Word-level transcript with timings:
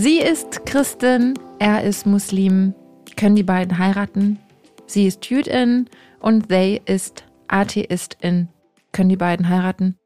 Sie 0.00 0.20
ist 0.20 0.64
Christin, 0.64 1.34
er 1.58 1.82
ist 1.82 2.06
Muslim. 2.06 2.72
Können 3.16 3.34
die 3.34 3.42
beiden 3.42 3.78
heiraten? 3.78 4.38
Sie 4.86 5.08
ist 5.08 5.28
Jüdin 5.28 5.90
und 6.20 6.50
they 6.50 6.80
ist 6.84 7.24
Atheistin. 7.48 8.48
Können 8.92 9.08
die 9.08 9.16
beiden 9.16 9.48
heiraten? 9.48 9.98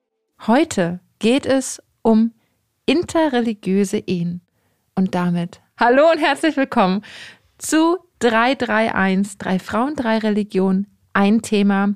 Heute 0.46 1.00
geht 1.18 1.45
es 1.45 1.82
um 2.00 2.32
interreligiöse 2.86 3.98
Ehen. 3.98 4.41
Und 4.95 5.14
damit 5.14 5.60
hallo 5.78 6.11
und 6.11 6.20
herzlich 6.20 6.56
willkommen 6.56 7.02
zu 7.59 7.98
331, 8.20 9.36
drei 9.36 9.59
Frauen, 9.59 9.95
drei 9.95 10.16
Religionen, 10.16 10.86
ein 11.12 11.43
Thema. 11.43 11.95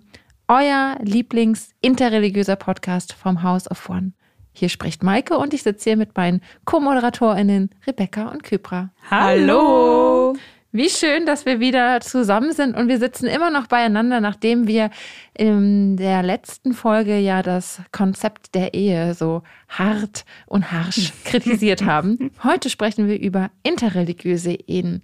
Euer 0.48 0.98
Lieblings-interreligiöser 1.00 2.56
Podcast 2.56 3.14
vom 3.14 3.42
House 3.42 3.70
of 3.70 3.88
One. 3.88 4.12
Hier 4.58 4.70
spricht 4.70 5.02
Maike 5.02 5.36
und 5.36 5.52
ich 5.52 5.62
sitze 5.62 5.90
hier 5.90 5.96
mit 5.98 6.16
meinen 6.16 6.40
Co-ModeratorInnen 6.64 7.68
Rebecca 7.86 8.28
und 8.28 8.42
Kypra. 8.42 8.88
Hallo! 9.10 10.34
Wie 10.72 10.88
schön, 10.88 11.26
dass 11.26 11.44
wir 11.44 11.60
wieder 11.60 12.00
zusammen 12.00 12.52
sind 12.52 12.74
und 12.74 12.88
wir 12.88 12.98
sitzen 12.98 13.26
immer 13.26 13.50
noch 13.50 13.66
beieinander, 13.66 14.22
nachdem 14.22 14.66
wir 14.66 14.88
in 15.34 15.98
der 15.98 16.22
letzten 16.22 16.72
Folge 16.72 17.18
ja 17.18 17.42
das 17.42 17.82
Konzept 17.92 18.54
der 18.54 18.72
Ehe 18.72 19.12
so 19.12 19.42
hart 19.68 20.24
und 20.46 20.72
harsch 20.72 21.12
kritisiert 21.24 21.84
haben. 21.84 22.30
Heute 22.42 22.70
sprechen 22.70 23.08
wir 23.08 23.20
über 23.20 23.50
interreligiöse 23.62 24.52
Ehen. 24.52 25.02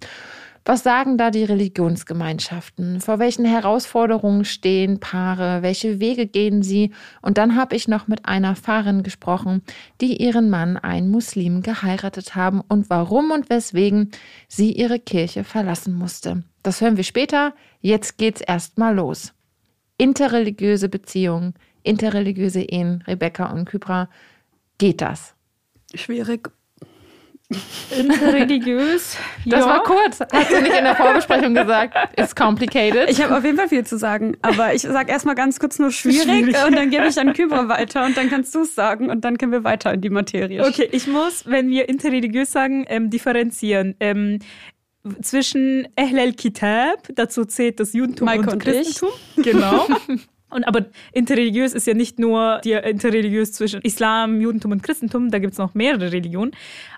Was 0.65 0.81
sagen 0.81 1.17
da 1.17 1.29
die 1.29 1.43
Religionsgemeinschaften? 1.43 3.01
Vor 3.01 3.19
welchen 3.19 3.43
Herausforderungen 3.43 4.45
stehen 4.45 5.01
Paare? 5.01 5.61
Welche 5.61 5.99
Wege 5.99 6.25
gehen 6.25 6.63
sie? 6.63 6.93
Und 7.21 7.37
dann 7.37 7.57
habe 7.57 7.75
ich 7.75 7.89
noch 7.89 8.07
mit 8.07 8.25
einer 8.25 8.55
Pfarrerin 8.55 9.03
gesprochen, 9.03 9.61
die 9.99 10.21
ihren 10.23 10.49
Mann, 10.49 10.77
ein 10.77 11.09
Muslim, 11.09 11.63
geheiratet 11.63 12.35
haben 12.35 12.61
und 12.61 12.89
warum 12.89 13.31
und 13.31 13.49
weswegen 13.49 14.11
sie 14.47 14.71
ihre 14.71 14.99
Kirche 14.99 15.43
verlassen 15.43 15.95
musste. 15.95 16.43
Das 16.63 16.79
hören 16.79 16.95
wir 16.95 17.03
später. 17.03 17.53
Jetzt 17.81 18.17
geht's 18.17 18.39
erstmal 18.39 18.95
los. 18.95 19.33
Interreligiöse 19.97 20.87
Beziehungen, 20.87 21.55
interreligiöse 21.83 22.61
Ehen, 22.61 23.03
Rebecca 23.05 23.51
und 23.51 23.65
Kypra. 23.65 24.09
Geht 24.77 25.01
das? 25.01 25.35
Schwierig. 25.93 26.49
Interreligiös. 27.97 29.17
Das 29.45 29.61
ja. 29.61 29.65
war 29.67 29.83
kurz. 29.83 30.19
Hast 30.19 30.51
du 30.51 30.61
nicht 30.61 30.77
in 30.77 30.83
der 30.83 30.95
Vorbesprechung 30.95 31.53
gesagt? 31.53 31.95
It's 32.17 32.35
complicated. 32.35 33.09
Ich 33.09 33.21
habe 33.21 33.37
auf 33.37 33.43
jeden 33.43 33.57
Fall 33.57 33.69
viel 33.69 33.85
zu 33.85 33.97
sagen, 33.97 34.37
aber 34.41 34.73
ich 34.73 34.81
sage 34.81 35.11
erstmal 35.11 35.35
ganz 35.35 35.59
kurz 35.59 35.79
nur 35.79 35.91
schwierig, 35.91 36.23
Schwierig. 36.23 36.65
und 36.65 36.75
dann 36.75 36.89
gebe 36.89 37.07
ich 37.07 37.19
an 37.19 37.33
Kübra 37.33 37.67
weiter 37.69 38.05
und 38.05 38.17
dann 38.17 38.29
kannst 38.29 38.53
du 38.55 38.61
es 38.61 38.75
sagen 38.75 39.09
und 39.09 39.23
dann 39.25 39.37
können 39.37 39.51
wir 39.51 39.63
weiter 39.63 39.93
in 39.93 40.01
die 40.01 40.09
Materie. 40.09 40.65
Okay, 40.65 40.89
ich 40.91 41.07
muss, 41.07 41.45
wenn 41.45 41.69
wir 41.69 41.89
interreligiös 41.89 42.51
sagen, 42.51 42.85
ähm, 42.87 43.09
differenzieren. 43.09 43.95
Ähm, 43.99 44.39
zwischen 45.21 45.87
Ahl 45.97 46.17
al-Kitab, 46.17 47.09
dazu 47.15 47.45
zählt 47.45 47.79
das 47.79 47.93
Judentum 47.93 48.25
Maike 48.25 48.43
und 48.43 48.53
und 48.53 48.67
ich. 48.67 48.85
Christentum. 48.85 49.09
Genau. 49.37 49.87
Und 50.53 50.63
aber 50.65 50.85
interreligiös 51.11 51.73
ist 51.73 51.87
ja 51.87 51.93
nicht 51.93 52.19
nur 52.19 52.61
die 52.63 52.73
interreligiös 52.73 53.53
zwischen 53.53 53.81
Islam, 53.81 54.41
Judentum 54.41 54.71
und 54.71 54.83
Christentum, 54.83 55.31
da 55.31 55.39
gibt 55.39 55.53
es 55.53 55.59
noch 55.59 55.73
mehrere 55.73 56.11
Religionen. 56.11 56.51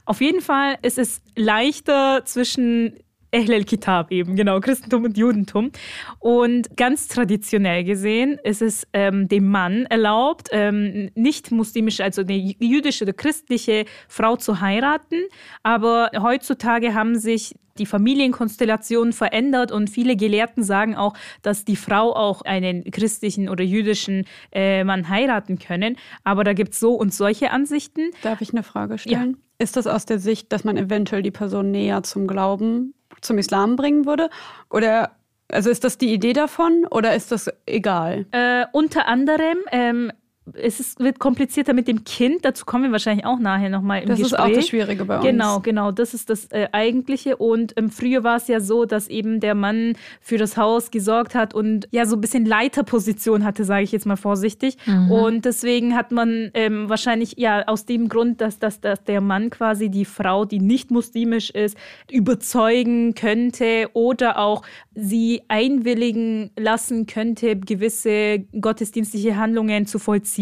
Auf 0.06 0.22
jeden 0.22 0.42
Fall 0.42 0.78
ist 0.82 0.98
es 0.98 1.22
leichter 1.36 2.24
zwischen 2.26 2.94
Ahl 3.36 3.54
al-Kitab 3.54 4.12
eben, 4.12 4.36
genau, 4.36 4.60
Christentum 4.60 5.04
und 5.04 5.18
Judentum. 5.18 5.72
Und 6.20 6.76
ganz 6.78 7.08
traditionell 7.08 7.84
gesehen 7.84 8.40
ist 8.44 8.62
es 8.62 8.88
ähm, 8.94 9.28
dem 9.28 9.50
Mann 9.50 9.86
erlaubt, 9.86 10.50
ähm, 10.52 11.10
nicht 11.16 11.52
muslimische, 11.52 12.04
also 12.04 12.22
eine 12.22 12.36
jüdische 12.36 13.04
oder 13.04 13.14
christliche 13.14 13.86
Frau 14.08 14.36
zu 14.36 14.62
heiraten. 14.62 15.24
Aber 15.64 16.12
heutzutage 16.22 16.94
haben 16.94 17.18
sich 17.18 17.56
die 17.78 17.86
Familienkonstellationen 17.86 19.14
verändert 19.14 19.72
und 19.72 19.90
viele 19.90 20.16
Gelehrten 20.16 20.64
sagen 20.64 20.96
auch, 20.96 21.14
dass 21.42 21.66
die 21.66 21.76
Frau 21.76 22.16
auch 22.16 22.42
einen 22.42 22.84
christlichen 22.86 23.50
oder 23.50 23.64
jüdischen 23.64 24.26
äh, 24.52 24.84
Mann 24.84 25.10
heiraten 25.10 25.60
können. 25.60 25.98
Aber 26.24 26.44
da 26.44 26.54
gibt 26.54 26.74
es 26.74 26.80
so 26.80 26.94
und 26.94 27.14
solche 27.14 27.52
Ansichten. 27.52 28.12
Darf 28.22 28.42
ich 28.42 28.52
eine 28.52 28.64
Frage 28.64 28.98
stellen? 28.98 29.38
Ist 29.58 29.78
das 29.78 29.88
aus 29.88 30.06
der 30.06 30.20
Sicht, 30.20 30.52
dass 30.52 30.64
man 30.64 30.78
eventuell 30.78 31.22
die 31.22 31.32
Person 31.32 31.72
näher 31.72 32.04
zum 32.04 32.28
Glauben, 32.28 32.94
zum 33.26 33.38
Islam 33.38 33.76
bringen 33.76 34.06
würde? 34.06 34.30
Oder 34.70 35.12
also 35.52 35.70
ist 35.70 35.84
das 35.84 35.98
die 35.98 36.14
Idee 36.14 36.34
davon 36.34 36.86
oder 36.90 37.16
ist 37.16 37.32
das 37.32 37.52
egal? 37.66 38.26
Äh, 38.32 38.66
unter 38.72 39.08
anderem, 39.08 39.58
ähm, 39.72 40.12
es 40.54 40.80
ist, 40.80 41.00
wird 41.00 41.20
komplizierter 41.20 41.74
mit 41.74 41.88
dem 41.88 42.04
Kind, 42.04 42.46
dazu 42.46 42.66
kommen 42.66 42.84
wir 42.84 42.92
wahrscheinlich 42.92 43.26
auch 43.26 43.40
nachher 43.40 43.70
nochmal 43.70 44.04
im 44.04 44.10
Das 44.10 44.20
ist 44.20 44.32
Gespräch. 44.32 44.52
auch 44.52 44.56
das 44.56 44.68
Schwierige 44.68 45.06
bei 45.06 45.16
uns. 45.18 45.26
Genau, 45.26 45.60
genau, 45.60 45.92
das 45.92 46.14
ist 46.14 46.30
das 46.30 46.46
äh, 46.52 46.68
Eigentliche. 46.72 47.38
Und 47.38 47.74
ähm, 47.78 47.90
früher 47.90 48.24
war 48.24 48.38
es 48.38 48.48
ja 48.48 48.60
so, 48.60 48.86
dass 48.86 49.08
eben 49.08 49.40
der 49.40 49.56
Mann 49.56 49.94
für 50.22 50.38
das 50.38 50.56
Haus 50.56 50.92
gesorgt 50.92 51.34
hat 51.34 51.56
und 51.56 51.88
ja 51.92 52.06
so 52.06 52.16
ein 52.16 52.22
bisschen 52.22 52.46
Leiterposition 52.46 53.44
hatte, 53.44 53.64
sage 53.64 53.84
ich 53.84 53.92
jetzt 53.92 54.06
mal 54.06 54.18
vorsichtig. 54.18 54.78
Und 55.10 55.46
deswegen 55.46 55.96
hat 55.96 56.12
man 56.12 56.52
ähm, 56.54 56.90
wahrscheinlich 56.90 57.36
ja 57.38 57.64
aus 57.68 57.86
dem 57.86 58.08
Grund, 58.08 58.42
dass, 58.42 58.60
dass, 58.60 58.80
dass 58.82 59.04
der 59.04 59.22
Mann 59.22 59.50
quasi 59.50 59.90
die 59.90 60.06
Frau, 60.06 60.46
die 60.46 60.60
nicht 60.60 60.92
muslimisch 60.92 61.50
ist, 61.50 61.76
überzeugen 62.12 63.16
könnte 63.16 63.90
oder 63.94 64.38
auch 64.38 64.62
sie 64.94 65.42
einwilligen 65.48 66.52
lassen 66.58 67.06
könnte, 67.08 67.56
gewisse 67.56 68.46
gottesdienstliche 68.60 69.38
Handlungen 69.38 69.88
zu 69.88 70.00
vollziehen. 70.00 70.35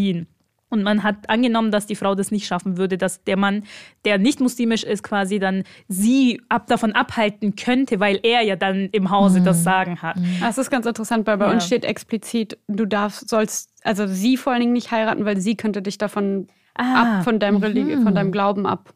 Und 0.70 0.82
man 0.82 1.04
hat 1.04 1.30
angenommen, 1.30 1.70
dass 1.70 1.86
die 1.86 1.96
Frau 1.96 2.16
das 2.16 2.32
nicht 2.32 2.48
schaffen 2.48 2.78
würde, 2.78 2.98
dass 2.98 3.24
der 3.26 3.38
Mann, 3.38 3.64
der 4.06 4.18
nicht 4.18 4.40
muslimisch 4.40 4.84
ist, 4.84 5.04
quasi 5.04 5.38
dann 5.38 5.66
sie 5.88 6.42
ab 6.50 6.66
davon 6.66 6.94
abhalten 6.94 7.56
könnte, 7.56 8.00
weil 8.00 8.20
er 8.24 8.42
ja 8.42 8.56
dann 8.56 8.90
im 8.92 9.12
Hause 9.12 9.42
das 9.42 9.64
Sagen 9.64 10.02
hat. 10.02 10.18
Das 10.42 10.58
ist 10.58 10.72
ganz 10.72 10.88
interessant, 10.88 11.28
weil 11.28 11.38
bei 11.38 11.46
Ja. 11.46 11.52
uns 11.52 11.66
steht 11.68 11.86
explizit, 11.86 12.58
du 12.68 12.86
darfst, 12.88 13.30
sollst, 13.30 13.70
also 13.84 14.08
sie 14.08 14.36
vor 14.36 14.52
allen 14.54 14.62
Dingen 14.62 14.74
nicht 14.74 14.90
heiraten, 14.90 15.26
weil 15.26 15.40
sie 15.40 15.56
könnte 15.56 15.84
dich 15.84 16.00
davon 16.00 16.48
Ah, 16.76 17.18
ab, 17.20 17.24
von 17.24 17.38
deinem 17.40 17.58
Religi 17.58 17.98
von 17.98 18.16
deinem 18.16 18.32
Glauben 18.32 18.66
ab. 18.66 18.96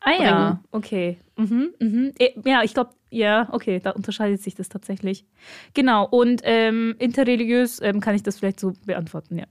Ah 0.00 0.10
ja, 0.22 0.60
okay. 0.72 1.16
Mhm, 1.38 1.72
mhm. 1.80 2.12
Eh, 2.18 2.32
Ja, 2.44 2.62
ich 2.64 2.74
glaube, 2.74 2.90
ja, 3.08 3.48
okay, 3.52 3.80
da 3.82 3.90
unterscheidet 3.92 4.42
sich 4.42 4.54
das 4.54 4.68
tatsächlich. 4.68 5.24
Genau, 5.72 6.04
und 6.06 6.42
ähm, 6.44 6.96
interreligiös 6.98 7.80
ähm, 7.80 8.00
kann 8.00 8.14
ich 8.14 8.22
das 8.22 8.38
vielleicht 8.40 8.60
so 8.60 8.74
beantworten, 8.84 9.38
ja. 9.38 9.46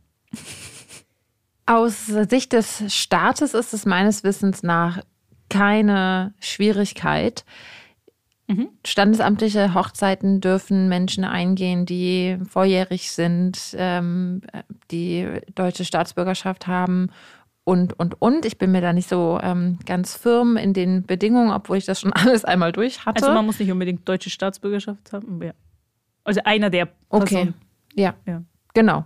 Aus 1.66 2.08
Sicht 2.08 2.54
des 2.54 2.84
Staates 2.94 3.54
ist 3.54 3.74
es 3.74 3.86
meines 3.86 4.24
Wissens 4.24 4.64
nach 4.64 5.02
keine 5.50 6.34
Schwierigkeit. 6.40 7.46
Mhm. 8.48 8.70
Standesamtliche 8.86 9.74
Hochzeiten 9.74 10.42
dürfen 10.42 10.90
Menschen 10.90 11.24
eingehen, 11.24 11.86
die 11.86 12.38
volljährig 12.50 13.12
sind, 13.12 13.76
ähm, 13.78 14.42
die 14.92 15.28
deutsche 15.56 15.86
Staatsbürgerschaft 15.86 16.68
haben 16.68 17.10
und, 17.64 17.98
und, 18.00 18.22
und. 18.22 18.46
Ich 18.46 18.58
bin 18.58 18.72
mir 18.72 18.82
da 18.82 18.92
nicht 18.92 19.08
so 19.08 19.40
ähm, 19.42 19.80
ganz 19.86 20.18
firm 20.18 20.58
in 20.58 20.74
den 20.74 21.06
Bedingungen, 21.06 21.52
obwohl 21.52 21.78
ich 21.78 21.86
das 21.86 22.02
schon 22.02 22.12
alles 22.14 22.44
einmal 22.44 22.72
durch 22.72 23.06
hatte. 23.06 23.24
Also 23.24 23.34
man 23.34 23.46
muss 23.46 23.60
nicht 23.60 23.72
unbedingt 23.72 24.08
deutsche 24.10 24.30
Staatsbürgerschaft 24.30 25.14
haben. 25.14 25.42
Ja. 25.42 25.52
Also 26.24 26.42
einer 26.44 26.70
der 26.70 26.90
Okay. 27.10 27.26
Personen. 27.26 27.54
Ja, 27.96 28.16
Ja. 28.26 28.42
genau. 28.74 29.06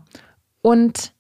Und 0.62 1.14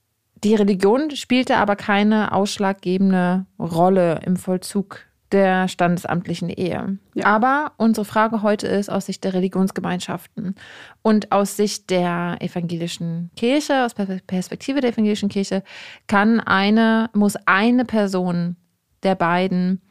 die 0.46 0.56
Religion 0.56 1.10
spielte 1.12 1.58
aber 1.58 1.76
keine 1.76 2.32
ausschlaggebende 2.32 3.48
Rolle 3.60 4.20
im 4.24 4.38
Vollzug 4.38 5.00
der 5.32 5.68
standesamtlichen 5.68 6.50
Ehe. 6.50 7.00
Ja. 7.16 7.26
Aber 7.26 7.72
unsere 7.78 8.06
Frage 8.06 8.44
heute 8.44 8.68
ist 8.68 8.90
aus 8.90 9.08
Sicht 9.08 9.24
der 9.24 9.34
Religionsgemeinschaften 9.34 10.54
und 11.02 11.32
aus 11.32 11.58
Sicht 11.58 11.90
der 11.90 12.38
evangelischen 12.42 13.32
Kirche, 13.36 13.86
aus 13.86 13.96
Per- 13.96 14.20
Perspektive 14.28 14.82
der 14.82 14.92
evangelischen 14.92 15.30
Kirche, 15.30 15.64
kann 16.06 16.40
eine, 16.40 17.10
muss 17.14 17.36
eine 17.48 17.84
Person 17.84 18.56
der 19.02 19.16
beiden 19.16 19.82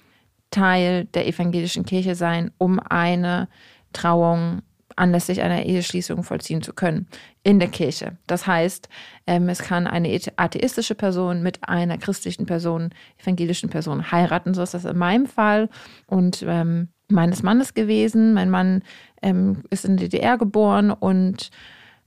Teil 0.52 1.06
der 1.06 1.26
evangelischen 1.26 1.84
Kirche 1.84 2.14
sein, 2.14 2.52
um 2.58 2.78
eine 2.78 3.48
Trauung 3.92 4.62
anlässlich 4.96 5.42
einer 5.42 5.64
Eheschließung 5.64 6.22
vollziehen 6.22 6.62
zu 6.62 6.72
können 6.72 7.06
in 7.42 7.58
der 7.58 7.68
Kirche. 7.68 8.16
Das 8.26 8.46
heißt, 8.46 8.88
ähm, 9.26 9.48
es 9.48 9.58
kann 9.60 9.86
eine 9.86 10.18
atheistische 10.36 10.94
Person 10.94 11.42
mit 11.42 11.68
einer 11.68 11.98
christlichen 11.98 12.46
Person, 12.46 12.90
evangelischen 13.18 13.70
Person 13.70 14.10
heiraten. 14.10 14.54
So 14.54 14.62
ist 14.62 14.74
das 14.74 14.84
in 14.84 14.98
meinem 14.98 15.26
Fall 15.26 15.68
und 16.06 16.44
ähm, 16.46 16.88
meines 17.08 17.42
Mannes 17.42 17.74
gewesen. 17.74 18.34
Mein 18.34 18.50
Mann 18.50 18.82
ähm, 19.22 19.62
ist 19.70 19.84
in 19.84 19.96
der 19.96 20.08
DDR 20.08 20.38
geboren 20.38 20.90
und 20.90 21.50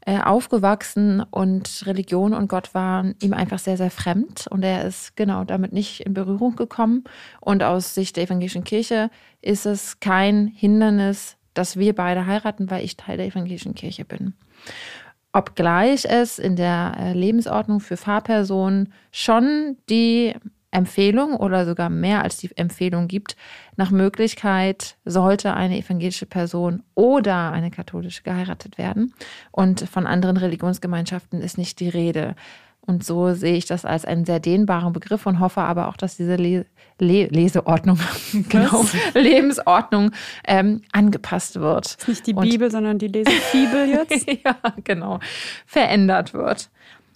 äh, 0.08 0.22
aufgewachsen 0.22 1.22
und 1.22 1.84
Religion 1.86 2.34
und 2.34 2.48
Gott 2.48 2.74
waren 2.74 3.16
ihm 3.22 3.34
einfach 3.34 3.60
sehr, 3.60 3.76
sehr 3.76 3.92
fremd 3.92 4.48
und 4.50 4.64
er 4.64 4.86
ist 4.86 5.18
genau 5.18 5.44
damit 5.44 5.74
nicht 5.74 6.00
in 6.00 6.14
Berührung 6.14 6.56
gekommen. 6.56 7.04
Und 7.42 7.62
aus 7.62 7.94
Sicht 7.94 8.16
der 8.16 8.24
evangelischen 8.24 8.64
Kirche 8.64 9.10
ist 9.42 9.66
es 9.66 10.00
kein 10.00 10.48
Hindernis, 10.48 11.37
dass 11.58 11.78
wir 11.78 11.94
beide 11.96 12.26
heiraten, 12.26 12.70
weil 12.70 12.84
ich 12.84 12.98
Teil 12.98 13.18
der 13.18 13.28
evangelischen 13.28 13.76
Kirche 13.76 14.06
bin. 14.06 14.34
Obgleich 15.34 16.06
es 16.06 16.40
in 16.40 16.56
der 16.56 16.96
äh, 16.98 17.14
Lebensordnung 17.14 17.80
für 17.80 17.98
Fahrpersonen 17.98 18.94
schon 19.12 19.78
die 19.90 20.34
Empfehlung 20.72 21.36
oder 21.36 21.66
sogar 21.66 21.90
mehr 21.90 22.24
als 22.24 22.38
die 22.38 22.56
Empfehlung 22.56 23.08
gibt, 23.08 23.36
nach 23.78 23.90
Möglichkeit 23.90 24.98
sollte 25.06 25.54
eine 25.54 25.78
evangelische 25.78 26.26
Person 26.26 26.84
oder 26.94 27.52
eine 27.52 27.72
katholische 27.72 28.24
geheiratet 28.24 28.78
werden. 28.78 29.14
Und 29.52 29.88
von 29.90 30.06
anderen 30.06 30.38
Religionsgemeinschaften 30.38 31.42
ist 31.42 31.58
nicht 31.58 31.80
die 31.80 31.90
Rede. 31.90 32.36
Und 32.88 33.04
so 33.04 33.34
sehe 33.34 33.56
ich 33.56 33.66
das 33.66 33.84
als 33.84 34.06
einen 34.06 34.26
sehr 34.26 34.40
dehnbaren 34.40 34.94
Begriff 34.94 35.26
und 35.26 35.42
hoffe 35.42 35.62
aber 35.62 35.90
auch, 35.90 35.98
dass 35.98 36.16
diese 36.16 36.38
Le 36.38 36.66
Le 37.00 37.28
Leseordnung, 37.28 38.00
genau, 38.50 38.86
Lebensordnung 39.14 40.12
ähm, 40.48 40.82
angepasst 40.94 41.60
wird. 41.60 41.96
Ist 41.96 42.08
nicht 42.08 42.28
die 42.28 42.34
und 42.34 42.50
Bibel, 42.50 42.72
sondern 42.72 42.98
die 42.98 43.08
Lesefibel 43.08 43.88
jetzt. 43.88 44.26
ja, 44.46 44.56
genau. 44.84 45.20
Verändert 45.66 46.34
wird. 46.34 46.70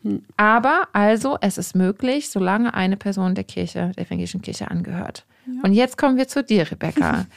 Hm. 0.04 0.24
Aber 0.38 0.88
also, 0.94 1.38
es 1.42 1.58
ist 1.58 1.76
möglich, 1.76 2.30
solange 2.30 2.74
eine 2.74 2.98
Person 2.98 3.34
der 3.34 3.44
Kirche, 3.44 3.92
der 3.96 4.06
evangelischen 4.06 4.42
Kirche 4.42 4.70
angehört. 4.70 5.26
Ja. 5.48 5.54
Und 5.64 5.74
jetzt 5.74 5.98
kommen 5.98 6.18
wir 6.18 6.28
zu 6.28 6.44
dir, 6.44 6.70
Rebecca. 6.70 7.26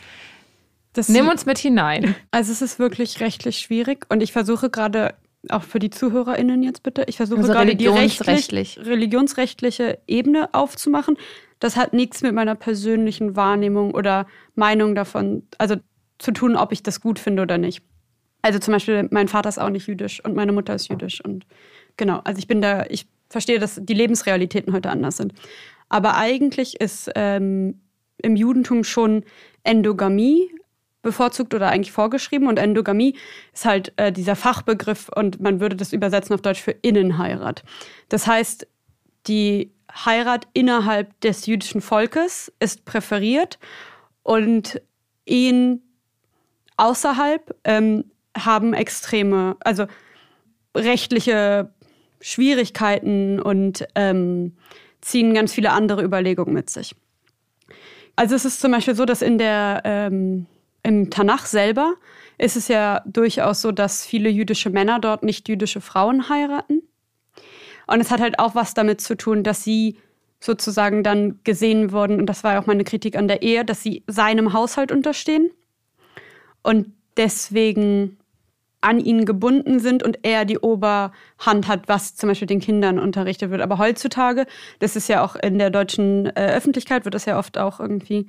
Das 0.96 1.08
Nimm 1.08 1.26
uns 1.26 1.44
mit 1.44 1.58
hinein. 1.58 2.14
Also 2.30 2.52
es 2.52 2.62
ist 2.62 2.78
wirklich 2.78 3.18
rechtlich 3.18 3.58
schwierig 3.58 4.06
und 4.10 4.22
ich 4.22 4.30
versuche 4.30 4.70
gerade 4.70 5.14
auch 5.50 5.62
für 5.62 5.78
die 5.78 5.90
ZuhörerInnen 5.90 6.62
jetzt 6.62 6.82
bitte. 6.82 7.04
Ich 7.06 7.16
versuche 7.16 7.40
also 7.40 7.52
gerade 7.52 7.76
die 7.76 7.86
rechtlich, 7.86 8.78
religionsrechtliche 8.78 9.98
Ebene 10.06 10.52
aufzumachen. 10.52 11.16
Das 11.58 11.76
hat 11.76 11.92
nichts 11.92 12.22
mit 12.22 12.34
meiner 12.34 12.54
persönlichen 12.54 13.36
Wahrnehmung 13.36 13.94
oder 13.94 14.26
Meinung 14.54 14.94
davon, 14.94 15.44
also 15.58 15.76
zu 16.18 16.32
tun, 16.32 16.56
ob 16.56 16.72
ich 16.72 16.82
das 16.82 17.00
gut 17.00 17.18
finde 17.18 17.42
oder 17.42 17.58
nicht. 17.58 17.82
Also 18.42 18.58
zum 18.58 18.72
Beispiel, 18.72 19.08
mein 19.10 19.28
Vater 19.28 19.48
ist 19.48 19.58
auch 19.58 19.70
nicht 19.70 19.86
jüdisch 19.86 20.22
und 20.24 20.36
meine 20.36 20.52
Mutter 20.52 20.74
ist 20.74 20.88
jüdisch. 20.88 21.24
Und 21.24 21.46
genau, 21.96 22.20
also 22.24 22.38
ich 22.38 22.46
bin 22.46 22.60
da, 22.60 22.84
ich 22.88 23.06
verstehe, 23.30 23.58
dass 23.58 23.80
die 23.82 23.94
Lebensrealitäten 23.94 24.72
heute 24.72 24.90
anders 24.90 25.16
sind. 25.16 25.32
Aber 25.88 26.16
eigentlich 26.16 26.80
ist 26.80 27.10
ähm, 27.14 27.80
im 28.18 28.36
Judentum 28.36 28.84
schon 28.84 29.24
Endogamie 29.62 30.50
bevorzugt 31.04 31.54
oder 31.54 31.68
eigentlich 31.68 31.92
vorgeschrieben. 31.92 32.48
Und 32.48 32.58
Endogamie 32.58 33.16
ist 33.52 33.64
halt 33.64 33.92
äh, 33.96 34.10
dieser 34.10 34.34
Fachbegriff 34.34 35.08
und 35.14 35.40
man 35.40 35.60
würde 35.60 35.76
das 35.76 35.92
übersetzen 35.92 36.34
auf 36.34 36.42
Deutsch 36.42 36.60
für 36.60 36.72
Innenheirat. 36.72 37.62
Das 38.08 38.26
heißt, 38.26 38.66
die 39.28 39.72
Heirat 39.94 40.48
innerhalb 40.52 41.20
des 41.20 41.46
jüdischen 41.46 41.80
Volkes 41.80 42.52
ist 42.58 42.84
präferiert 42.84 43.58
und 44.22 44.80
Ehen 45.26 45.82
außerhalb 46.76 47.54
ähm, 47.64 48.04
haben 48.36 48.74
extreme, 48.74 49.56
also 49.60 49.86
rechtliche 50.76 51.72
Schwierigkeiten 52.20 53.40
und 53.40 53.86
ähm, 53.94 54.56
ziehen 55.00 55.34
ganz 55.34 55.52
viele 55.52 55.70
andere 55.70 56.02
Überlegungen 56.02 56.52
mit 56.52 56.70
sich. 56.70 56.94
Also 58.16 58.34
es 58.34 58.44
ist 58.44 58.60
zum 58.60 58.72
Beispiel 58.72 58.94
so, 58.94 59.04
dass 59.04 59.22
in 59.22 59.38
der 59.38 59.82
ähm, 59.84 60.46
im 60.84 61.10
Tanach 61.10 61.46
selber 61.46 61.94
ist 62.38 62.56
es 62.56 62.68
ja 62.68 63.02
durchaus 63.06 63.62
so, 63.62 63.72
dass 63.72 64.06
viele 64.06 64.28
jüdische 64.28 64.70
Männer 64.70 65.00
dort 65.00 65.22
nicht 65.22 65.48
jüdische 65.48 65.80
Frauen 65.80 66.28
heiraten. 66.28 66.82
Und 67.86 68.00
es 68.00 68.10
hat 68.10 68.20
halt 68.20 68.38
auch 68.38 68.54
was 68.54 68.74
damit 68.74 69.00
zu 69.00 69.16
tun, 69.16 69.42
dass 69.42 69.64
sie 69.64 69.98
sozusagen 70.40 71.02
dann 71.02 71.40
gesehen 71.42 71.90
wurden, 71.92 72.18
und 72.20 72.26
das 72.26 72.44
war 72.44 72.54
ja 72.54 72.60
auch 72.60 72.66
meine 72.66 72.84
Kritik 72.84 73.16
an 73.16 73.28
der 73.28 73.42
Ehe, 73.42 73.64
dass 73.64 73.82
sie 73.82 74.04
seinem 74.06 74.52
Haushalt 74.52 74.92
unterstehen 74.92 75.50
und 76.62 76.92
deswegen 77.16 78.18
an 78.82 79.00
ihn 79.00 79.24
gebunden 79.24 79.80
sind 79.80 80.02
und 80.02 80.18
er 80.22 80.44
die 80.44 80.58
Oberhand 80.58 81.68
hat, 81.68 81.88
was 81.88 82.16
zum 82.16 82.28
Beispiel 82.28 82.46
den 82.46 82.60
Kindern 82.60 82.98
unterrichtet 82.98 83.50
wird. 83.50 83.62
Aber 83.62 83.78
heutzutage, 83.78 84.46
das 84.80 84.94
ist 84.96 85.08
ja 85.08 85.24
auch 85.24 85.36
in 85.36 85.58
der 85.58 85.70
deutschen 85.70 86.26
äh, 86.26 86.52
Öffentlichkeit, 86.54 87.06
wird 87.06 87.14
das 87.14 87.24
ja 87.24 87.38
oft 87.38 87.56
auch 87.56 87.80
irgendwie 87.80 88.28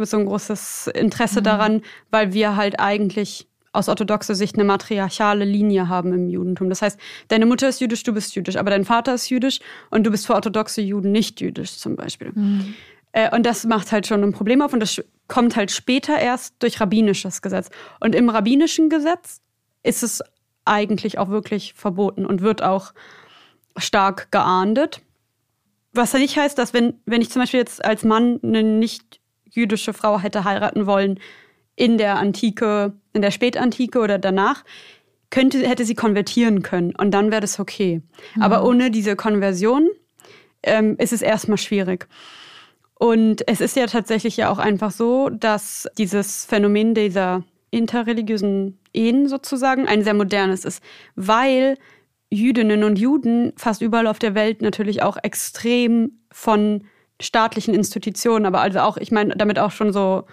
gibt 0.00 0.08
so 0.08 0.16
ein 0.16 0.24
großes 0.24 0.88
Interesse 0.94 1.40
mhm. 1.40 1.44
daran, 1.44 1.82
weil 2.10 2.32
wir 2.32 2.56
halt 2.56 2.80
eigentlich 2.80 3.46
aus 3.72 3.88
orthodoxer 3.88 4.34
Sicht 4.34 4.56
eine 4.56 4.64
matriarchale 4.64 5.44
Linie 5.44 5.88
haben 5.88 6.12
im 6.12 6.28
Judentum. 6.28 6.70
Das 6.70 6.82
heißt, 6.82 6.98
deine 7.28 7.46
Mutter 7.46 7.68
ist 7.68 7.80
jüdisch, 7.80 8.02
du 8.02 8.12
bist 8.12 8.34
jüdisch, 8.34 8.56
aber 8.56 8.70
dein 8.70 8.84
Vater 8.84 9.14
ist 9.14 9.28
jüdisch 9.28 9.60
und 9.90 10.04
du 10.04 10.10
bist 10.10 10.26
für 10.26 10.34
orthodoxe 10.34 10.80
Juden 10.80 11.12
nicht 11.12 11.40
jüdisch 11.40 11.76
zum 11.76 11.96
Beispiel. 11.96 12.32
Mhm. 12.34 12.74
Äh, 13.12 13.34
und 13.34 13.44
das 13.44 13.64
macht 13.64 13.92
halt 13.92 14.06
schon 14.06 14.24
ein 14.24 14.32
Problem 14.32 14.62
auf 14.62 14.72
und 14.72 14.80
das 14.80 15.00
kommt 15.28 15.54
halt 15.54 15.70
später 15.70 16.18
erst 16.18 16.54
durch 16.60 16.80
rabbinisches 16.80 17.42
Gesetz. 17.42 17.68
Und 18.00 18.14
im 18.14 18.30
rabbinischen 18.30 18.88
Gesetz 18.88 19.40
ist 19.82 20.02
es 20.02 20.22
eigentlich 20.64 21.18
auch 21.18 21.28
wirklich 21.28 21.74
verboten 21.74 22.24
und 22.24 22.40
wird 22.40 22.62
auch 22.62 22.92
stark 23.76 24.32
geahndet. 24.32 25.02
Was 25.92 26.12
ja 26.12 26.18
nicht 26.18 26.36
heißt, 26.36 26.56
dass 26.58 26.72
wenn, 26.72 26.94
wenn 27.04 27.20
ich 27.20 27.30
zum 27.30 27.42
Beispiel 27.42 27.60
jetzt 27.60 27.84
als 27.84 28.02
Mann 28.02 28.40
eine 28.42 28.62
nicht 28.62 29.19
jüdische 29.50 29.92
Frau 29.92 30.20
hätte 30.20 30.44
heiraten 30.44 30.86
wollen 30.86 31.20
in 31.76 31.98
der 31.98 32.18
Antike, 32.18 32.92
in 33.12 33.22
der 33.22 33.30
Spätantike 33.30 34.00
oder 34.00 34.18
danach, 34.18 34.64
könnte, 35.30 35.66
hätte 35.66 35.84
sie 35.84 35.94
konvertieren 35.94 36.62
können 36.62 36.94
und 36.94 37.12
dann 37.12 37.30
wäre 37.30 37.40
das 37.40 37.60
okay. 37.60 38.02
Mhm. 38.34 38.42
Aber 38.42 38.64
ohne 38.64 38.90
diese 38.90 39.16
Konversion 39.16 39.88
ähm, 40.62 40.96
ist 40.98 41.12
es 41.12 41.22
erstmal 41.22 41.58
schwierig. 41.58 42.08
Und 42.94 43.48
es 43.48 43.62
ist 43.62 43.76
ja 43.76 43.86
tatsächlich 43.86 44.36
ja 44.36 44.50
auch 44.50 44.58
einfach 44.58 44.90
so, 44.90 45.30
dass 45.30 45.88
dieses 45.96 46.44
Phänomen 46.44 46.94
dieser 46.94 47.44
interreligiösen 47.70 48.78
Ehen 48.92 49.28
sozusagen 49.28 49.86
ein 49.88 50.02
sehr 50.02 50.12
modernes 50.12 50.64
ist, 50.64 50.82
weil 51.14 51.78
Jüdinnen 52.28 52.84
und 52.84 52.98
Juden 52.98 53.52
fast 53.56 53.80
überall 53.80 54.06
auf 54.06 54.18
der 54.18 54.34
Welt 54.34 54.60
natürlich 54.60 55.02
auch 55.02 55.16
extrem 55.22 56.20
von 56.30 56.84
staatlichen 57.20 57.74
Institutionen, 57.74 58.46
aber 58.46 58.60
also 58.60 58.80
auch, 58.80 58.96
ich 58.96 59.12
meine, 59.12 59.34
damit 59.36 59.58
auch 59.58 59.70
schon 59.70 59.92
so 59.92 60.24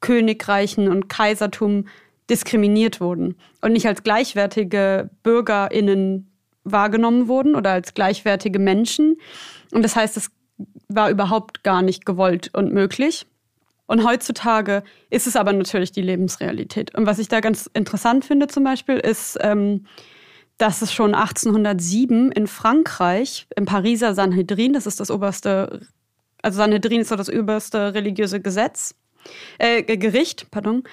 Königreichen 0.00 0.88
und 0.88 1.08
Kaisertum 1.08 1.86
diskriminiert 2.28 3.00
wurden 3.00 3.36
und 3.60 3.72
nicht 3.72 3.86
als 3.86 4.02
gleichwertige 4.02 5.10
BürgerInnen 5.22 6.30
wahrgenommen 6.64 7.28
wurden 7.28 7.54
oder 7.54 7.72
als 7.72 7.94
gleichwertige 7.94 8.58
Menschen. 8.58 9.16
Und 9.72 9.82
das 9.82 9.96
heißt, 9.96 10.16
es 10.16 10.30
war 10.88 11.10
überhaupt 11.10 11.64
gar 11.64 11.82
nicht 11.82 12.06
gewollt 12.06 12.50
und 12.54 12.72
möglich. 12.72 13.26
Und 13.86 14.04
heutzutage 14.06 14.84
ist 15.10 15.26
es 15.26 15.34
aber 15.34 15.52
natürlich 15.52 15.90
die 15.90 16.02
Lebensrealität. 16.02 16.94
Und 16.94 17.06
was 17.06 17.18
ich 17.18 17.26
da 17.26 17.40
ganz 17.40 17.68
interessant 17.74 18.24
finde 18.24 18.46
zum 18.46 18.62
Beispiel, 18.62 18.96
ist, 18.96 19.36
ähm, 19.40 19.86
dass 20.58 20.82
es 20.82 20.92
schon 20.92 21.14
1807 21.14 22.30
in 22.30 22.46
Frankreich, 22.46 23.48
im 23.56 23.64
Pariser 23.64 24.14
Sanhedrin, 24.14 24.74
das 24.74 24.86
ist 24.86 25.00
das 25.00 25.10
oberste 25.10 25.80
also 26.42 26.58
Sanhedrin 26.58 27.00
ist 27.00 27.08
so 27.08 27.16
das 27.16 27.28
oberste 27.28 27.94
religiöse 27.94 28.40
Gesetz, 28.40 28.94
äh, 29.58 29.82
Gericht, 29.82 30.50
pardon, 30.50 30.84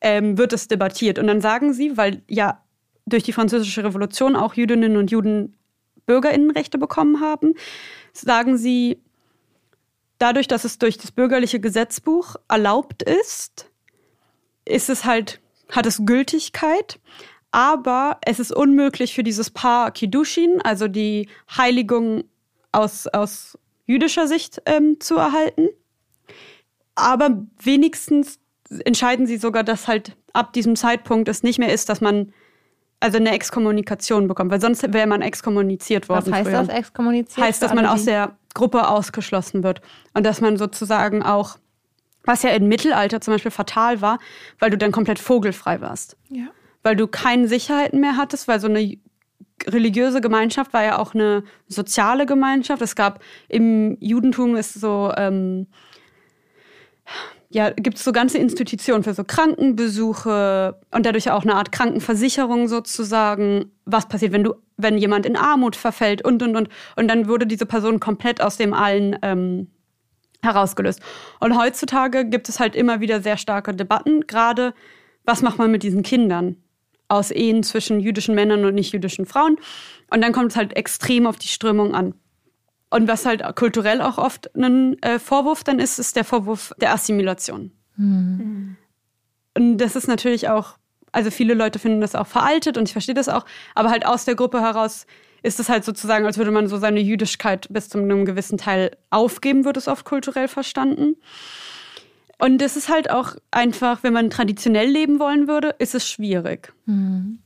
ähm, 0.00 0.38
wird 0.38 0.52
es 0.52 0.68
debattiert. 0.68 1.18
Und 1.18 1.26
dann 1.26 1.40
sagen 1.40 1.72
sie, 1.72 1.96
weil 1.96 2.22
ja 2.28 2.60
durch 3.06 3.22
die 3.22 3.32
französische 3.32 3.84
Revolution 3.84 4.36
auch 4.36 4.54
Jüdinnen 4.54 4.96
und 4.96 5.10
Juden 5.10 5.56
Bürgerinnenrechte 6.06 6.78
bekommen 6.78 7.20
haben, 7.20 7.54
sagen 8.12 8.56
sie, 8.58 9.00
dadurch, 10.18 10.48
dass 10.48 10.64
es 10.64 10.78
durch 10.78 10.98
das 10.98 11.12
bürgerliche 11.12 11.60
Gesetzbuch 11.60 12.36
erlaubt 12.48 13.02
ist, 13.02 13.70
ist 14.64 14.90
es 14.90 15.04
halt, 15.04 15.40
hat 15.70 15.86
es 15.86 16.02
Gültigkeit, 16.04 17.00
aber 17.50 18.18
es 18.24 18.40
ist 18.40 18.52
unmöglich 18.52 19.14
für 19.14 19.22
dieses 19.22 19.50
Paar 19.50 19.90
Kiddushin, 19.90 20.60
also 20.62 20.88
die 20.88 21.28
Heiligung 21.56 22.24
aus, 22.72 23.06
aus 23.06 23.58
jüdischer 23.86 24.26
Sicht 24.26 24.62
ähm, 24.66 24.98
zu 25.00 25.16
erhalten. 25.16 25.68
Aber 26.94 27.44
wenigstens 27.62 28.38
entscheiden 28.84 29.26
sie 29.26 29.36
sogar, 29.36 29.64
dass 29.64 29.88
halt 29.88 30.16
ab 30.32 30.52
diesem 30.52 30.76
Zeitpunkt 30.76 31.28
es 31.28 31.42
nicht 31.42 31.58
mehr 31.58 31.72
ist, 31.72 31.88
dass 31.88 32.00
man 32.00 32.32
also 33.00 33.18
eine 33.18 33.32
Exkommunikation 33.32 34.28
bekommt, 34.28 34.50
weil 34.50 34.60
sonst 34.60 34.92
wäre 34.92 35.06
man 35.06 35.20
exkommuniziert 35.20 36.08
worden. 36.08 36.26
Was 36.26 36.32
heißt 36.32 36.48
früher. 36.48 36.60
das, 36.60 36.68
exkommuniziert? 36.68 37.46
Heißt, 37.46 37.62
dass 37.62 37.74
man 37.74 37.86
aus 37.86 38.04
der 38.04 38.36
Gruppe 38.54 38.88
ausgeschlossen 38.88 39.62
wird 39.62 39.82
und 40.14 40.24
dass 40.24 40.40
man 40.40 40.56
sozusagen 40.56 41.22
auch, 41.22 41.58
was 42.24 42.42
ja 42.42 42.50
im 42.50 42.68
Mittelalter 42.68 43.20
zum 43.20 43.34
Beispiel 43.34 43.50
fatal 43.50 44.00
war, 44.00 44.18
weil 44.58 44.70
du 44.70 44.78
dann 44.78 44.92
komplett 44.92 45.18
vogelfrei 45.18 45.80
warst. 45.80 46.16
Ja. 46.30 46.46
Weil 46.82 46.96
du 46.96 47.06
keine 47.06 47.46
Sicherheiten 47.48 48.00
mehr 48.00 48.16
hattest, 48.16 48.48
weil 48.48 48.60
so 48.60 48.68
eine 48.68 48.96
religiöse 49.66 50.20
Gemeinschaft 50.20 50.72
war 50.72 50.84
ja 50.84 50.98
auch 50.98 51.14
eine 51.14 51.44
soziale 51.68 52.26
Gemeinschaft. 52.26 52.82
Es 52.82 52.96
gab 52.96 53.22
im 53.48 53.96
Judentum 54.00 54.56
ist 54.56 54.74
so, 54.74 55.12
ähm, 55.16 55.66
ja, 57.50 57.70
gibt 57.70 57.98
es 57.98 58.04
so 58.04 58.12
ganze 58.12 58.38
Institutionen 58.38 59.04
für 59.04 59.14
so 59.14 59.22
Krankenbesuche 59.22 60.80
und 60.90 61.06
dadurch 61.06 61.30
auch 61.30 61.44
eine 61.44 61.54
Art 61.54 61.70
Krankenversicherung 61.70 62.66
sozusagen. 62.68 63.70
Was 63.84 64.08
passiert, 64.08 64.32
wenn 64.32 64.44
du, 64.44 64.54
wenn 64.76 64.98
jemand 64.98 65.24
in 65.24 65.36
Armut 65.36 65.76
verfällt 65.76 66.24
und 66.24 66.42
und 66.42 66.56
und 66.56 66.68
und 66.96 67.08
dann 67.08 67.28
wurde 67.28 67.46
diese 67.46 67.66
Person 67.66 68.00
komplett 68.00 68.40
aus 68.40 68.56
dem 68.56 68.74
allen 68.74 69.16
ähm, 69.22 69.68
herausgelöst. 70.42 71.00
Und 71.40 71.56
heutzutage 71.56 72.24
gibt 72.24 72.48
es 72.48 72.60
halt 72.60 72.74
immer 72.76 73.00
wieder 73.00 73.20
sehr 73.20 73.36
starke 73.36 73.74
Debatten, 73.74 74.26
gerade 74.26 74.74
was 75.24 75.40
macht 75.42 75.58
man 75.58 75.70
mit 75.70 75.82
diesen 75.82 76.02
Kindern? 76.02 76.56
Aus 77.08 77.30
Ehen 77.30 77.62
zwischen 77.62 78.00
jüdischen 78.00 78.34
Männern 78.34 78.64
und 78.64 78.74
nicht 78.74 78.92
jüdischen 78.92 79.26
Frauen. 79.26 79.56
Und 80.10 80.22
dann 80.22 80.32
kommt 80.32 80.52
es 80.52 80.56
halt 80.56 80.76
extrem 80.76 81.26
auf 81.26 81.36
die 81.36 81.48
Strömung 81.48 81.94
an. 81.94 82.14
Und 82.90 83.08
was 83.08 83.26
halt 83.26 83.42
kulturell 83.56 84.00
auch 84.00 84.18
oft 84.18 84.54
ein 84.56 85.00
äh, 85.02 85.18
Vorwurf 85.18 85.64
dann 85.64 85.78
ist, 85.78 85.98
ist 85.98 86.16
der 86.16 86.24
Vorwurf 86.24 86.72
der 86.80 86.92
Assimilation. 86.92 87.72
Mhm. 87.96 88.76
Und 89.56 89.78
das 89.78 89.96
ist 89.96 90.06
natürlich 90.06 90.48
auch, 90.48 90.76
also 91.12 91.30
viele 91.30 91.54
Leute 91.54 91.78
finden 91.78 92.00
das 92.00 92.14
auch 92.14 92.26
veraltet 92.26 92.76
und 92.78 92.88
ich 92.88 92.92
verstehe 92.92 93.14
das 93.14 93.28
auch, 93.28 93.44
aber 93.74 93.90
halt 93.90 94.06
aus 94.06 94.24
der 94.24 94.34
Gruppe 94.34 94.60
heraus 94.60 95.06
ist 95.42 95.60
es 95.60 95.68
halt 95.68 95.84
sozusagen, 95.84 96.24
als 96.24 96.38
würde 96.38 96.50
man 96.50 96.68
so 96.68 96.78
seine 96.78 97.00
Jüdischkeit 97.00 97.66
bis 97.70 97.88
zu 97.88 97.98
einem 97.98 98.24
gewissen 98.24 98.58
Teil 98.58 98.96
aufgeben, 99.10 99.64
wird 99.64 99.76
es 99.76 99.88
oft 99.88 100.04
kulturell 100.04 100.48
verstanden. 100.48 101.16
Und 102.38 102.60
das 102.60 102.76
ist 102.76 102.88
halt 102.88 103.10
auch 103.10 103.36
einfach, 103.50 104.02
wenn 104.02 104.12
man 104.12 104.30
traditionell 104.30 104.88
leben 104.88 105.18
wollen 105.18 105.48
würde, 105.48 105.74
ist 105.78 105.94
es 105.94 106.08
schwierig. 106.08 106.72
Mhm. 106.86 107.38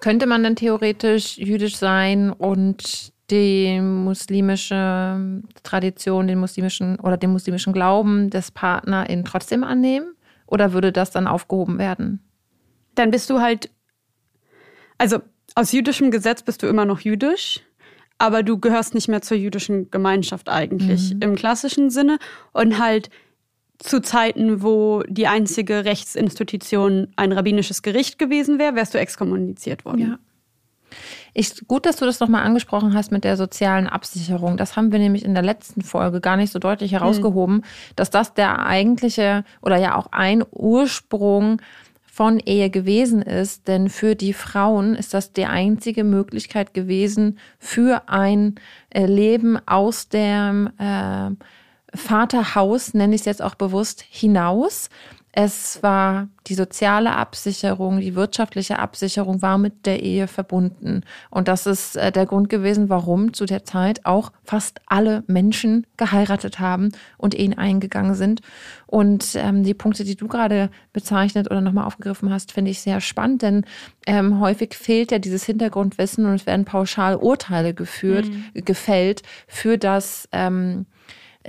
Könnte 0.00 0.26
man 0.26 0.42
dann 0.44 0.56
theoretisch 0.56 1.38
jüdisch 1.38 1.76
sein 1.76 2.30
und 2.30 3.12
die 3.30 3.80
muslimische 3.80 5.42
Tradition, 5.62 6.28
den 6.28 6.38
muslimischen 6.38 6.98
oder 7.00 7.16
den 7.16 7.30
muslimischen 7.30 7.72
Glauben 7.72 8.30
des 8.30 8.50
PartnerInnen 8.50 9.24
trotzdem 9.24 9.64
annehmen? 9.64 10.14
Oder 10.46 10.72
würde 10.72 10.92
das 10.92 11.10
dann 11.10 11.26
aufgehoben 11.26 11.78
werden? 11.78 12.20
Dann 12.94 13.10
bist 13.10 13.28
du 13.28 13.40
halt, 13.40 13.70
also 14.96 15.18
aus 15.54 15.72
jüdischem 15.72 16.10
Gesetz 16.10 16.42
bist 16.42 16.62
du 16.62 16.66
immer 16.68 16.86
noch 16.86 17.00
jüdisch, 17.00 17.60
aber 18.16 18.42
du 18.42 18.58
gehörst 18.58 18.94
nicht 18.94 19.08
mehr 19.08 19.20
zur 19.20 19.36
jüdischen 19.36 19.90
Gemeinschaft 19.90 20.48
eigentlich 20.48 21.14
mhm. 21.14 21.22
im 21.22 21.34
klassischen 21.34 21.90
Sinne 21.90 22.18
und 22.52 22.78
halt 22.78 23.10
zu 23.78 24.00
Zeiten, 24.00 24.62
wo 24.62 25.02
die 25.08 25.26
einzige 25.26 25.84
Rechtsinstitution 25.84 27.08
ein 27.16 27.32
rabbinisches 27.32 27.82
Gericht 27.82 28.18
gewesen 28.18 28.58
wäre, 28.58 28.74
wärst 28.74 28.94
du 28.94 28.98
exkommuniziert 28.98 29.84
worden. 29.84 30.00
Ja. 30.00 30.18
Ich, 31.34 31.66
gut, 31.68 31.86
dass 31.86 31.96
du 31.96 32.06
das 32.06 32.18
nochmal 32.18 32.44
angesprochen 32.44 32.94
hast 32.94 33.12
mit 33.12 33.22
der 33.22 33.36
sozialen 33.36 33.86
Absicherung. 33.86 34.56
Das 34.56 34.76
haben 34.76 34.90
wir 34.90 34.98
nämlich 34.98 35.24
in 35.24 35.34
der 35.34 35.42
letzten 35.42 35.82
Folge 35.82 36.20
gar 36.20 36.36
nicht 36.36 36.52
so 36.52 36.58
deutlich 36.58 36.92
herausgehoben, 36.92 37.56
mhm. 37.56 37.64
dass 37.94 38.10
das 38.10 38.34
der 38.34 38.64
eigentliche 38.66 39.44
oder 39.60 39.76
ja 39.76 39.94
auch 39.94 40.08
ein 40.10 40.42
Ursprung 40.50 41.60
von 42.02 42.40
Ehe 42.40 42.70
gewesen 42.70 43.22
ist. 43.22 43.68
Denn 43.68 43.90
für 43.90 44.16
die 44.16 44.32
Frauen 44.32 44.96
ist 44.96 45.14
das 45.14 45.32
die 45.32 45.44
einzige 45.44 46.02
Möglichkeit 46.02 46.74
gewesen 46.74 47.38
für 47.58 48.08
ein 48.08 48.56
äh, 48.90 49.06
Leben 49.06 49.58
aus 49.66 50.08
dem 50.08 50.70
äh, 50.78 51.30
Vaterhaus, 51.94 52.94
nenne 52.94 53.14
ich 53.14 53.22
es 53.22 53.26
jetzt 53.26 53.42
auch 53.42 53.54
bewusst, 53.54 54.04
hinaus. 54.08 54.90
Es 55.40 55.82
war 55.82 56.28
die 56.48 56.54
soziale 56.54 57.14
Absicherung, 57.14 58.00
die 58.00 58.14
wirtschaftliche 58.14 58.78
Absicherung 58.78 59.40
war 59.42 59.58
mit 59.58 59.86
der 59.86 60.02
Ehe 60.02 60.26
verbunden. 60.26 61.02
Und 61.30 61.48
das 61.48 61.66
ist 61.66 61.96
äh, 61.96 62.10
der 62.10 62.26
Grund 62.26 62.48
gewesen, 62.48 62.88
warum 62.88 63.34
zu 63.34 63.44
der 63.44 63.64
Zeit 63.64 64.04
auch 64.04 64.32
fast 64.42 64.80
alle 64.86 65.22
Menschen 65.26 65.86
geheiratet 65.96 66.58
haben 66.58 66.90
und 67.18 67.38
Ehen 67.38 67.56
eingegangen 67.56 68.14
sind. 68.14 68.40
Und 68.86 69.34
ähm, 69.36 69.64
die 69.64 69.74
Punkte, 69.74 70.02
die 70.02 70.16
du 70.16 70.28
gerade 70.28 70.70
bezeichnet 70.92 71.48
oder 71.50 71.60
nochmal 71.60 71.84
aufgegriffen 71.84 72.30
hast, 72.32 72.50
finde 72.50 72.70
ich 72.70 72.80
sehr 72.80 73.00
spannend, 73.00 73.42
denn 73.42 73.64
ähm, 74.06 74.40
häufig 74.40 74.74
fehlt 74.74 75.12
ja 75.12 75.18
dieses 75.18 75.44
Hintergrundwissen 75.44 76.24
und 76.24 76.34
es 76.34 76.46
werden 76.46 76.64
pauschal 76.64 77.16
Urteile 77.16 77.74
geführt, 77.74 78.28
mhm. 78.28 78.64
gefällt 78.64 79.22
für 79.46 79.76
das 79.76 80.28
ähm, 80.32 80.86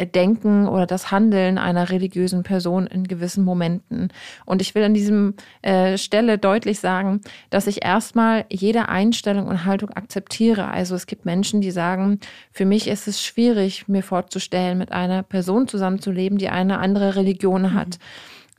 Denken 0.06 0.68
oder 0.68 0.86
das 0.86 1.12
Handeln 1.12 1.58
einer 1.58 1.89
religiösen 1.89 2.44
Person 2.44 2.88
in 2.88 3.08
gewissen 3.08 3.44
Momenten. 3.44 4.10
Und 4.46 4.62
ich 4.62 4.75
will 4.75 4.84
an 4.84 4.94
diesem 4.94 5.34
äh, 5.62 5.98
Stelle 5.98 6.38
deutlich 6.38 6.79
sagen, 6.79 7.22
dass 7.50 7.68
ich 7.68 7.84
erstmal 7.84 8.46
jede 8.50 8.89
Einstellung 8.89 9.48
und 9.48 9.65
Haltung 9.65 9.89
akzeptiere. 9.91 10.70
Also 10.70 10.96
es 10.96 11.08
gibt 11.08 11.25
Menschen, 11.25 11.62
die 11.62 11.72
sagen, 11.72 12.20
für 12.51 12.65
mich 12.65 12.88
ist 12.88 13.08
es 13.08 13.24
schwierig, 13.24 13.88
mir 13.88 14.03
vorzustellen, 14.03 14.77
mit 14.77 14.91
einer 14.91 15.24
Person 15.24 15.68
zusammenzuleben, 15.68 16.38
die 16.38 16.50
eine 16.50 16.79
andere 16.79 17.15
Religion 17.15 17.62
mhm. 17.63 17.74
hat. 17.74 18.00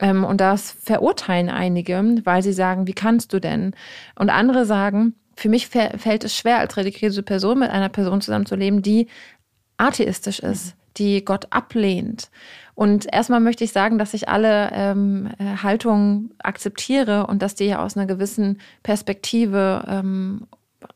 Mhm. 0.01 0.23
und 0.23 0.41
das 0.41 0.71
verurteilen 0.71 1.49
einige, 1.49 2.03
weil 2.23 2.41
sie 2.41 2.53
sagen, 2.53 2.87
wie 2.87 2.93
kannst 2.93 3.33
du 3.33 3.39
denn? 3.39 3.75
Und 4.15 4.31
andere 4.31 4.65
sagen, 4.65 5.13
für 5.35 5.47
mich 5.47 5.67
fällt 5.67 6.23
es 6.23 6.35
schwer, 6.35 6.59
als 6.59 6.75
religiöse 6.75 7.23
Person 7.23 7.59
mit 7.59 7.69
einer 7.69 7.89
Person 7.89 8.21
zusammenzuleben, 8.21 8.81
die 8.81 9.07
atheistisch 9.77 10.39
ist. 10.39 10.75
Mhm 10.75 10.80
die 10.97 11.23
Gott 11.23 11.47
ablehnt. 11.51 12.29
Und 12.75 13.11
erstmal 13.11 13.39
möchte 13.39 13.63
ich 13.63 13.71
sagen, 13.71 13.97
dass 13.97 14.13
ich 14.13 14.29
alle 14.29 14.71
ähm, 14.73 15.29
äh, 15.37 15.57
Haltungen 15.61 16.33
akzeptiere 16.39 17.27
und 17.27 17.41
dass 17.41 17.55
die 17.55 17.65
ja 17.65 17.83
aus 17.83 17.95
einer 17.95 18.07
gewissen 18.07 18.59
Perspektive 18.83 19.85
ähm, 19.87 20.47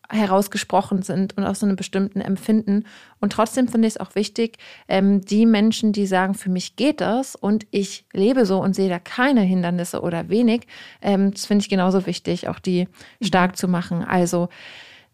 herausgesprochen 0.10 1.02
sind 1.02 1.38
und 1.38 1.44
aus 1.44 1.64
einem 1.64 1.76
bestimmten 1.76 2.22
Empfinden. 2.22 2.86
Und 3.20 3.34
trotzdem 3.34 3.68
finde 3.68 3.88
ich 3.88 3.96
es 3.96 4.00
auch 4.00 4.16
wichtig, 4.16 4.58
ähm, 4.88 5.22
die 5.22 5.46
Menschen, 5.46 5.94
die 5.94 6.08
sagen, 6.08 6.34
für 6.34 6.50
mich 6.50 6.76
geht 6.76 7.02
das 7.02 7.36
und 7.36 7.68
ich 7.72 8.06
lebe 8.14 8.46
so 8.46 8.60
und 8.60 8.76
sehe 8.76 8.90
da 8.90 9.00
keine 9.00 9.42
Hindernisse 9.42 10.02
oder 10.02 10.30
wenig, 10.30 10.68
ähm, 11.02 11.32
das 11.32 11.46
finde 11.46 11.64
ich 11.64 11.70
genauso 11.70 12.06
wichtig, 12.06 12.48
auch 12.48 12.60
die 12.60 12.88
stark 13.22 13.58
zu 13.58 13.68
machen. 13.68 14.04
Also 14.04 14.50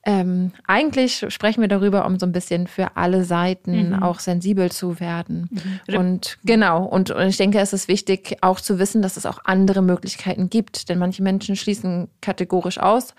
ähm, 0.03 0.51
eigentlich 0.65 1.25
sprechen 1.29 1.61
wir 1.61 1.67
darüber, 1.67 2.05
um 2.05 2.17
so 2.17 2.25
ein 2.25 2.31
bisschen 2.31 2.65
für 2.65 2.97
alle 2.97 3.23
Seiten 3.23 3.89
mhm. 3.89 4.01
auch 4.01 4.19
sensibel 4.19 4.71
zu 4.71 4.99
werden. 4.99 5.49
Mhm. 5.87 5.95
Und 5.95 6.39
genau, 6.43 6.85
und, 6.85 7.11
und 7.11 7.27
ich 7.27 7.37
denke, 7.37 7.59
es 7.59 7.71
ist 7.71 7.87
wichtig, 7.87 8.37
auch 8.41 8.59
zu 8.59 8.79
wissen, 8.79 9.03
dass 9.03 9.17
es 9.17 9.27
auch 9.27 9.39
andere 9.43 9.83
Möglichkeiten 9.83 10.49
gibt. 10.49 10.89
Denn 10.89 10.97
manche 10.97 11.21
Menschen 11.21 11.55
schließen 11.55 12.07
kategorisch 12.19 12.79
aus, 12.79 13.13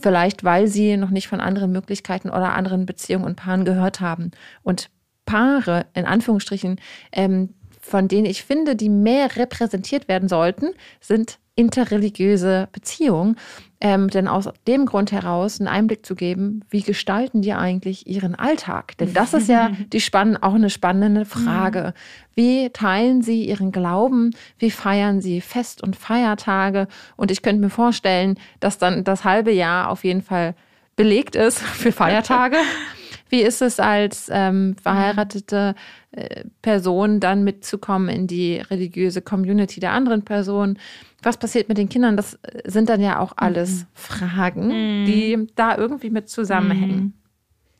vielleicht 0.00 0.42
weil 0.42 0.66
sie 0.66 0.96
noch 0.96 1.10
nicht 1.10 1.28
von 1.28 1.40
anderen 1.40 1.70
Möglichkeiten 1.70 2.28
oder 2.28 2.54
anderen 2.54 2.86
Beziehungen 2.86 3.24
und 3.24 3.36
Paaren 3.36 3.64
gehört 3.64 4.00
haben. 4.00 4.32
Und 4.62 4.90
Paare, 5.26 5.86
in 5.94 6.06
Anführungsstrichen, 6.06 6.80
ähm, 7.12 7.50
von 7.80 8.08
denen 8.08 8.26
ich 8.26 8.42
finde, 8.42 8.74
die 8.74 8.88
mehr 8.88 9.36
repräsentiert 9.36 10.08
werden 10.08 10.28
sollten, 10.28 10.70
sind 11.00 11.38
interreligiöse 11.60 12.68
Beziehungen. 12.72 13.36
Ähm, 13.82 14.08
denn 14.08 14.28
aus 14.28 14.46
dem 14.68 14.84
Grund 14.84 15.10
heraus 15.10 15.58
einen 15.58 15.66
Einblick 15.66 16.04
zu 16.04 16.14
geben, 16.14 16.62
wie 16.68 16.82
gestalten 16.82 17.40
die 17.40 17.54
eigentlich 17.54 18.06
ihren 18.06 18.34
Alltag? 18.34 18.98
Denn 18.98 19.14
das 19.14 19.32
ist 19.32 19.48
ja 19.48 19.70
die 19.92 20.02
spann 20.02 20.36
auch 20.36 20.52
eine 20.52 20.68
spannende 20.68 21.24
Frage. 21.24 21.94
Wie 22.34 22.68
teilen 22.70 23.22
sie 23.22 23.46
ihren 23.46 23.72
Glauben? 23.72 24.32
Wie 24.58 24.70
feiern 24.70 25.22
sie 25.22 25.40
Fest- 25.40 25.82
und 25.82 25.96
Feiertage? 25.96 26.88
Und 27.16 27.30
ich 27.30 27.40
könnte 27.40 27.62
mir 27.62 27.70
vorstellen, 27.70 28.38
dass 28.60 28.76
dann 28.76 29.02
das 29.02 29.24
halbe 29.24 29.50
Jahr 29.50 29.88
auf 29.88 30.04
jeden 30.04 30.22
Fall 30.22 30.54
belegt 30.94 31.34
ist 31.34 31.58
für 31.80 31.92
Feiertage. 31.92 32.56
Wie 33.30 33.42
ist 33.42 33.62
es 33.62 33.78
als 33.78 34.28
ähm, 34.30 34.74
verheiratete 34.82 35.76
äh, 36.10 36.44
Person 36.62 37.20
dann 37.20 37.44
mitzukommen 37.44 38.08
in 38.08 38.26
die 38.26 38.56
religiöse 38.56 39.22
Community 39.22 39.78
der 39.80 39.92
anderen 39.92 40.24
Person? 40.24 40.78
Was 41.22 41.36
passiert 41.36 41.68
mit 41.68 41.78
den 41.78 41.88
Kindern? 41.88 42.16
Das 42.16 42.38
sind 42.64 42.88
dann 42.88 43.00
ja 43.00 43.18
auch 43.18 43.32
alles 43.36 43.82
mhm. 43.82 43.86
Fragen, 43.94 44.66
mhm. 44.68 45.06
die 45.06 45.46
da 45.54 45.76
irgendwie 45.76 46.10
mit 46.10 46.28
zusammenhängen. 46.28 47.19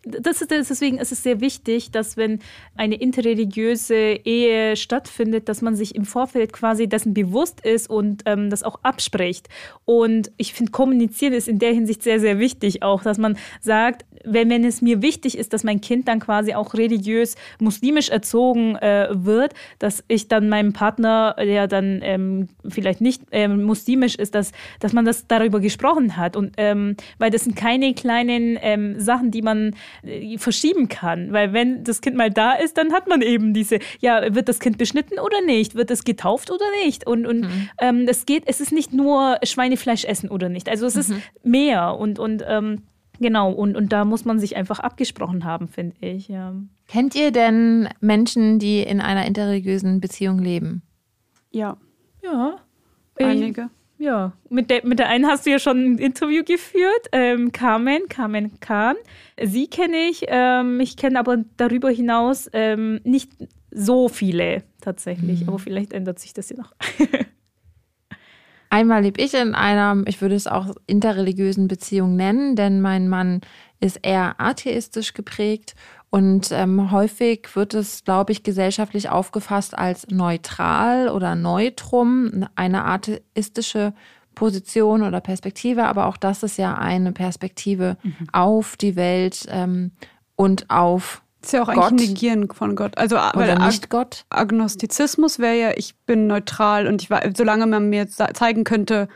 Das 0.02 0.40
ist, 0.40 0.50
deswegen 0.50 0.96
ist 0.96 1.12
es 1.12 1.22
sehr 1.22 1.42
wichtig, 1.42 1.90
dass 1.90 2.16
wenn 2.16 2.38
eine 2.74 2.94
interreligiöse 2.94 3.94
Ehe 3.94 4.74
stattfindet, 4.76 5.48
dass 5.48 5.60
man 5.60 5.76
sich 5.76 5.94
im 5.94 6.06
Vorfeld 6.06 6.54
quasi 6.54 6.88
dessen 6.88 7.12
bewusst 7.12 7.60
ist 7.60 7.90
und 7.90 8.22
ähm, 8.24 8.48
das 8.48 8.62
auch 8.62 8.80
abspricht. 8.82 9.48
Und 9.84 10.32
ich 10.38 10.54
finde, 10.54 10.72
kommunizieren 10.72 11.34
ist 11.34 11.48
in 11.48 11.58
der 11.58 11.74
Hinsicht 11.74 12.02
sehr, 12.02 12.18
sehr 12.18 12.38
wichtig 12.38 12.82
auch, 12.82 13.02
dass 13.02 13.18
man 13.18 13.36
sagt, 13.60 14.06
wenn, 14.24 14.50
wenn 14.50 14.64
es 14.64 14.82
mir 14.82 15.02
wichtig 15.02 15.36
ist, 15.36 15.52
dass 15.52 15.64
mein 15.64 15.80
Kind 15.80 16.08
dann 16.08 16.20
quasi 16.20 16.54
auch 16.54 16.74
religiös 16.74 17.36
muslimisch 17.58 18.08
erzogen 18.08 18.76
äh, 18.76 19.08
wird, 19.10 19.54
dass 19.78 20.04
ich 20.08 20.28
dann 20.28 20.48
meinem 20.48 20.72
Partner, 20.72 21.36
der 21.38 21.66
dann 21.68 22.00
ähm, 22.02 22.48
vielleicht 22.68 23.00
nicht 23.00 23.22
ähm, 23.32 23.62
muslimisch 23.62 24.14
ist, 24.14 24.34
dass, 24.34 24.52
dass 24.78 24.92
man 24.92 25.04
das 25.04 25.26
darüber 25.26 25.60
gesprochen 25.60 26.16
hat. 26.16 26.36
Und 26.36 26.54
ähm, 26.56 26.96
weil 27.18 27.30
das 27.30 27.44
sind 27.44 27.56
keine 27.56 27.94
kleinen 27.94 28.58
ähm, 28.60 29.00
Sachen, 29.00 29.30
die 29.30 29.42
man 29.42 29.74
verschieben 30.38 30.88
kann. 30.88 31.32
Weil 31.32 31.52
wenn 31.52 31.84
das 31.84 32.00
Kind 32.00 32.16
mal 32.16 32.30
da 32.30 32.52
ist, 32.52 32.76
dann 32.78 32.92
hat 32.92 33.08
man 33.08 33.22
eben 33.22 33.54
diese, 33.54 33.78
ja, 34.00 34.34
wird 34.34 34.48
das 34.48 34.60
Kind 34.60 34.78
beschnitten 34.78 35.18
oder 35.18 35.40
nicht? 35.42 35.74
Wird 35.74 35.90
es 35.90 36.04
getauft 36.04 36.50
oder 36.50 36.64
nicht? 36.84 37.06
Und, 37.06 37.26
und 37.26 37.40
mhm. 37.40 37.68
ähm, 37.80 38.06
es 38.08 38.26
geht, 38.26 38.44
es 38.46 38.60
ist 38.60 38.72
nicht 38.72 38.92
nur 38.92 39.38
Schweinefleisch 39.42 40.04
essen 40.04 40.30
oder 40.30 40.48
nicht. 40.48 40.68
Also 40.68 40.86
es 40.86 40.94
mhm. 40.94 41.00
ist 41.00 41.14
mehr 41.42 41.96
und, 41.96 42.18
und 42.18 42.44
ähm, 42.46 42.82
Genau, 43.20 43.52
und, 43.52 43.76
und 43.76 43.92
da 43.92 44.06
muss 44.06 44.24
man 44.24 44.38
sich 44.38 44.56
einfach 44.56 44.78
abgesprochen 44.78 45.44
haben, 45.44 45.68
finde 45.68 45.94
ich. 46.00 46.28
Ja. 46.28 46.54
Kennt 46.88 47.14
ihr 47.14 47.32
denn 47.32 47.86
Menschen, 48.00 48.58
die 48.58 48.82
in 48.82 49.02
einer 49.02 49.26
interreligiösen 49.26 50.00
Beziehung 50.00 50.38
leben? 50.38 50.80
Ja. 51.50 51.76
Ja. 52.22 52.56
Einige. 53.16 53.68
Ja, 54.00 54.32
mit 54.48 54.70
der, 54.70 54.86
mit 54.86 54.98
der 54.98 55.10
einen 55.10 55.26
hast 55.26 55.44
du 55.44 55.50
ja 55.50 55.58
schon 55.58 55.84
ein 55.84 55.98
Interview 55.98 56.42
geführt, 56.42 57.08
ähm, 57.12 57.52
Carmen, 57.52 58.08
Carmen 58.08 58.58
Kahn. 58.58 58.96
Sie 59.38 59.66
kenne 59.66 60.08
ich, 60.08 60.24
ähm, 60.28 60.80
ich 60.80 60.96
kenne 60.96 61.18
aber 61.18 61.44
darüber 61.58 61.90
hinaus 61.90 62.48
ähm, 62.54 63.00
nicht 63.04 63.30
so 63.70 64.08
viele 64.08 64.62
tatsächlich, 64.80 65.42
mhm. 65.42 65.48
aber 65.50 65.58
vielleicht 65.58 65.92
ändert 65.92 66.18
sich 66.18 66.32
das 66.32 66.48
ja 66.48 66.56
noch. 66.56 66.72
Einmal 68.70 69.02
lebe 69.02 69.20
ich 69.20 69.34
in 69.34 69.54
einer, 69.54 70.02
ich 70.06 70.22
würde 70.22 70.34
es 70.34 70.46
auch 70.46 70.74
interreligiösen 70.86 71.68
Beziehung 71.68 72.16
nennen, 72.16 72.56
denn 72.56 72.80
mein 72.80 73.06
Mann 73.06 73.42
ist 73.80 73.98
eher 74.02 74.40
atheistisch 74.40 75.12
geprägt 75.12 75.74
Und 76.10 76.50
ähm, 76.50 76.90
häufig 76.90 77.48
wird 77.54 77.72
es, 77.72 78.04
glaube 78.04 78.32
ich, 78.32 78.42
gesellschaftlich 78.42 79.08
aufgefasst 79.08 79.78
als 79.78 80.08
neutral 80.08 81.08
oder 81.08 81.36
neutrum, 81.36 82.46
eine 82.56 82.84
atheistische 82.84 83.94
Position 84.34 85.02
oder 85.02 85.20
Perspektive. 85.20 85.84
Aber 85.84 86.06
auch 86.06 86.16
das 86.16 86.42
ist 86.42 86.58
ja 86.58 86.74
eine 86.74 87.12
Perspektive 87.12 87.96
mhm. 88.02 88.26
auf 88.32 88.76
die 88.76 88.96
Welt 88.96 89.46
ähm, 89.50 89.92
und 90.34 90.68
auf 90.68 91.22
ist 91.42 91.52
ja 91.52 91.62
auch 91.62 91.72
Gott. 91.72 91.92
eigentlich 91.92 92.10
ein 92.10 92.12
Negieren 92.12 92.50
von 92.50 92.76
Gott. 92.76 92.98
Also 92.98 93.16
Oder 93.16 93.66
nicht 93.66 93.88
Gott. 93.88 94.26
Agnostizismus 94.28 95.38
wäre 95.38 95.58
ja, 95.58 95.70
ich 95.74 95.96
bin 96.04 96.26
neutral 96.26 96.86
und 96.86 97.02
ich 97.02 97.08
solange 97.34 97.66
man 97.66 97.88
mir 97.88 98.08
zeigen 98.08 98.64
könnte, 98.64 99.08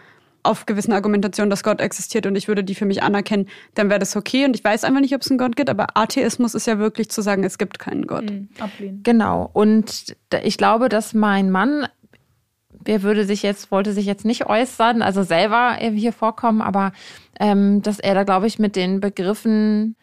auf 0.45 0.67
gewissen 0.67 0.93
Argumentationen, 0.93 1.51
dass 1.51 1.63
Gott 1.63 1.81
existiert 1.81 2.27
und 2.27 2.37
ich 2.37 2.49
würde 2.49 2.63
die 2.63 2.75
für 2.75 2.85
mich 2.85 3.03
anerkennen, 3.03 3.49
dann 3.75 3.89
wäre 3.89 3.99
das 3.99 4.15
okay. 4.15 4.45
Und 4.45 4.55
ich 4.55 4.63
weiß 4.63 4.85
einfach 4.85 5.01
nicht, 5.01 5.15
ob 5.15 5.23
es 5.23 5.31
einen 5.31 5.39
Gott 5.39 5.57
gibt, 5.57 5.71
aber 5.71 5.97
Atheismus 5.97 6.55
ist 6.55 6.67
ja 6.67 6.79
wirklich 6.79 7.09
zu 7.11 7.23
sagen, 7.23 7.43
es 7.45 7.59
gibt 7.59 7.79
keinen 7.79 8.07
Gott. 8.07 8.31
Mhm, 8.31 8.49
ablehnen. 8.61 9.01
Genau. 9.03 9.51
Und 9.53 10.17
ich 10.43 10.59
glaube, 10.59 10.89
dass 10.89 11.15
mein 11.15 11.51
Mann, 11.51 11.89
der 12.87 13.03
würde 13.03 13.25
sich 13.25 13.43
jetzt, 13.43 13.71
wollte 13.71 13.93
sich 13.93 14.07
jetzt 14.07 14.25
nicht 14.25 14.47
äußern, 14.47 15.03
also 15.03 15.23
selber 15.23 15.75
hier 15.77 16.13
vorkommen, 16.13 16.61
aber 16.61 16.93
ähm, 17.41 17.83
dass 17.83 17.99
er 17.99 18.15
da, 18.15 18.25
glaube 18.25 18.47
ich, 18.47 18.59
mit 18.59 18.77
den 18.77 19.01
Begriffen 19.01 19.97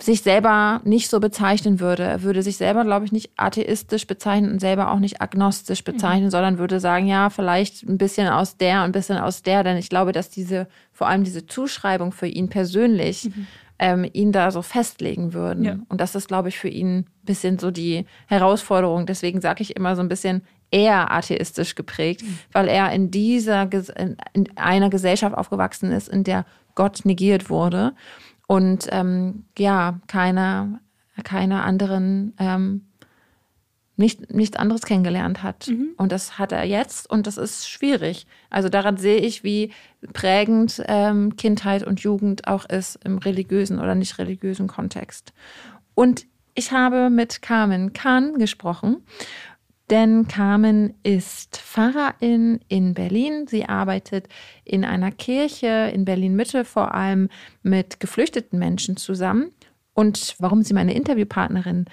sich 0.00 0.22
selber 0.22 0.80
nicht 0.84 1.08
so 1.08 1.18
bezeichnen 1.18 1.80
würde. 1.80 2.04
Er 2.04 2.22
würde 2.22 2.42
sich 2.42 2.56
selber, 2.56 2.84
glaube 2.84 3.04
ich, 3.04 3.12
nicht 3.12 3.30
atheistisch 3.36 4.06
bezeichnen 4.06 4.52
und 4.52 4.60
selber 4.60 4.92
auch 4.92 5.00
nicht 5.00 5.20
agnostisch 5.20 5.82
bezeichnen, 5.82 6.26
mhm. 6.26 6.30
sondern 6.30 6.58
würde 6.58 6.78
sagen, 6.78 7.06
ja, 7.06 7.30
vielleicht 7.30 7.82
ein 7.82 7.98
bisschen 7.98 8.28
aus 8.28 8.56
der 8.56 8.78
und 8.78 8.90
ein 8.90 8.92
bisschen 8.92 9.18
aus 9.18 9.42
der. 9.42 9.64
Denn 9.64 9.76
ich 9.76 9.88
glaube, 9.88 10.12
dass 10.12 10.30
diese, 10.30 10.68
vor 10.92 11.08
allem 11.08 11.24
diese 11.24 11.46
Zuschreibung 11.46 12.12
für 12.12 12.28
ihn 12.28 12.48
persönlich, 12.48 13.24
mhm. 13.24 13.46
ähm, 13.80 14.10
ihn 14.12 14.30
da 14.30 14.52
so 14.52 14.62
festlegen 14.62 15.32
würden. 15.32 15.64
Ja. 15.64 15.78
Und 15.88 16.00
das 16.00 16.14
ist, 16.14 16.28
glaube 16.28 16.48
ich, 16.48 16.58
für 16.58 16.68
ihn 16.68 16.98
ein 16.98 17.06
bisschen 17.24 17.58
so 17.58 17.72
die 17.72 18.06
Herausforderung. 18.26 19.04
Deswegen 19.04 19.40
sage 19.40 19.62
ich 19.62 19.74
immer 19.74 19.96
so 19.96 20.02
ein 20.02 20.08
bisschen 20.08 20.42
eher 20.70 21.10
atheistisch 21.10 21.74
geprägt, 21.74 22.22
mhm. 22.22 22.38
weil 22.52 22.68
er 22.68 22.92
in 22.92 23.10
dieser, 23.10 23.68
in 24.32 24.48
einer 24.56 24.90
Gesellschaft 24.90 25.36
aufgewachsen 25.36 25.90
ist, 25.90 26.08
in 26.08 26.22
der 26.22 26.44
Gott 26.74 27.00
negiert 27.04 27.50
wurde 27.50 27.94
und 28.48 28.88
ähm, 28.92 29.44
ja, 29.58 30.00
keine, 30.06 30.80
keine 31.22 31.62
anderen, 31.62 32.32
ähm, 32.38 32.86
nicht, 33.96 34.32
nichts 34.32 34.56
anderes 34.56 34.82
kennengelernt 34.82 35.42
hat. 35.42 35.68
Mhm. 35.68 35.90
Und 35.98 36.12
das 36.12 36.38
hat 36.38 36.52
er 36.52 36.64
jetzt 36.64 37.10
und 37.10 37.26
das 37.26 37.36
ist 37.36 37.68
schwierig. 37.68 38.26
Also 38.48 38.70
daran 38.70 38.96
sehe 38.96 39.18
ich, 39.18 39.44
wie 39.44 39.72
prägend 40.14 40.82
ähm, 40.86 41.36
Kindheit 41.36 41.86
und 41.86 42.00
Jugend 42.00 42.48
auch 42.48 42.64
ist 42.64 42.98
im 43.04 43.18
religiösen 43.18 43.78
oder 43.78 43.94
nicht 43.94 44.16
religiösen 44.18 44.66
Kontext. 44.66 45.34
Und 45.94 46.24
ich 46.54 46.72
habe 46.72 47.10
mit 47.10 47.42
Carmen 47.42 47.92
Kahn 47.92 48.38
gesprochen 48.38 49.04
denn 49.90 50.28
Carmen 50.28 50.94
ist 51.02 51.56
Pfarrerin 51.56 52.60
in 52.68 52.94
Berlin. 52.94 53.46
Sie 53.48 53.64
arbeitet 53.66 54.28
in 54.64 54.84
einer 54.84 55.10
Kirche 55.10 55.90
in 55.92 56.04
Berlin-Mitte 56.04 56.64
vor 56.64 56.94
allem 56.94 57.28
mit 57.62 58.00
geflüchteten 58.00 58.58
Menschen 58.58 58.96
zusammen. 58.96 59.50
Und 59.94 60.36
warum 60.38 60.62
sie 60.62 60.74
meine 60.74 60.94
Interviewpartnerin 60.94 61.86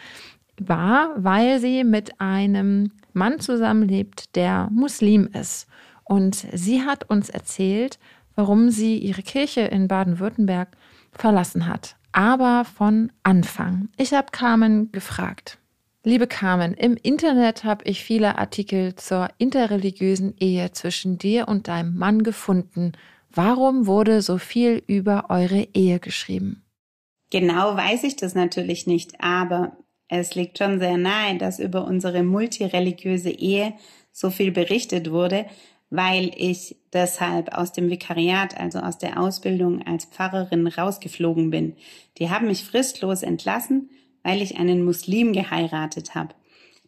war, 0.60 1.12
weil 1.18 1.60
sie 1.60 1.84
mit 1.84 2.20
einem 2.22 2.92
Mann 3.14 3.40
zusammenlebt, 3.40 4.36
der 4.36 4.70
Muslim 4.72 5.28
ist. 5.34 5.68
Und 6.04 6.46
sie 6.54 6.84
hat 6.84 7.10
uns 7.10 7.30
erzählt, 7.30 7.98
warum 8.36 8.70
sie 8.70 8.98
ihre 8.98 9.24
Kirche 9.24 9.62
in 9.62 9.88
Baden-Württemberg 9.88 10.70
verlassen 11.12 11.68
hat. 11.68 11.96
Aber 12.12 12.64
von 12.66 13.12
Anfang. 13.24 13.90
Ich 13.98 14.14
habe 14.14 14.28
Carmen 14.32 14.92
gefragt. 14.92 15.58
Liebe 16.08 16.28
Carmen, 16.28 16.76
im 16.76 16.98
Internet 17.02 17.64
habe 17.64 17.84
ich 17.86 18.04
viele 18.04 18.38
Artikel 18.38 18.94
zur 18.94 19.28
interreligiösen 19.40 20.36
Ehe 20.40 20.72
zwischen 20.72 21.18
dir 21.18 21.48
und 21.48 21.68
deinem 21.68 21.98
Mann 21.98 22.22
gefunden. 22.22 22.92
Warum 23.32 23.88
wurde 23.88 24.22
so 24.22 24.38
viel 24.38 24.84
über 24.86 25.26
eure 25.30 25.68
Ehe 25.74 26.00
geschrieben? 26.00 26.64
Genau 27.32 27.76
weiß 27.76 28.04
ich 28.04 28.16
das 28.18 28.36
natürlich 28.36 28.86
nicht, 28.86 29.20
aber 29.20 29.78
es 30.08 30.36
liegt 30.36 30.60
schon 30.60 30.78
sehr 30.78 30.98
nahe, 30.98 31.40
dass 31.40 31.58
über 31.58 31.86
unsere 31.88 32.22
multireligiöse 32.22 33.32
Ehe 33.32 33.74
so 34.12 34.30
viel 34.30 34.52
berichtet 34.52 35.10
wurde, 35.10 35.48
weil 35.90 36.32
ich 36.38 36.76
deshalb 36.94 37.58
aus 37.58 37.72
dem 37.72 37.90
Vikariat, 37.90 38.60
also 38.60 38.78
aus 38.78 39.00
der 39.00 39.20
Ausbildung 39.20 39.82
als 39.82 40.06
Pfarrerin 40.06 40.68
rausgeflogen 40.68 41.50
bin. 41.50 41.76
Die 42.20 42.30
haben 42.30 42.46
mich 42.46 42.64
fristlos 42.64 43.24
entlassen 43.24 43.90
weil 44.26 44.42
ich 44.42 44.58
einen 44.58 44.84
Muslim 44.84 45.34
geheiratet 45.34 46.16
habe. 46.16 46.34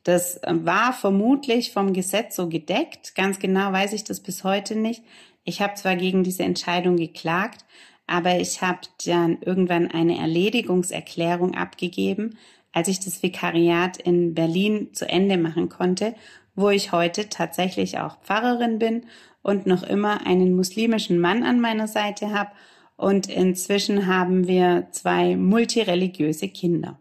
Das 0.04 0.38
äh, 0.38 0.54
war 0.64 0.92
vermutlich 0.92 1.72
vom 1.72 1.94
Gesetz 1.94 2.36
so 2.36 2.50
gedeckt. 2.50 3.14
Ganz 3.14 3.38
genau 3.38 3.72
weiß 3.72 3.94
ich 3.94 4.04
das 4.04 4.22
bis 4.22 4.44
heute 4.44 4.76
nicht. 4.76 5.04
Ich 5.44 5.62
habe 5.62 5.76
zwar 5.76 5.96
gegen 5.96 6.24
diese 6.24 6.44
Entscheidung 6.44 6.98
geklagt, 6.98 7.64
aber 8.08 8.40
ich 8.40 8.62
habe 8.64 8.80
dann 9.06 9.38
irgendwann 9.42 9.92
eine 9.92 10.18
Erledigungserklärung 10.18 11.54
abgegeben, 11.54 12.38
als 12.74 12.88
ich 12.88 13.00
das 13.00 13.22
Vikariat 13.22 13.98
in 13.98 14.34
Berlin 14.34 14.90
zu 14.94 15.08
Ende 15.08 15.38
machen 15.38 15.70
konnte, 15.70 16.16
wo 16.56 16.70
ich 16.72 16.92
heute 16.92 17.30
tatsächlich 17.30 18.00
auch 18.00 18.20
Pfarrerin 18.22 18.80
bin 18.80 19.06
und 19.44 19.68
noch 19.68 19.84
immer 19.84 20.26
einen 20.26 20.56
muslimischen 20.56 21.20
Mann 21.20 21.44
an 21.44 21.62
meiner 21.62 21.88
Seite 21.88 22.34
habe. 22.34 22.50
Und 22.96 23.30
inzwischen 23.30 24.08
haben 24.08 24.48
wir 24.48 24.88
zwei 24.92 25.36
multireligiöse 25.36 26.50
Kinder. 26.50 27.00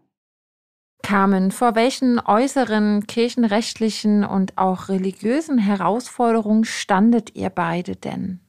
Carmen, 1.06 1.52
vor 1.52 1.76
welchen 1.76 2.18
äußeren 2.18 3.06
kirchenrechtlichen 3.06 4.24
und 4.24 4.58
auch 4.58 4.88
religiösen 4.88 5.56
Herausforderungen 5.56 6.64
standet 6.64 7.36
ihr 7.36 7.48
beide 7.48 7.94
denn? 7.94 8.40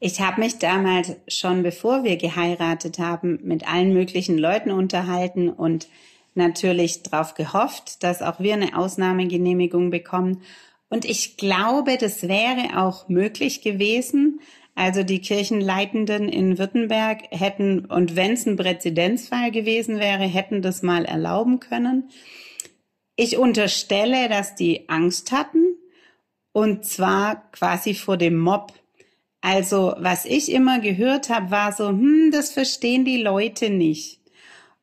Ich 0.00 0.22
habe 0.22 0.40
mich 0.40 0.58
damals 0.58 1.12
schon 1.28 1.62
bevor 1.62 2.04
wir 2.04 2.16
geheiratet 2.16 2.98
haben 2.98 3.40
mit 3.42 3.70
allen 3.70 3.92
möglichen 3.92 4.38
Leuten 4.38 4.70
unterhalten 4.70 5.50
und 5.50 5.88
natürlich 6.34 7.02
darauf 7.02 7.34
gehofft, 7.34 8.02
dass 8.02 8.22
auch 8.22 8.40
wir 8.40 8.54
eine 8.54 8.74
Ausnahmegenehmigung 8.74 9.90
bekommen. 9.90 10.40
Und 10.88 11.04
ich 11.04 11.36
glaube, 11.36 11.98
das 11.98 12.22
wäre 12.22 12.78
auch 12.78 13.10
möglich 13.10 13.60
gewesen, 13.60 14.40
also 14.78 15.02
die 15.02 15.20
Kirchenleitenden 15.20 16.28
in 16.28 16.56
Württemberg 16.56 17.22
hätten, 17.30 17.86
und 17.86 18.14
wenn 18.14 18.34
es 18.34 18.46
ein 18.46 18.54
Präzedenzfall 18.54 19.50
gewesen 19.50 19.98
wäre, 19.98 20.22
hätten 20.22 20.62
das 20.62 20.82
mal 20.82 21.04
erlauben 21.04 21.58
können. 21.58 22.10
Ich 23.16 23.38
unterstelle, 23.38 24.28
dass 24.28 24.54
die 24.54 24.88
Angst 24.88 25.32
hatten, 25.32 25.64
und 26.52 26.84
zwar 26.84 27.50
quasi 27.50 27.92
vor 27.92 28.16
dem 28.16 28.38
Mob. 28.38 28.72
Also 29.40 29.94
was 29.98 30.24
ich 30.24 30.52
immer 30.52 30.78
gehört 30.78 31.28
habe, 31.28 31.50
war 31.50 31.72
so, 31.72 31.88
hm, 31.88 32.30
das 32.30 32.52
verstehen 32.52 33.04
die 33.04 33.20
Leute 33.20 33.70
nicht. 33.70 34.20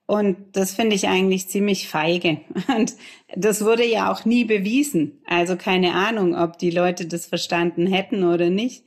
Und 0.07 0.57
das 0.57 0.73
finde 0.73 0.97
ich 0.97 1.07
eigentlich 1.07 1.47
ziemlich 1.47 1.87
feige. 1.87 2.41
Und 2.77 2.95
das 3.33 3.63
wurde 3.63 3.85
ja 3.85 4.11
auch 4.11 4.25
nie 4.25 4.43
bewiesen. 4.43 5.21
Also 5.25 5.55
keine 5.55 5.93
Ahnung, 5.93 6.35
ob 6.35 6.57
die 6.57 6.71
Leute 6.71 7.05
das 7.05 7.25
verstanden 7.25 7.87
hätten 7.87 8.25
oder 8.25 8.49
nicht. 8.49 8.83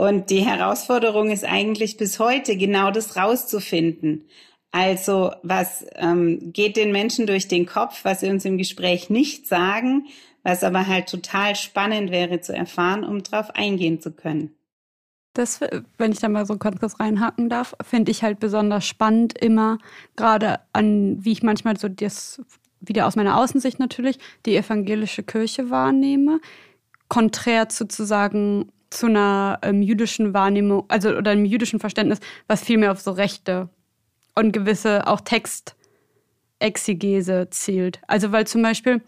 Und 0.00 0.30
die 0.30 0.40
Herausforderung 0.40 1.28
ist 1.30 1.44
eigentlich 1.44 1.98
bis 1.98 2.18
heute 2.18 2.56
genau 2.56 2.90
das 2.90 3.18
rauszufinden. 3.18 4.24
Also 4.70 5.32
was 5.42 5.84
ähm, 5.96 6.54
geht 6.54 6.78
den 6.78 6.90
Menschen 6.90 7.26
durch 7.26 7.48
den 7.48 7.66
Kopf, 7.66 8.02
was 8.02 8.20
sie 8.20 8.30
uns 8.30 8.46
im 8.46 8.56
Gespräch 8.56 9.10
nicht 9.10 9.46
sagen, 9.46 10.06
was 10.42 10.64
aber 10.64 10.86
halt 10.86 11.10
total 11.10 11.54
spannend 11.54 12.10
wäre 12.10 12.40
zu 12.40 12.56
erfahren, 12.56 13.04
um 13.04 13.22
darauf 13.22 13.50
eingehen 13.50 14.00
zu 14.00 14.10
können. 14.12 14.54
Das, 15.34 15.60
wenn 15.98 16.12
ich 16.12 16.18
da 16.18 16.30
mal 16.30 16.46
so 16.46 16.56
ganz 16.56 16.80
kurz 16.80 16.98
reinhaken 16.98 17.50
darf, 17.50 17.76
finde 17.86 18.10
ich 18.10 18.22
halt 18.22 18.40
besonders 18.40 18.86
spannend 18.86 19.36
immer, 19.36 19.76
gerade 20.16 20.60
an, 20.72 21.22
wie 21.22 21.32
ich 21.32 21.42
manchmal 21.42 21.76
so 21.76 21.90
das, 21.90 22.40
wieder 22.80 23.06
aus 23.06 23.16
meiner 23.16 23.36
Außensicht 23.36 23.78
natürlich, 23.78 24.18
die 24.46 24.56
evangelische 24.56 25.24
Kirche 25.24 25.68
wahrnehme, 25.68 26.40
konträr 27.08 27.68
zu, 27.68 27.86
zu 28.90 29.06
einer 29.06 29.58
ähm, 29.62 29.82
jüdischen 29.82 30.34
Wahrnehmung, 30.34 30.84
also 30.88 31.10
oder 31.10 31.30
einem 31.30 31.44
jüdischen 31.44 31.78
Verständnis, 31.80 32.18
was 32.46 32.62
viel 32.62 32.78
mehr 32.78 32.92
auf 32.92 33.00
so 33.00 33.10
Rechte 33.12 33.68
und 34.34 34.52
gewisse 34.52 35.06
auch 35.06 35.20
Textexegese 35.20 37.48
zielt. 37.50 38.00
Also 38.06 38.32
weil 38.32 38.46
zum 38.46 38.62
Beispiel 38.62 39.02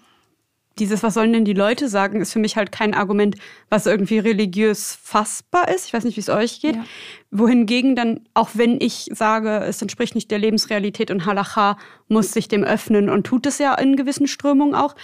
dieses, 0.78 1.02
was 1.02 1.14
sollen 1.14 1.32
denn 1.32 1.44
die 1.44 1.52
Leute 1.52 1.88
sagen, 1.88 2.20
ist 2.20 2.32
für 2.32 2.38
mich 2.38 2.56
halt 2.56 2.72
kein 2.72 2.94
Argument, 2.94 3.36
was 3.68 3.86
irgendwie 3.86 4.18
religiös 4.18 4.98
fassbar 5.02 5.68
ist. 5.68 5.86
Ich 5.86 5.92
weiß 5.92 6.04
nicht, 6.04 6.16
wie 6.16 6.20
es 6.20 6.30
euch 6.30 6.60
geht. 6.60 6.76
Ja. 6.76 6.84
Wohingegen 7.30 7.94
dann, 7.94 8.20
auch 8.34 8.50
wenn 8.54 8.80
ich 8.80 9.08
sage, 9.12 9.58
es 9.58 9.82
entspricht 9.82 10.14
nicht 10.14 10.30
der 10.30 10.38
Lebensrealität 10.38 11.10
und 11.10 11.26
Halacha 11.26 11.76
muss 12.08 12.32
sich 12.32 12.48
dem 12.48 12.64
öffnen 12.64 13.10
und 13.10 13.24
tut 13.24 13.46
es 13.46 13.58
ja 13.58 13.74
in 13.74 13.96
gewissen 13.96 14.26
Strömungen 14.26 14.74
auch, 14.74 14.94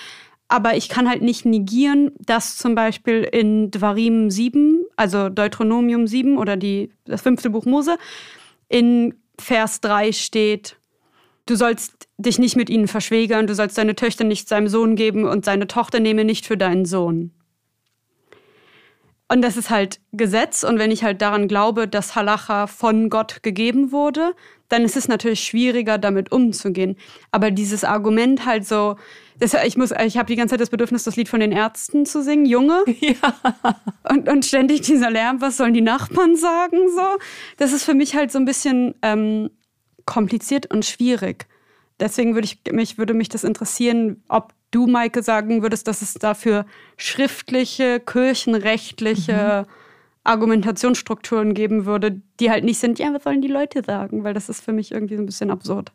aber 0.49 0.77
ich 0.77 0.89
kann 0.89 1.09
halt 1.09 1.23
nicht 1.23 1.45
negieren, 1.45 2.13
dass 2.19 2.57
zum 2.57 2.75
Beispiel 2.75 3.23
in 3.23 3.71
Dvarim 3.71 4.31
7, 4.31 4.85
also 4.97 5.29
Deuteronomium 5.29 6.07
7 6.07 6.39
oder 6.39 6.57
die, 6.57 6.91
das 7.05 7.21
fünfte 7.23 7.51
Buch 7.51 7.67
Mose, 7.67 7.99
in 8.69 9.15
Vers 9.39 9.81
3 9.83 10.13
steht, 10.13 10.77
du 11.45 11.55
sollst 11.55 12.09
dich 12.17 12.39
nicht 12.39 12.57
mit 12.57 12.71
ihnen 12.71 12.89
verschwägern, 12.89 13.47
du 13.47 13.55
sollst 13.55 13.77
deine 13.79 13.95
Töchter 13.95 14.25
nicht 14.25 14.49
seinem 14.49 14.69
Sohn 14.69 14.97
geben 14.97 15.25
und 15.25 15.45
seine 15.45 15.67
Tochter 15.67 16.01
nehme 16.01 16.25
nicht 16.25 16.47
für 16.47 16.57
deinen 16.57 16.87
Sohn. 16.87 17.33
Und 19.31 19.43
das 19.43 19.57
ist 19.57 19.71
halt 19.71 20.01
Gesetz. 20.13 20.65
Und 20.65 20.79
wenn 20.79 20.91
ich 20.91 21.05
halt 21.05 21.21
daran 21.21 21.49
glaube, 21.49 21.87
dass 21.87 22.15
Halacha 22.15 22.67
von 22.67 23.11
Gott 23.11 23.43
gegeben 23.43 23.93
wurde, 23.93 24.35
dann 24.69 24.83
ist 24.83 24.97
es 24.97 25.09
natürlich 25.09 25.41
schwieriger, 25.41 25.99
damit 25.99 26.33
umzugehen. 26.33 26.97
Aber 27.31 27.51
dieses 27.51 27.85
Argument 27.85 28.47
halt 28.47 28.67
so, 28.67 28.97
das, 29.39 29.55
ich 29.65 29.77
muss, 29.77 29.93
ich 30.05 30.17
habe 30.17 30.27
die 30.27 30.37
ganze 30.37 30.53
Zeit 30.53 30.61
das 30.61 30.71
Bedürfnis, 30.71 31.05
das 31.05 31.17
Lied 31.17 31.29
von 31.29 31.41
den 31.41 31.53
Ärzten 31.53 32.07
zu 32.07 32.23
singen, 32.23 32.47
Junge. 32.47 32.85
Ja. 33.01 33.35
Und, 34.11 34.29
und 34.29 34.45
ständig 34.45 34.83
dieser 34.83 35.11
Lärm, 35.11 35.41
was 35.41 35.57
sollen 35.57 35.75
die 35.75 35.81
Nachbarn 35.81 36.37
sagen? 36.37 36.79
So, 36.95 37.07
das 37.57 37.73
ist 37.73 37.85
für 37.85 37.95
mich 37.95 38.17
halt 38.17 38.33
so 38.33 38.39
ein 38.39 38.45
bisschen 38.45 38.95
ähm, 39.03 39.51
kompliziert 40.05 40.71
und 40.73 40.85
schwierig. 40.85 41.47
Deswegen 42.01 42.35
würde 42.35 42.47
ich 42.47 42.61
mich 42.73 42.99
würde 42.99 43.15
mich 43.15 43.29
das 43.29 43.45
interessieren, 43.45 44.23
ob 44.29 44.53
du, 44.71 44.87
Maike, 44.87 45.23
sagen 45.23 45.63
würdest, 45.63 45.89
dass 45.89 46.03
es 46.03 46.15
dafür 46.15 46.67
schriftliche, 46.97 48.01
kirchenrechtliche 48.01 49.67
mhm. 49.67 49.73
Argumentationsstrukturen 50.25 51.55
geben 51.55 51.87
würde, 51.87 52.21
die 52.39 52.51
halt 52.51 52.65
nicht 52.65 52.79
sind, 52.79 52.99
ja, 52.99 53.13
was 53.15 53.25
sollen 53.25 53.41
die 53.41 53.49
Leute 53.49 53.83
sagen? 53.83 54.25
Weil 54.25 54.35
das 54.35 54.49
ist 54.49 54.63
für 54.63 54.73
mich 54.73 54.93
irgendwie 54.93 55.17
so 55.17 55.23
ein 55.23 55.27
bisschen 55.27 55.51
absurd. 55.51 55.93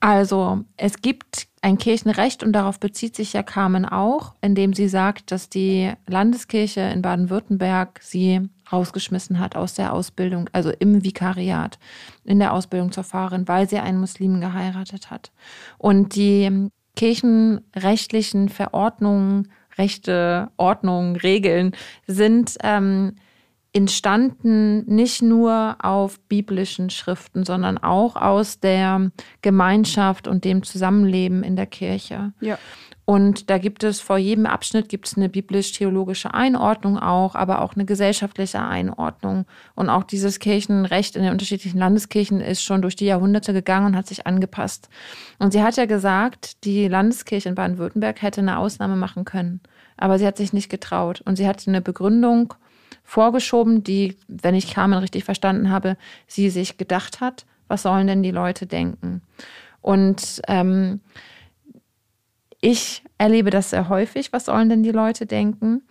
Also, 0.00 0.64
es 0.78 1.02
gibt 1.02 1.46
ein 1.60 1.76
Kirchenrecht 1.76 2.42
und 2.42 2.54
darauf 2.54 2.80
bezieht 2.80 3.14
sich 3.14 3.34
ja 3.34 3.42
Carmen 3.42 3.84
auch, 3.84 4.34
indem 4.40 4.72
sie 4.72 4.88
sagt, 4.88 5.30
dass 5.30 5.50
die 5.50 5.92
Landeskirche 6.06 6.80
in 6.80 7.02
Baden-Württemberg 7.02 8.00
sie 8.02 8.48
rausgeschmissen 8.72 9.38
hat 9.38 9.56
aus 9.56 9.74
der 9.74 9.92
Ausbildung, 9.92 10.48
also 10.52 10.70
im 10.70 11.04
Vikariat, 11.04 11.78
in 12.24 12.38
der 12.38 12.54
Ausbildung 12.54 12.92
zur 12.92 13.04
Pfarrerin, 13.04 13.46
weil 13.46 13.68
sie 13.68 13.78
einen 13.78 14.00
Muslimen 14.00 14.40
geheiratet 14.40 15.10
hat. 15.10 15.32
Und 15.76 16.14
die 16.14 16.70
kirchenrechtlichen 16.96 18.48
Verordnungen, 18.48 19.48
Rechte, 19.78 20.50
Ordnungen, 20.56 21.16
Regeln 21.16 21.72
sind 22.06 22.56
ähm, 22.62 23.16
entstanden 23.72 24.84
nicht 24.86 25.22
nur 25.22 25.76
auf 25.80 26.18
biblischen 26.28 26.90
Schriften, 26.90 27.44
sondern 27.44 27.78
auch 27.78 28.16
aus 28.16 28.58
der 28.58 29.10
Gemeinschaft 29.42 30.26
und 30.26 30.44
dem 30.44 30.64
Zusammenleben 30.64 31.44
in 31.44 31.56
der 31.56 31.66
Kirche. 31.66 32.32
Ja. 32.40 32.58
Und 33.10 33.50
da 33.50 33.58
gibt 33.58 33.82
es 33.82 34.00
vor 34.00 34.18
jedem 34.18 34.46
Abschnitt 34.46 34.88
gibt 34.88 35.08
es 35.08 35.16
eine 35.16 35.28
biblisch-theologische 35.28 36.32
Einordnung 36.32 36.96
auch, 36.96 37.34
aber 37.34 37.60
auch 37.60 37.74
eine 37.74 37.84
gesellschaftliche 37.84 38.62
Einordnung. 38.62 39.46
Und 39.74 39.90
auch 39.90 40.04
dieses 40.04 40.38
Kirchenrecht 40.38 41.16
in 41.16 41.24
den 41.24 41.32
unterschiedlichen 41.32 41.76
Landeskirchen 41.76 42.40
ist 42.40 42.62
schon 42.62 42.82
durch 42.82 42.94
die 42.94 43.06
Jahrhunderte 43.06 43.52
gegangen 43.52 43.86
und 43.86 43.96
hat 43.96 44.06
sich 44.06 44.28
angepasst. 44.28 44.88
Und 45.40 45.52
sie 45.52 45.60
hat 45.60 45.76
ja 45.76 45.86
gesagt, 45.86 46.62
die 46.62 46.86
Landeskirche 46.86 47.48
in 47.48 47.56
Baden-Württemberg 47.56 48.22
hätte 48.22 48.42
eine 48.42 48.58
Ausnahme 48.58 48.94
machen 48.94 49.24
können. 49.24 49.58
Aber 49.96 50.16
sie 50.20 50.26
hat 50.28 50.36
sich 50.36 50.52
nicht 50.52 50.70
getraut. 50.70 51.20
Und 51.22 51.34
sie 51.34 51.48
hat 51.48 51.66
eine 51.66 51.80
Begründung 51.80 52.54
vorgeschoben, 53.02 53.82
die, 53.82 54.18
wenn 54.28 54.54
ich 54.54 54.72
Carmen 54.72 55.00
richtig 55.00 55.24
verstanden 55.24 55.70
habe, 55.70 55.96
sie 56.28 56.48
sich 56.48 56.78
gedacht 56.78 57.20
hat, 57.20 57.44
was 57.66 57.82
sollen 57.82 58.06
denn 58.06 58.22
die 58.22 58.30
Leute 58.30 58.66
denken? 58.66 59.22
Und 59.82 60.42
ähm, 60.46 61.00
ich 62.60 63.02
erlebe 63.18 63.50
das 63.50 63.70
sehr 63.70 63.88
häufig, 63.88 64.32
was 64.32 64.46
sollen 64.46 64.68
denn 64.68 64.82
die 64.82 64.90
Leute 64.90 65.26
denken? 65.26 65.82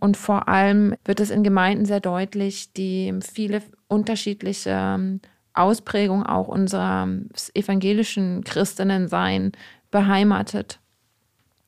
Und 0.00 0.16
vor 0.16 0.48
allem 0.48 0.94
wird 1.04 1.20
es 1.20 1.30
in 1.30 1.42
Gemeinden 1.42 1.84
sehr 1.84 2.00
deutlich, 2.00 2.72
die 2.72 3.14
viele 3.20 3.62
unterschiedliche 3.88 4.70
ähm, 4.70 5.20
Ausprägungen 5.54 6.24
auch 6.24 6.48
unserer 6.48 7.08
evangelischen 7.54 8.44
Christinnensein 8.44 9.52
beheimatet. 9.90 10.78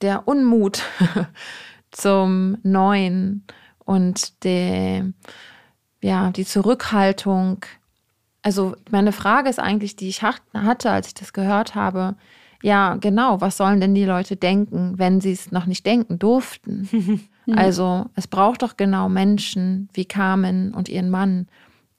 Der 0.00 0.28
Unmut 0.28 0.82
zum 1.90 2.58
Neuen 2.62 3.44
und 3.84 4.44
der, 4.44 5.12
ja, 6.00 6.30
die 6.30 6.44
Zurückhaltung. 6.44 7.66
Also 8.42 8.76
meine 8.90 9.12
Frage 9.12 9.50
ist 9.50 9.58
eigentlich, 9.58 9.96
die 9.96 10.08
ich 10.08 10.22
hatte, 10.22 10.90
als 10.90 11.08
ich 11.08 11.14
das 11.14 11.32
gehört 11.32 11.74
habe, 11.74 12.14
ja, 12.62 12.96
genau, 12.96 13.40
was 13.40 13.56
sollen 13.56 13.80
denn 13.80 13.94
die 13.94 14.04
Leute 14.04 14.36
denken, 14.36 14.94
wenn 14.96 15.20
sie 15.20 15.32
es 15.32 15.50
noch 15.50 15.66
nicht 15.66 15.86
denken 15.86 16.18
durften? 16.18 16.88
also 17.56 18.06
es 18.14 18.26
braucht 18.26 18.62
doch 18.62 18.76
genau 18.76 19.08
Menschen 19.08 19.88
wie 19.94 20.04
Carmen 20.04 20.74
und 20.74 20.88
ihren 20.88 21.10
Mann, 21.10 21.46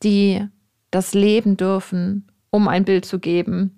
die 0.03 0.45
das 0.91 1.13
leben 1.13 1.57
dürfen, 1.57 2.27
um 2.49 2.67
ein 2.67 2.85
Bild 2.85 3.05
zu 3.05 3.19
geben, 3.19 3.77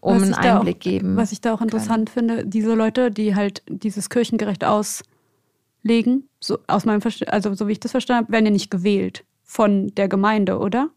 um 0.00 0.22
einen 0.22 0.34
Einblick 0.34 0.76
auch, 0.76 0.80
geben. 0.80 1.16
Was 1.16 1.32
ich 1.32 1.40
da 1.40 1.52
auch 1.52 1.60
interessant 1.60 2.08
kann. 2.08 2.28
finde, 2.28 2.46
diese 2.46 2.74
Leute, 2.74 3.10
die 3.10 3.34
halt 3.34 3.62
dieses 3.68 4.08
kirchengerecht 4.08 4.64
auslegen, 4.64 6.28
so 6.40 6.58
aus 6.66 6.84
meinem 6.84 7.00
Verst 7.00 7.28
also 7.28 7.52
so 7.54 7.68
wie 7.68 7.72
ich 7.72 7.80
das 7.80 7.90
verstanden 7.90 8.24
habe, 8.24 8.32
werden 8.32 8.46
ja 8.46 8.52
nicht 8.52 8.70
gewählt 8.70 9.24
von 9.42 9.88
der 9.94 10.08
Gemeinde, 10.08 10.58
oder? 10.58 10.88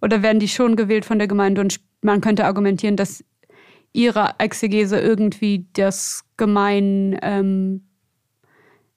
Oder 0.00 0.22
werden 0.22 0.38
die 0.38 0.48
schon 0.48 0.76
gewählt 0.76 1.04
von 1.04 1.18
der 1.18 1.26
Gemeinde 1.26 1.60
und 1.60 1.80
man 2.02 2.20
könnte 2.20 2.44
argumentieren, 2.44 2.96
dass 2.96 3.24
ihrer 3.96 4.34
Exegese 4.38 5.00
irgendwie 5.00 5.66
das 5.72 6.24
gemein 6.36 7.18
ähm, 7.22 7.82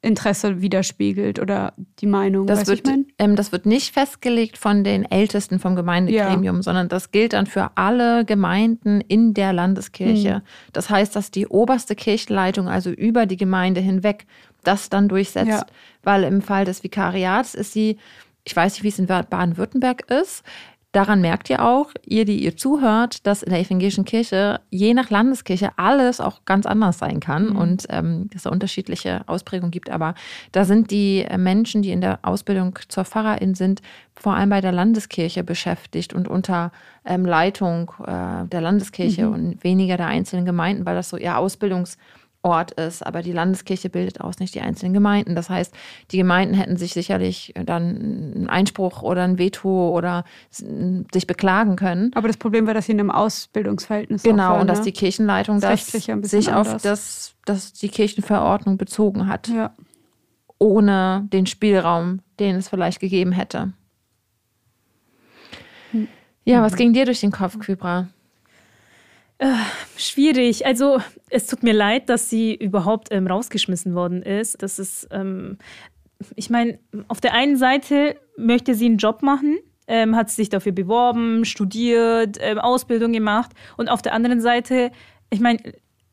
Interesse 0.01 0.61
widerspiegelt 0.61 1.39
oder 1.39 1.73
die 1.99 2.05
Meinung. 2.05 2.47
Das, 2.47 2.67
wird, 2.67 2.87
ähm, 3.17 3.35
das 3.35 3.51
wird 3.51 3.65
nicht 3.65 3.93
festgelegt 3.93 4.57
von 4.57 4.83
den 4.83 5.03
Ältesten 5.03 5.59
vom 5.59 5.75
Gemeindegremium, 5.75 6.57
ja. 6.57 6.61
sondern 6.61 6.87
das 6.87 7.11
gilt 7.11 7.33
dann 7.33 7.47
für 7.47 7.71
alle 7.75 8.23
Gemeinden 8.23 9.01
in 9.01 9.33
der 9.33 9.51
Landeskirche. 9.51 10.35
Hm. 10.35 10.41
Das 10.71 10.89
heißt, 10.89 11.15
dass 11.15 11.31
die 11.31 11.47
oberste 11.47 11.95
Kirchenleitung, 11.95 12.69
also 12.69 12.91
über 12.91 13.25
die 13.25 13.37
Gemeinde 13.37 13.81
hinweg, 13.81 14.25
das 14.63 14.89
dann 14.89 15.09
durchsetzt. 15.09 15.49
Ja. 15.49 15.65
Weil 16.03 16.23
im 16.23 16.41
Fall 16.41 16.63
des 16.63 16.81
Vikariats 16.83 17.53
ist 17.53 17.73
sie, 17.73 17.97
ich 18.45 18.55
weiß 18.55 18.75
nicht, 18.75 18.83
wie 18.83 18.89
es 18.89 18.99
in 18.99 19.07
Baden-Württemberg 19.07 20.09
ist, 20.09 20.43
Daran 20.91 21.21
merkt 21.21 21.51
ihr 21.51 21.63
auch, 21.63 21.91
ihr, 22.03 22.25
die 22.25 22.43
ihr 22.43 22.57
zuhört, 22.57 23.27
dass 23.27 23.43
in 23.43 23.51
der 23.51 23.59
evangelischen 23.59 24.05
Kirche 24.05 24.59
je 24.71 24.95
nach 24.95 25.11
Landeskirche 25.11 25.69
alles 25.75 26.19
auch 26.19 26.45
ganz 26.45 26.65
anders 26.65 26.97
sein 26.97 27.19
kann 27.19 27.51
mhm. 27.51 27.55
und 27.57 27.85
ähm, 27.89 28.29
es 28.33 28.43
da 28.43 28.49
unterschiedliche 28.49 29.21
Ausprägungen 29.27 29.69
gibt. 29.69 29.91
Aber 29.91 30.15
da 30.51 30.65
sind 30.65 30.89
die 30.89 31.27
Menschen, 31.37 31.83
die 31.83 31.91
in 31.91 32.01
der 32.01 32.17
Ausbildung 32.23 32.79
zur 32.87 33.05
Pfarrerin 33.05 33.53
sind, 33.53 33.83
vor 34.15 34.33
allem 34.33 34.49
bei 34.49 34.61
der 34.61 34.71
Landeskirche 34.71 35.43
beschäftigt 35.43 36.15
und 36.15 36.27
unter 36.27 36.71
ähm, 37.05 37.23
Leitung 37.23 37.91
äh, 38.07 38.47
der 38.47 38.61
Landeskirche 38.61 39.27
mhm. 39.27 39.33
und 39.33 39.63
weniger 39.63 39.95
der 39.95 40.07
einzelnen 40.07 40.45
Gemeinden, 40.45 40.87
weil 40.87 40.95
das 40.95 41.09
so 41.09 41.17
ihr 41.17 41.37
Ausbildungs- 41.37 41.97
Ort 42.41 42.71
ist, 42.71 43.05
aber 43.05 43.21
die 43.21 43.33
Landeskirche 43.33 43.89
bildet 43.89 44.21
aus 44.21 44.39
nicht 44.39 44.55
die 44.55 44.61
einzelnen 44.61 44.93
Gemeinden. 44.93 45.35
Das 45.35 45.49
heißt, 45.49 45.73
die 46.11 46.17
Gemeinden 46.17 46.53
hätten 46.53 46.77
sich 46.77 46.93
sicherlich 46.93 47.53
dann 47.65 47.83
einen 47.83 48.49
Einspruch 48.49 49.01
oder 49.01 49.23
ein 49.23 49.37
Veto 49.37 49.89
oder 49.89 50.23
sich 50.49 51.27
beklagen 51.27 51.75
können. 51.75 52.11
Aber 52.15 52.29
das 52.29 52.37
Problem 52.37 52.65
war, 52.65 52.73
dass 52.73 52.85
sie 52.85 52.93
in 52.93 52.99
einem 53.01 53.11
Ausbildungsverhältnis 53.11 54.23
Genau, 54.23 54.51
waren, 54.51 54.61
und 54.61 54.67
dass 54.67 54.79
ne? 54.79 54.85
die 54.85 54.91
Kirchenleitung 54.93 55.59
das, 55.59 55.91
das 55.91 56.03
sich 56.29 56.49
anders. 56.53 56.75
auf 56.75 56.81
das, 56.81 57.35
das 57.43 57.73
die 57.73 57.89
Kirchenverordnung 57.89 58.77
bezogen 58.77 59.27
hat. 59.27 59.49
Ja. 59.49 59.75
Ohne 60.59 61.27
den 61.33 61.45
Spielraum, 61.45 62.21
den 62.39 62.55
es 62.55 62.69
vielleicht 62.69 63.01
gegeben 63.01 63.33
hätte. 63.33 63.73
Hm. 65.91 66.07
Ja, 66.45 66.61
was 66.61 66.77
ging 66.77 66.93
dir 66.93 67.03
durch 67.03 67.19
den 67.19 67.31
Kopf, 67.31 67.59
Kybra? 67.59 68.07
Äh, 69.39 69.55
schwierig. 69.95 70.65
Also 70.65 70.99
es 71.29 71.47
tut 71.47 71.63
mir 71.63 71.73
leid, 71.73 72.09
dass 72.09 72.29
sie 72.29 72.53
überhaupt 72.53 73.07
ähm, 73.11 73.25
rausgeschmissen 73.25 73.95
worden 73.95 74.21
ist. 74.21 74.61
Das 74.61 74.79
ist, 74.79 75.07
ähm, 75.11 75.57
ich 76.35 76.49
meine, 76.49 76.77
auf 77.07 77.21
der 77.21 77.33
einen 77.33 77.55
Seite 77.55 78.17
möchte 78.37 78.75
sie 78.75 78.85
einen 78.85 78.97
Job 78.97 79.23
machen, 79.23 79.57
ähm, 79.87 80.17
hat 80.17 80.29
sich 80.29 80.49
dafür 80.49 80.73
beworben, 80.73 81.45
studiert, 81.45 82.37
ähm, 82.41 82.59
Ausbildung 82.59 83.13
gemacht 83.13 83.51
und 83.77 83.89
auf 83.89 84.01
der 84.01 84.13
anderen 84.13 84.41
Seite, 84.41 84.91
ich 85.29 85.39
meine, 85.39 85.59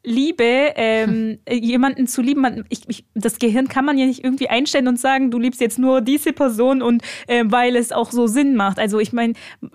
Liebe, 0.08 0.72
ähm, 0.76 1.38
jemanden 1.50 2.06
zu 2.06 2.22
lieben, 2.22 2.40
man, 2.40 2.64
ich, 2.68 2.82
ich, 2.86 3.04
das 3.16 3.40
Gehirn 3.40 3.66
kann 3.66 3.84
man 3.84 3.98
ja 3.98 4.06
nicht 4.06 4.22
irgendwie 4.22 4.48
einstellen 4.48 4.86
und 4.86 5.00
sagen, 5.00 5.32
du 5.32 5.38
liebst 5.40 5.60
jetzt 5.60 5.80
nur 5.80 6.00
diese 6.00 6.32
Person 6.32 6.80
und 6.80 7.02
äh, 7.26 7.42
weil 7.46 7.74
es 7.74 7.90
auch 7.90 8.12
so 8.12 8.28
Sinn 8.28 8.54
macht. 8.54 8.78
Also 8.78 9.00
ich 9.00 9.12
meine, 9.12 9.32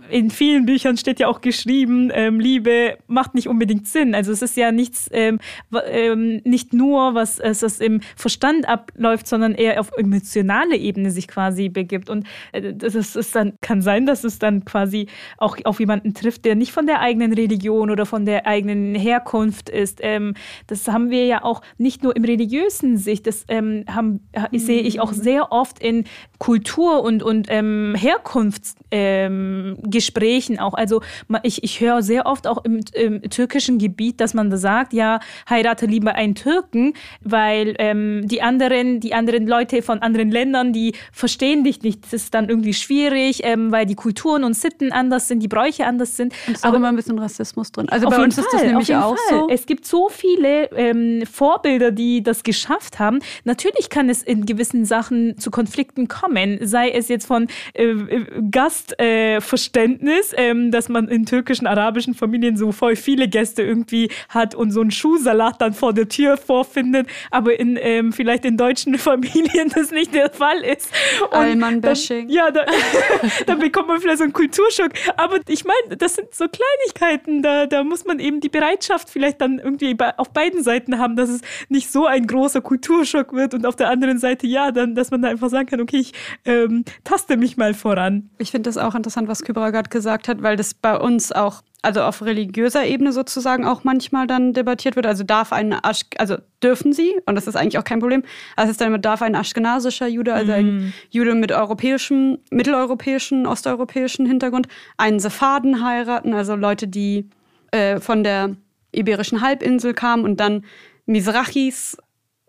in 0.10 0.30
vielen 0.30 0.66
Büchern 0.66 0.96
steht 0.96 1.20
ja 1.20 1.28
auch 1.28 1.42
geschrieben, 1.42 2.12
ähm, 2.14 2.40
Liebe 2.40 2.98
macht 3.08 3.36
nicht 3.36 3.50
unbedingt 3.50 3.90
Sinn. 3.90 4.16
Also 4.16 4.32
es 4.32 4.42
ist 4.42 4.56
ja 4.56 4.72
nichts, 4.72 5.10
ähm, 5.12 5.40
ähm, 5.86 6.40
nicht 6.46 6.72
nur, 6.72 7.14
was 7.14 7.38
es 7.38 7.62
was 7.62 7.82
im 7.82 8.00
Verstand 8.16 8.70
abläuft, 8.70 9.28
sondern 9.28 9.54
eher 9.54 9.82
auf 9.82 9.92
emotionale 9.98 10.78
Ebene 10.78 11.12
sich 11.12 11.28
quasi 11.28 11.68
begibt. 11.68 12.10
Und 12.10 12.26
äh, 12.54 12.74
das 12.74 12.96
ist 12.96 13.36
dann, 13.36 13.52
kann 13.60 13.82
sein, 13.82 14.06
dass 14.06 14.24
es 14.24 14.40
dann 14.40 14.64
quasi 14.64 15.08
auch 15.38 15.58
auf 15.66 15.82
jemanden 15.82 16.14
trifft, 16.14 16.46
der 16.46 16.56
nicht 16.56 16.72
von 16.72 16.88
der 16.88 17.02
eigenen 17.02 17.34
Religion 17.34 17.90
oder 17.90 18.06
von 18.06 18.26
der 18.26 18.48
eigenen 18.48 18.96
Herkunft 18.96 19.70
ist. 19.70 20.00
Ähm, 20.02 20.21
ähm, 20.22 20.36
das 20.68 20.88
haben 20.88 21.10
wir 21.10 21.26
ja 21.26 21.44
auch 21.44 21.62
nicht 21.78 22.04
nur 22.04 22.16
im 22.16 22.24
religiösen 22.24 22.98
Sicht, 22.98 23.28
das 23.28 23.44
ähm, 23.48 23.84
haben, 23.90 24.28
mhm. 24.52 24.58
sehe 24.58 24.82
ich 24.82 25.00
auch 25.00 25.14
sehr 25.14 25.52
oft 25.52 25.80
in 25.80 26.06
Kultur- 26.40 27.04
und, 27.04 27.22
und 27.24 27.48
ähm, 27.50 27.96
Herkunftsgesprächen 27.98 30.60
auch. 30.60 30.74
Also 30.74 31.02
ich, 31.44 31.64
ich 31.64 31.80
höre 31.82 32.02
sehr 32.02 32.26
oft 32.26 32.48
auch 32.48 32.66
im, 32.66 32.80
im, 32.94 33.22
türkischen 33.30 33.78
Gebiet, 33.78 34.20
dass 34.20 34.34
man 34.34 34.50
da 34.50 34.58
sagt, 34.58 34.92
ja, 34.94 35.20
heirate 35.50 35.86
lieber 35.86 36.16
einen 36.16 36.36
Türken, 36.36 36.94
weil 37.22 37.76
ähm, 37.80 38.28
die 38.28 38.42
anderen, 38.42 39.00
die 39.00 39.14
anderen 39.14 39.48
Leute 39.48 39.82
von 39.82 40.00
anderen 40.00 40.30
Ländern, 40.32 40.74
die 40.74 40.94
verstehen 41.12 41.64
dich 41.64 41.84
nicht. 41.84 42.04
Das 42.06 42.14
ist 42.14 42.34
dann 42.34 42.50
irgendwie 42.50 42.74
schwierig, 42.74 43.42
ähm, 43.44 43.72
weil 43.72 43.86
die 43.86 43.96
Kulturen 43.96 44.44
und 44.44 44.56
Sitten 44.56 44.92
anders 44.92 45.28
sind, 45.28 45.44
die 45.44 45.48
Bräuche 45.48 45.86
anders 45.86 46.18
sind. 46.18 46.34
Und 46.48 46.54
es 46.54 46.60
ist 46.60 46.66
auch 46.66 46.74
immer 46.74 46.90
ein 46.90 46.96
bisschen 46.96 47.20
Rassismus 47.20 47.72
drin. 47.72 47.88
Also 47.90 48.10
bei 48.10 48.22
uns 48.22 48.36
Fall, 48.36 48.46
ist 48.46 48.54
das 48.54 48.64
nämlich 48.64 48.96
auch 48.96 49.16
Fall. 49.30 49.42
so. 49.42 49.50
Es 49.50 49.66
gibt 49.66 49.86
so 49.86 50.10
viele 50.12 50.72
ähm, 50.72 51.24
Vorbilder, 51.26 51.92
die 51.92 52.24
das 52.24 52.44
geschafft 52.44 53.00
haben. 53.00 53.20
Natürlich 53.44 53.90
kann 53.90 54.10
es 54.10 54.24
in 54.24 54.46
gewissen 54.46 54.86
Sachen 54.86 55.38
zu 55.38 55.52
Konflikten 55.52 56.08
kommen, 56.08 56.60
sei 56.62 56.90
es 56.90 57.08
jetzt 57.08 57.26
von 57.26 57.48
äh, 57.74 57.86
äh 57.86 58.26
Gastverständnis, 58.52 60.34
äh, 60.34 60.54
dass 60.70 60.90
man 60.90 61.08
in 61.08 61.26
türkischen, 61.26 61.68
arabischen 61.68 62.14
Familien 62.14 62.58
so 62.58 62.72
voll 62.72 62.96
viele 62.96 63.28
Gäste 63.28 63.64
irgendwie 63.64 64.10
hat 64.30 64.56
und 64.56 64.72
so 64.72 64.82
einen 64.82 64.92
Schuhsalat 64.92 65.62
dann 65.62 65.74
vor 65.74 65.94
der 65.94 66.10
Tür 66.10 66.38
vorfindet, 66.38 67.08
aber 67.30 67.60
in 67.60 67.78
ähm, 67.82 68.14
vielleicht 68.14 68.46
in 68.46 68.58
deutschen 68.58 68.98
Familien 68.98 69.70
das 69.74 69.92
nicht 69.92 70.14
der 70.14 70.30
Fall 70.32 70.60
ist. 70.64 70.90
Allmann-Bashing. 71.32 72.30
Ja, 72.30 72.52
da, 72.52 72.66
dann 73.46 73.60
bekommt 73.60 73.88
man 73.88 74.00
vielleicht 74.00 74.20
so 74.20 74.24
einen 74.24 74.34
Kulturschock. 74.34 74.92
Aber 75.18 75.40
ich 75.48 75.66
meine, 75.66 75.98
das 75.98 76.16
sind 76.16 76.34
so 76.34 76.46
Kleinigkeiten, 76.48 77.42
da, 77.42 77.66
da 77.66 77.84
muss 77.84 78.06
man 78.06 78.20
eben 78.20 78.40
die 78.40 78.50
Bereitschaft 78.50 79.10
vielleicht 79.10 79.42
dann 79.42 79.60
irgendwie 79.60 79.91
auf 80.18 80.32
beiden 80.32 80.64
Seiten 80.64 80.98
haben, 80.98 81.16
dass 81.16 81.30
es 81.30 81.42
nicht 81.70 81.92
so 81.92 82.06
ein 82.06 82.28
großer 82.28 82.62
Kulturschock 82.62 83.34
wird 83.34 83.54
und 83.54 83.66
auf 83.66 83.76
der 83.76 83.90
anderen 83.90 84.18
Seite 84.18 84.48
ja, 84.48 84.72
dann, 84.72 84.96
dass 84.96 85.12
man 85.12 85.22
da 85.22 85.30
einfach 85.30 85.50
sagen 85.50 85.68
kann, 85.68 85.82
okay, 85.82 85.98
ich 85.98 86.14
ähm, 86.46 86.86
taste 87.04 87.38
mich 87.38 87.58
mal 87.58 87.74
voran. 87.74 88.30
Ich 88.38 88.52
finde 88.52 88.70
das 88.70 88.78
auch 88.78 88.96
interessant, 88.96 89.28
was 89.28 89.44
Kybra 89.44 89.72
gerade 89.72 89.90
gesagt 89.90 90.28
hat, 90.28 90.42
weil 90.42 90.56
das 90.56 90.74
bei 90.74 90.98
uns 90.98 91.32
auch 91.32 91.62
also 91.82 92.02
auf 92.02 92.22
religiöser 92.22 92.86
Ebene 92.86 93.12
sozusagen 93.12 93.66
auch 93.66 93.84
manchmal 93.84 94.28
dann 94.28 94.54
debattiert 94.54 94.96
wird. 94.96 95.06
Also 95.06 95.24
darf 95.24 95.52
ein 95.52 95.74
Asch, 95.74 96.02
also 96.18 96.38
dürfen 96.62 96.94
sie, 96.94 97.16
und 97.26 97.36
das 97.36 97.48
ist 97.48 97.56
eigentlich 97.56 97.78
auch 97.78 97.84
kein 97.84 98.00
Problem, 98.00 98.24
also 98.56 98.70
es 98.70 98.72
ist 98.78 98.82
dann 98.82 99.02
darf 99.02 99.22
ein 99.22 99.36
aschkenasischer 99.36 100.08
Jude, 100.08 100.34
also 100.34 100.52
ein 100.52 100.66
mhm. 100.66 100.94
Jude 101.10 101.34
mit 101.36 101.52
europäischem, 101.52 102.38
mitteleuropäischen, 102.52 103.48
osteuropäischen 103.48 104.26
Hintergrund, 104.26 104.68
einen 104.98 105.20
Sephaden 105.20 105.84
heiraten, 105.84 106.34
also 106.34 106.56
Leute, 106.56 106.88
die 106.88 107.30
äh, 107.72 108.00
von 108.00 108.24
der 108.24 108.56
Iberischen 108.92 109.42
Halbinsel 109.42 109.94
kamen 109.94 110.24
und 110.24 110.40
dann 110.40 110.66
Mizrachis 111.06 111.98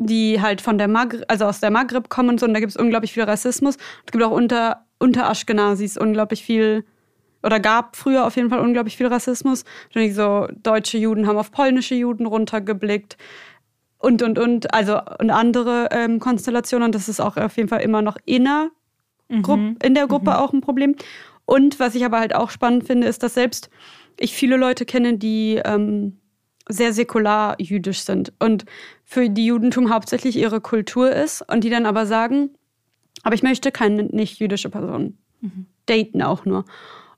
die 0.07 0.41
halt 0.41 0.61
von 0.61 0.79
der 0.79 0.89
Maghreb, 0.89 1.25
also 1.29 1.45
aus 1.45 1.61
der 1.61 1.71
Maghreb 1.71 2.09
kommen 2.09 2.31
und 2.31 2.41
so, 2.41 2.47
und 2.47 2.55
da 2.55 2.61
gibt 2.61 2.71
es 2.71 2.77
unglaublich 2.77 3.13
viel 3.13 3.23
Rassismus. 3.25 3.77
Es 4.05 4.13
gibt 4.13 4.25
auch 4.25 4.31
unter, 4.31 4.85
unter 4.99 5.29
Aschkenazis 5.29 5.97
unglaublich 5.97 6.43
viel 6.43 6.85
oder 7.43 7.59
gab 7.59 7.97
früher 7.97 8.25
auf 8.25 8.37
jeden 8.37 8.51
Fall 8.51 8.61
unglaublich 8.61 8.97
viel 8.97 9.09
Rassismus. 9.09 9.65
So 10.13 10.49
deutsche 10.63 10.99
Juden 10.99 11.27
haben 11.27 11.39
auf 11.39 11.51
polnische 11.51 11.95
Juden 11.95 12.27
runtergeblickt 12.27 13.17
und 13.99 14.23
und 14.23 14.39
und 14.39 14.73
also 14.75 15.01
und 15.19 15.31
andere 15.31 15.89
ähm, 15.91 16.21
Konstellationen 16.21 16.87
und 16.87 16.95
das 16.95 17.09
ist 17.09 17.21
auch 17.21 17.37
auf 17.37 17.57
jeden 17.57 17.69
Fall 17.69 17.81
immer 17.81 18.03
noch 18.03 18.17
inner 18.25 18.71
mhm. 19.29 19.77
in 19.83 19.95
der 19.95 20.07
Gruppe 20.07 20.31
mhm. 20.31 20.37
auch 20.37 20.53
ein 20.53 20.61
Problem. 20.61 20.95
Und 21.45 21.81
was 21.81 21.97
ich 21.97 22.05
aber 22.05 22.21
halt 22.21 22.35
auch 22.35 22.51
spannend 22.51 22.85
finde, 22.87 23.09
ist, 23.09 23.23
dass 23.25 23.35
selbst 23.35 23.71
ich 24.21 24.35
viele 24.35 24.57
Leute 24.57 24.85
kenne, 24.85 25.19
die 25.19 25.61
ähm, 25.65 26.19
sehr 26.69 26.93
säkular 26.93 27.57
jüdisch 27.61 28.01
sind 28.01 28.33
und 28.39 28.65
für 29.05 29.29
die 29.29 29.47
Judentum 29.47 29.93
hauptsächlich 29.93 30.37
ihre 30.37 30.61
Kultur 30.61 31.11
ist 31.11 31.43
und 31.51 31.65
die 31.65 31.71
dann 31.71 31.87
aber 31.87 32.07
sagen, 32.07 32.51
aber 33.23 33.35
ich 33.35 33.43
möchte 33.43 33.73
keine 33.73 34.05
nicht 34.05 34.39
jüdische 34.39 34.71
Person 34.71 35.19
mhm. 35.41 35.67
daten 35.87 36.23
auch 36.23 36.45
nur. 36.45 36.65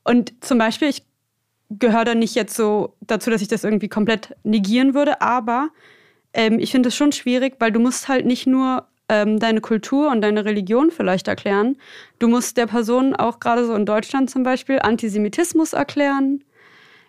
Und 0.02 0.32
zum 0.40 0.58
Beispiel, 0.58 0.88
ich 0.88 1.04
gehöre 1.70 2.04
da 2.04 2.14
nicht 2.14 2.34
jetzt 2.34 2.54
so 2.54 2.94
dazu, 3.00 3.30
dass 3.30 3.42
ich 3.42 3.48
das 3.48 3.64
irgendwie 3.64 3.88
komplett 3.88 4.36
negieren 4.44 4.94
würde, 4.94 5.20
aber 5.20 5.70
ähm, 6.32 6.58
ich 6.58 6.70
finde 6.70 6.88
es 6.88 6.96
schon 6.96 7.12
schwierig, 7.12 7.56
weil 7.58 7.72
du 7.72 7.80
musst 7.80 8.08
halt 8.08 8.26
nicht 8.26 8.46
nur 8.46 8.86
ähm, 9.08 9.38
deine 9.38 9.60
Kultur 9.60 10.10
und 10.10 10.20
deine 10.20 10.44
Religion 10.44 10.90
vielleicht 10.90 11.28
erklären, 11.28 11.76
du 12.18 12.28
musst 12.28 12.56
der 12.56 12.66
Person 12.66 13.14
auch 13.14 13.40
gerade 13.40 13.66
so 13.66 13.74
in 13.74 13.86
Deutschland 13.86 14.30
zum 14.30 14.42
Beispiel 14.42 14.78
Antisemitismus 14.80 15.72
erklären. 15.72 16.42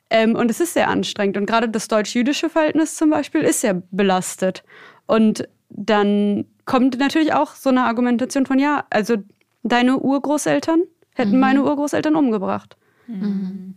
Ähm, 0.10 0.36
und 0.36 0.52
es 0.52 0.60
ist 0.60 0.74
sehr 0.74 0.90
anstrengend. 0.90 1.38
Und 1.38 1.46
gerade 1.46 1.70
das 1.70 1.88
deutsch-jüdische 1.88 2.50
Verhältnis 2.50 2.96
zum 2.96 3.10
Beispiel 3.10 3.42
ist 3.42 3.62
sehr 3.62 3.82
belastet. 3.92 4.64
Und 5.08 5.48
dann 5.70 6.46
kommt 6.66 7.00
natürlich 7.00 7.34
auch 7.34 7.56
so 7.56 7.70
eine 7.70 7.84
Argumentation 7.84 8.46
von, 8.46 8.60
ja, 8.60 8.86
also 8.90 9.18
deine 9.64 9.98
Urgroßeltern 9.98 10.84
hätten 11.16 11.34
mhm. 11.34 11.40
meine 11.40 11.64
Urgroßeltern 11.64 12.16
umgebracht. 12.16 12.78
Mhm. 13.08 13.76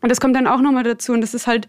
Und 0.00 0.08
das 0.08 0.20
kommt 0.20 0.34
dann 0.34 0.48
auch 0.48 0.60
nochmal 0.60 0.82
dazu. 0.82 1.12
Und 1.12 1.20
das 1.20 1.32
ist 1.32 1.46
halt, 1.46 1.68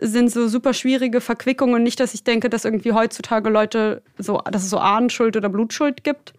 sind 0.00 0.30
so 0.30 0.48
super 0.48 0.72
schwierige 0.72 1.20
Verquickungen. 1.20 1.74
Und 1.74 1.82
nicht, 1.82 2.00
dass 2.00 2.14
ich 2.14 2.24
denke, 2.24 2.48
dass 2.48 2.64
irgendwie 2.64 2.92
heutzutage 2.92 3.50
Leute 3.50 4.02
so, 4.16 4.38
dass 4.50 4.64
es 4.64 4.70
so 4.70 4.78
Ahnenschuld 4.78 5.36
oder 5.36 5.50
Blutschuld 5.50 6.02
gibt. 6.02 6.32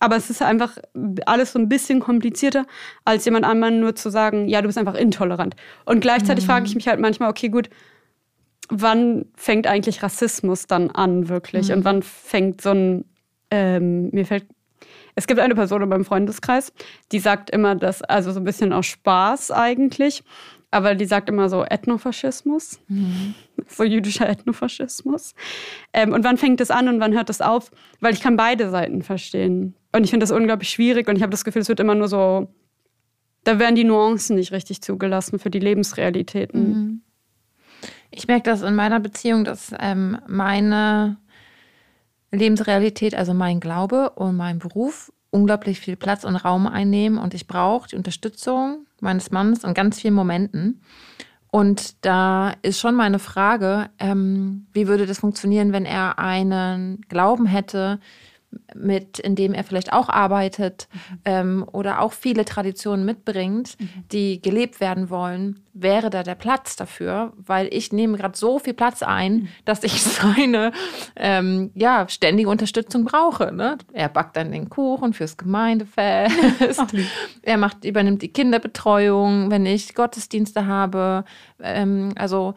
Aber 0.00 0.16
es 0.16 0.30
ist 0.30 0.42
einfach 0.42 0.78
alles 1.26 1.52
so 1.52 1.58
ein 1.58 1.68
bisschen 1.68 2.00
komplizierter, 2.00 2.66
als 3.04 3.24
jemand 3.24 3.44
anderen 3.44 3.80
nur 3.80 3.94
zu 3.94 4.10
sagen, 4.10 4.48
ja, 4.48 4.60
du 4.62 4.68
bist 4.68 4.78
einfach 4.78 4.94
intolerant. 4.94 5.56
Und 5.84 6.00
gleichzeitig 6.00 6.44
mhm. 6.44 6.48
frage 6.48 6.66
ich 6.66 6.74
mich 6.74 6.86
halt 6.88 7.00
manchmal, 7.00 7.30
okay, 7.30 7.48
gut, 7.48 7.68
wann 8.68 9.26
fängt 9.34 9.66
eigentlich 9.66 10.02
Rassismus 10.02 10.66
dann 10.66 10.90
an, 10.90 11.28
wirklich? 11.28 11.68
Mhm. 11.68 11.74
Und 11.74 11.84
wann 11.84 12.02
fängt 12.02 12.60
so 12.60 12.70
ein, 12.70 13.04
ähm, 13.50 14.10
mir 14.10 14.26
fällt 14.26 14.46
es 15.18 15.26
gibt 15.26 15.40
eine 15.40 15.56
Person 15.56 15.82
in 15.82 15.88
meinem 15.88 16.04
Freundeskreis, 16.04 16.72
die 17.10 17.18
sagt 17.18 17.50
immer, 17.50 17.74
dass, 17.74 18.02
also 18.02 18.30
so 18.30 18.38
ein 18.38 18.44
bisschen 18.44 18.72
aus 18.72 18.86
Spaß 18.86 19.50
eigentlich, 19.50 20.22
aber 20.70 20.94
die 20.94 21.06
sagt 21.06 21.28
immer 21.28 21.48
so 21.48 21.64
Ethnofaschismus, 21.64 22.78
mhm. 22.86 23.34
so 23.66 23.82
jüdischer 23.82 24.28
Ethnofaschismus. 24.28 25.34
Ähm, 25.92 26.12
und 26.12 26.22
wann 26.22 26.36
fängt 26.36 26.60
es 26.60 26.70
an 26.70 26.88
und 26.88 27.00
wann 27.00 27.14
hört 27.14 27.30
es 27.30 27.40
auf? 27.40 27.72
Weil 27.98 28.14
ich 28.14 28.20
kann 28.20 28.36
beide 28.36 28.70
Seiten 28.70 29.02
verstehen. 29.02 29.74
Und 29.92 30.04
ich 30.04 30.10
finde 30.10 30.24
das 30.24 30.30
unglaublich 30.30 30.70
schwierig 30.70 31.08
und 31.08 31.16
ich 31.16 31.22
habe 31.22 31.30
das 31.30 31.44
Gefühl, 31.44 31.62
es 31.62 31.68
wird 31.68 31.80
immer 31.80 31.94
nur 31.94 32.08
so, 32.08 32.48
da 33.44 33.58
werden 33.58 33.74
die 33.74 33.84
Nuancen 33.84 34.36
nicht 34.36 34.52
richtig 34.52 34.82
zugelassen 34.82 35.38
für 35.38 35.50
die 35.50 35.60
Lebensrealitäten. 35.60 36.68
Mhm. 36.68 37.02
Ich 38.10 38.26
merke 38.26 38.50
das 38.50 38.62
in 38.62 38.74
meiner 38.74 39.00
Beziehung, 39.00 39.44
dass 39.44 39.72
ähm, 39.78 40.18
meine 40.26 41.18
Lebensrealität, 42.30 43.14
also 43.14 43.34
mein 43.34 43.60
Glaube 43.60 44.10
und 44.10 44.36
mein 44.36 44.58
Beruf, 44.58 45.12
unglaublich 45.30 45.80
viel 45.80 45.96
Platz 45.96 46.24
und 46.24 46.36
Raum 46.36 46.66
einnehmen 46.66 47.18
und 47.18 47.34
ich 47.34 47.46
brauche 47.46 47.88
die 47.88 47.96
Unterstützung 47.96 48.86
meines 49.00 49.30
Mannes 49.30 49.64
in 49.64 49.74
ganz 49.74 50.00
vielen 50.00 50.14
Momenten. 50.14 50.82
Und 51.50 52.04
da 52.04 52.54
ist 52.62 52.78
schon 52.78 52.94
meine 52.94 53.18
Frage, 53.18 53.88
ähm, 53.98 54.66
wie 54.72 54.86
würde 54.86 55.06
das 55.06 55.20
funktionieren, 55.20 55.72
wenn 55.72 55.86
er 55.86 56.18
einen 56.18 57.00
Glauben 57.08 57.46
hätte, 57.46 58.00
mit, 58.74 59.18
in 59.18 59.34
dem 59.34 59.54
er 59.54 59.64
vielleicht 59.64 59.92
auch 59.92 60.08
arbeitet 60.08 60.88
mhm. 60.92 61.18
ähm, 61.24 61.66
oder 61.72 62.00
auch 62.00 62.12
viele 62.12 62.44
Traditionen 62.44 63.04
mitbringt, 63.04 63.76
mhm. 63.78 63.88
die 64.12 64.40
gelebt 64.40 64.80
werden 64.80 65.10
wollen, 65.10 65.60
wäre 65.72 66.10
da 66.10 66.22
der 66.22 66.34
Platz 66.34 66.76
dafür, 66.76 67.32
weil 67.36 67.68
ich 67.72 67.92
nehme 67.92 68.18
gerade 68.18 68.36
so 68.36 68.58
viel 68.58 68.74
Platz 68.74 69.02
ein, 69.02 69.34
mhm. 69.34 69.48
dass 69.64 69.84
ich 69.84 70.02
seine 70.02 70.72
ähm, 71.16 71.70
ja, 71.74 72.08
ständige 72.08 72.48
Unterstützung 72.48 73.04
brauche. 73.04 73.52
Ne? 73.52 73.78
Er 73.92 74.08
backt 74.08 74.36
dann 74.36 74.52
den 74.52 74.68
Kuchen 74.68 75.12
fürs 75.12 75.36
Gemeindefest. 75.36 76.94
Er 77.42 77.56
macht, 77.56 77.84
übernimmt 77.84 78.22
die 78.22 78.32
Kinderbetreuung, 78.32 79.50
wenn 79.50 79.66
ich 79.66 79.94
Gottesdienste 79.94 80.66
habe. 80.66 81.24
Ähm, 81.60 82.12
also 82.16 82.54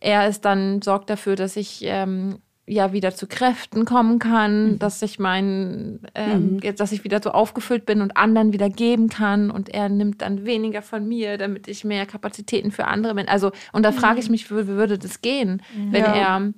er 0.00 0.28
ist 0.28 0.44
dann, 0.44 0.80
sorgt 0.82 1.10
dafür, 1.10 1.36
dass 1.36 1.56
ich 1.56 1.80
ähm, 1.82 2.38
ja 2.66 2.92
wieder 2.92 3.12
zu 3.12 3.26
Kräften 3.26 3.84
kommen 3.84 4.18
kann, 4.18 4.72
mhm. 4.72 4.78
dass 4.78 5.02
ich 5.02 5.18
mein, 5.18 6.00
ähm, 6.14 6.60
mhm. 6.62 6.76
dass 6.76 6.92
ich 6.92 7.04
wieder 7.04 7.20
so 7.22 7.30
aufgefüllt 7.30 7.86
bin 7.86 8.00
und 8.00 8.16
anderen 8.16 8.52
wieder 8.52 8.70
geben 8.70 9.08
kann 9.08 9.50
und 9.50 9.68
er 9.68 9.88
nimmt 9.88 10.22
dann 10.22 10.44
weniger 10.44 10.82
von 10.82 11.06
mir, 11.06 11.38
damit 11.38 11.66
ich 11.66 11.84
mehr 11.84 12.06
Kapazitäten 12.06 12.70
für 12.70 12.86
andere 12.86 13.14
bin. 13.14 13.28
Also 13.28 13.50
und 13.72 13.84
da 13.84 13.90
mhm. 13.90 13.96
frage 13.96 14.20
ich 14.20 14.30
mich, 14.30 14.50
wie 14.50 14.66
würde 14.68 14.98
das 14.98 15.20
gehen, 15.22 15.62
wenn 15.90 16.04
ja. 16.04 16.14
er 16.14 16.52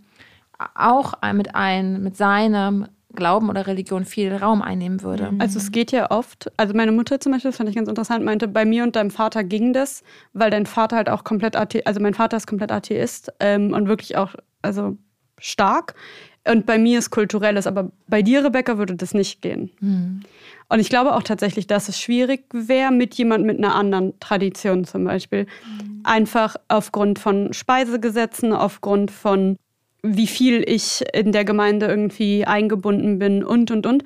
auch 0.74 1.14
mit 1.32 1.54
ein 1.54 2.02
mit 2.02 2.16
seinem 2.16 2.86
Glauben 3.14 3.48
oder 3.48 3.66
Religion 3.66 4.04
viel 4.04 4.34
Raum 4.34 4.60
einnehmen 4.60 5.02
würde. 5.02 5.32
Mhm. 5.32 5.40
Also 5.40 5.58
es 5.58 5.72
geht 5.72 5.92
ja 5.92 6.10
oft, 6.10 6.50
also 6.56 6.74
meine 6.74 6.92
Mutter 6.92 7.20
zum 7.20 7.32
Beispiel, 7.32 7.50
das 7.50 7.58
fand 7.58 7.68
ich 7.68 7.76
ganz 7.76 7.88
interessant, 7.88 8.24
meinte, 8.24 8.48
bei 8.48 8.64
mir 8.64 8.82
und 8.82 8.96
deinem 8.96 9.10
Vater 9.10 9.44
ging 9.44 9.72
das, 9.72 10.02
weil 10.32 10.50
dein 10.50 10.66
Vater 10.66 10.96
halt 10.96 11.08
auch 11.08 11.24
komplett 11.24 11.56
Atheist, 11.56 11.86
also 11.86 12.00
mein 12.00 12.14
Vater 12.14 12.36
ist 12.36 12.46
komplett 12.46 12.72
Atheist 12.72 13.32
ähm, 13.40 13.72
und 13.72 13.88
wirklich 13.88 14.16
auch, 14.16 14.34
also 14.62 14.96
stark. 15.38 15.94
Und 16.46 16.66
bei 16.66 16.78
mir 16.78 16.98
ist 16.98 17.10
kulturelles, 17.10 17.66
aber 17.66 17.90
bei 18.06 18.20
dir, 18.20 18.44
Rebecca, 18.44 18.76
würde 18.76 18.96
das 18.96 19.14
nicht 19.14 19.40
gehen. 19.40 19.70
Mhm. 19.80 20.20
Und 20.68 20.80
ich 20.80 20.90
glaube 20.90 21.14
auch 21.14 21.22
tatsächlich, 21.22 21.66
dass 21.66 21.88
es 21.88 21.98
schwierig 21.98 22.44
wäre 22.52 22.92
mit 22.92 23.14
jemand 23.14 23.44
mit 23.46 23.58
einer 23.58 23.74
anderen 23.74 24.18
Tradition 24.20 24.84
zum 24.84 25.04
Beispiel. 25.04 25.44
Mhm. 25.44 26.00
Einfach 26.04 26.56
aufgrund 26.68 27.18
von 27.18 27.52
Speisegesetzen, 27.52 28.52
aufgrund 28.52 29.10
von 29.10 29.56
wie 30.02 30.26
viel 30.26 30.62
ich 30.68 31.02
in 31.14 31.32
der 31.32 31.46
Gemeinde 31.46 31.86
irgendwie 31.86 32.44
eingebunden 32.44 33.18
bin 33.18 33.42
und, 33.42 33.70
und, 33.70 33.86
und. 33.86 34.04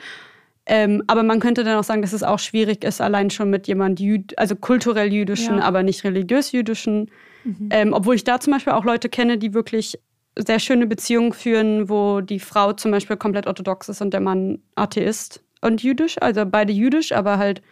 Ähm, 0.67 1.03
aber 1.07 1.23
man 1.23 1.41
könnte 1.41 1.64
dann 1.64 1.77
auch 1.77 1.85
sagen, 1.85 2.03
dass 2.03 2.12
es 2.12 2.23
auch 2.23 2.38
schwierig 2.38 2.85
ist, 2.85 3.01
allein 3.01 3.31
schon 3.31 3.51
mit 3.51 3.67
jemand, 3.67 3.99
Jüd 3.99 4.38
also 4.38 4.55
kulturell 4.55 5.12
jüdischen, 5.12 5.59
ja. 5.59 5.64
aber 5.64 5.83
nicht 5.83 6.05
religiös 6.05 6.53
jüdischen. 6.53 7.11
Mhm. 7.43 7.69
Ähm, 7.71 7.93
obwohl 7.95 8.14
ich 8.14 8.25
da 8.25 8.38
zum 8.38 8.53
Beispiel 8.53 8.75
auch 8.75 8.85
Leute 8.85 9.09
kenne, 9.09 9.38
die 9.38 9.55
wirklich 9.55 9.99
sehr 10.46 10.59
schöne 10.59 10.87
Beziehungen 10.87 11.33
führen, 11.33 11.88
wo 11.88 12.20
die 12.20 12.40
Frau 12.40 12.72
zum 12.72 12.90
Beispiel 12.90 13.16
komplett 13.16 13.46
orthodox 13.46 13.88
ist 13.88 14.01
und 14.01 14.12
der 14.12 14.20
Mann 14.20 14.61
Atheist 14.74 15.42
und 15.61 15.83
jüdisch. 15.83 16.16
Also 16.20 16.44
beide 16.46 16.72
jüdisch, 16.72 17.12
aber 17.12 17.38
halt 17.38 17.62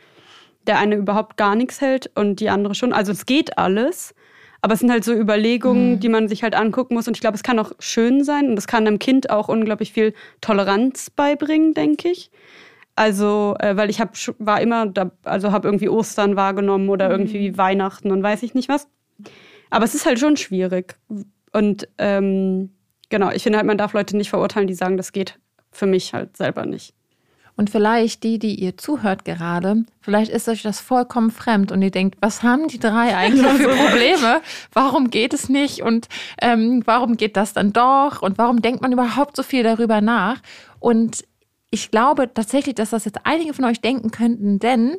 der 0.67 0.79
eine 0.79 0.97
überhaupt 0.97 1.37
gar 1.37 1.55
nichts 1.55 1.81
hält 1.81 2.11
und 2.15 2.41
die 2.41 2.51
andere 2.51 2.75
schon. 2.75 2.93
Also 2.93 3.13
es 3.13 3.27
geht 3.27 3.57
alles. 3.59 4.15
Aber 4.63 4.75
es 4.75 4.81
sind 4.81 4.91
halt 4.91 5.05
so 5.05 5.13
Überlegungen, 5.13 5.93
mhm. 5.93 6.01
die 6.01 6.09
man 6.09 6.29
sich 6.29 6.43
halt 6.43 6.57
angucken 6.57 6.95
muss. 6.95 7.07
Und 7.07 7.17
ich 7.17 7.21
glaube, 7.21 7.37
es 7.37 7.45
kann 7.45 7.59
auch 7.59 7.73
schön 7.79 8.25
sein 8.25 8.51
und 8.51 8.59
es 8.59 8.67
kann 8.67 8.87
einem 8.87 8.99
Kind 8.99 9.31
auch 9.31 9.49
unglaublich 9.49 9.93
viel 9.93 10.13
Toleranz 10.41 11.11
beibringen, 11.11 11.73
denke 11.73 12.09
ich. 12.09 12.31
Also, 12.97 13.55
äh, 13.61 13.77
weil 13.77 13.91
ich 13.91 14.01
hab, 14.01 14.17
war 14.39 14.61
immer, 14.61 14.87
da, 14.87 15.13
also 15.23 15.53
habe 15.53 15.69
irgendwie 15.69 15.89
Ostern 15.89 16.35
wahrgenommen 16.35 16.89
oder 16.89 17.07
mhm. 17.07 17.13
irgendwie 17.13 17.57
Weihnachten 17.57 18.11
und 18.11 18.23
weiß 18.23 18.43
ich 18.43 18.55
nicht 18.55 18.69
was. 18.69 18.89
Aber 19.71 19.85
es 19.85 19.95
ist 19.95 20.07
halt 20.07 20.19
schon 20.19 20.37
schwierig. 20.37 20.97
Und 21.57 21.89
ähm, 21.97 22.69
genau, 23.09 23.31
ich 23.31 23.43
finde 23.43 23.57
halt, 23.57 23.67
man 23.67 23.79
darf 23.79 23.95
Leute 23.95 24.15
nicht 24.15 24.29
verurteilen, 24.29 24.67
die 24.67 24.75
sagen, 24.75 24.99
das 24.99 25.13
geht 25.13 25.39
für 25.73 25.87
mich 25.87 26.13
halt 26.13 26.37
selber 26.37 26.67
nicht. 26.67 26.93
Und 27.57 27.71
vielleicht 27.71 28.25
die, 28.25 28.39
die 28.39 28.57
ihr 28.57 28.77
zuhört 28.77 29.25
gerade, 29.25 29.87
vielleicht 30.03 30.31
ist 30.31 30.51
euch 30.51 30.61
das 30.61 30.81
vollkommen 30.81 31.31
fremd 31.31 31.73
und 31.73 31.81
ihr 31.81 31.91
denkt, 31.91 32.19
was 32.21 32.43
haben 32.43 32.69
die 32.69 32.79
drei 32.79 33.17
eigentlich 33.17 33.51
für 33.57 33.71
Probleme? 33.71 34.43
Warum 34.75 35.09
geht 35.09 35.33
es 35.33 35.49
nicht? 35.49 35.81
Und 35.81 36.09
ähm, 36.43 36.83
warum 36.85 37.17
geht 37.17 37.39
das 37.39 37.55
dann 37.55 37.73
doch? 37.73 38.21
Und 38.21 38.37
warum 38.37 38.61
denkt 38.61 38.83
man 38.83 38.93
überhaupt 38.93 39.35
so 39.35 39.43
viel 39.43 39.63
darüber 39.63 40.03
nach? 40.03 40.43
Und 40.79 41.25
ich 41.71 41.91
glaube 41.91 42.35
tatsächlich, 42.35 42.75
dass 42.75 42.91
das 42.91 43.07
jetzt 43.07 43.21
einige 43.25 43.55
von 43.55 43.65
euch 43.65 43.81
denken 43.81 44.11
könnten, 44.11 44.59
denn 44.59 44.99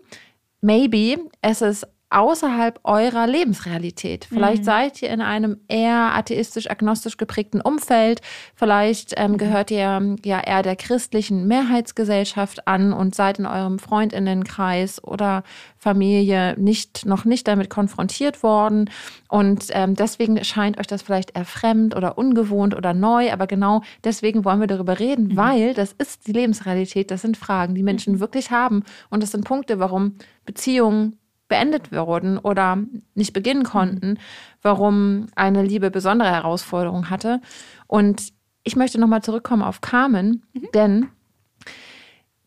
maybe 0.61 1.21
es 1.43 1.61
ist 1.61 1.85
außerhalb 2.09 2.79
eurer 2.83 3.27
Lebensrealität. 3.27 4.25
Vielleicht 4.25 4.61
mhm. 4.61 4.65
seid 4.65 5.01
ihr 5.01 5.09
in 5.09 5.21
einem 5.21 5.57
eher 5.67 6.15
atheistisch-agnostisch 6.15 7.17
geprägten 7.17 7.59
Umfeld. 7.59 8.21
Vielleicht 8.55 9.13
ähm, 9.17 9.33
mhm. 9.33 9.37
gehört 9.37 9.71
ihr 9.71 10.15
ja 10.23 10.39
eher 10.39 10.63
der 10.63 10.77
christlichen 10.77 11.47
Mehrheitsgesellschaft 11.47 12.67
an 12.67 12.93
und 12.93 13.13
seid 13.13 13.39
in 13.39 13.45
eurem 13.45 13.77
Freundinnenkreis 13.77 15.03
oder 15.03 15.43
Familie 15.77 16.55
nicht, 16.57 17.05
noch 17.05 17.25
nicht 17.25 17.47
damit 17.47 17.69
konfrontiert 17.69 18.41
worden. 18.41 18.89
Und 19.27 19.65
ähm, 19.71 19.95
deswegen 19.95 20.41
scheint 20.45 20.79
euch 20.79 20.87
das 20.87 21.01
vielleicht 21.01 21.35
eher 21.37 21.45
fremd 21.45 21.93
oder 21.93 22.17
ungewohnt 22.17 22.73
oder 22.73 22.93
neu. 22.93 23.33
Aber 23.33 23.47
genau 23.47 23.81
deswegen 24.05 24.45
wollen 24.45 24.61
wir 24.61 24.67
darüber 24.67 24.99
reden, 24.99 25.27
mhm. 25.27 25.37
weil 25.37 25.73
das 25.73 25.91
ist 25.91 26.27
die 26.27 26.33
Lebensrealität. 26.33 27.11
Das 27.11 27.21
sind 27.21 27.35
Fragen, 27.35 27.75
die 27.75 27.83
Menschen 27.83 28.15
mhm. 28.15 28.19
wirklich 28.21 28.49
haben. 28.49 28.83
Und 29.09 29.23
das 29.23 29.31
sind 29.31 29.43
Punkte, 29.43 29.79
warum 29.79 30.15
Beziehungen 30.45 31.17
beendet 31.47 31.91
wurden 31.91 32.37
oder 32.37 32.77
nicht 33.15 33.33
beginnen 33.33 33.63
konnten, 33.63 34.19
warum 34.61 35.27
eine 35.35 35.63
Liebe 35.63 35.91
besondere 35.91 36.29
Herausforderungen 36.29 37.09
hatte. 37.09 37.41
Und 37.87 38.33
ich 38.63 38.75
möchte 38.75 38.99
nochmal 38.99 39.23
zurückkommen 39.23 39.61
auf 39.61 39.81
Carmen, 39.81 40.43
mhm. 40.53 40.67
denn 40.73 41.07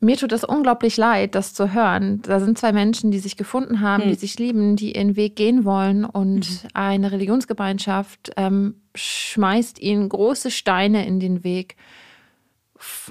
mir 0.03 0.17
tut 0.17 0.33
es 0.33 0.45
unglaublich 0.45 0.97
leid, 0.97 1.35
das 1.35 1.53
zu 1.53 1.75
hören. 1.75 2.23
Da 2.23 2.41
sind 2.41 2.57
zwei 2.57 2.73
Menschen, 2.73 3.11
die 3.11 3.19
sich 3.19 3.37
gefunden 3.37 3.81
haben, 3.81 4.05
mhm. 4.05 4.09
die 4.09 4.15
sich 4.15 4.39
lieben, 4.39 4.75
die 4.77 4.97
ihren 4.97 5.15
Weg 5.15 5.37
gehen 5.37 5.65
wollen 5.65 6.07
und 6.07 6.63
mhm. 6.63 6.69
eine 6.73 7.13
Religionsgemeinschaft 7.13 8.33
ähm, 8.37 8.77
schmeißt 8.95 9.79
ihnen 9.79 10.09
große 10.09 10.51
Steine 10.51 11.07
in 11.07 11.21
den 11.21 11.45
Weg. 11.45 11.77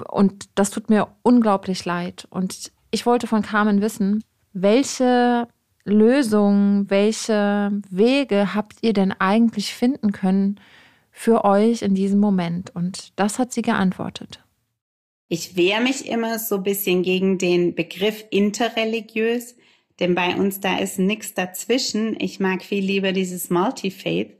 Und 0.08 0.48
das 0.56 0.70
tut 0.70 0.90
mir 0.90 1.06
unglaublich 1.22 1.84
leid. 1.84 2.26
Und 2.28 2.72
ich 2.90 3.06
wollte 3.06 3.28
von 3.28 3.42
Carmen 3.42 3.80
wissen, 3.80 4.24
welche 4.52 5.46
Lösungen, 5.84 6.88
welche 6.90 7.72
Wege 7.90 8.54
habt 8.54 8.78
ihr 8.82 8.92
denn 8.92 9.12
eigentlich 9.12 9.74
finden 9.74 10.12
können 10.12 10.60
für 11.10 11.44
euch 11.44 11.82
in 11.82 11.94
diesem 11.94 12.20
Moment? 12.20 12.74
Und 12.74 13.12
das 13.16 13.38
hat 13.38 13.52
sie 13.52 13.62
geantwortet. 13.62 14.44
Ich 15.28 15.56
wehre 15.56 15.80
mich 15.80 16.08
immer 16.08 16.38
so 16.38 16.56
ein 16.56 16.62
bisschen 16.64 17.02
gegen 17.02 17.38
den 17.38 17.74
Begriff 17.74 18.24
interreligiös, 18.30 19.56
denn 20.00 20.14
bei 20.14 20.34
uns 20.34 20.60
da 20.60 20.78
ist 20.78 20.98
nichts 20.98 21.34
dazwischen. 21.34 22.16
Ich 22.18 22.40
mag 22.40 22.64
viel 22.64 22.84
lieber 22.84 23.12
dieses 23.12 23.48
Multifaith 23.48 24.36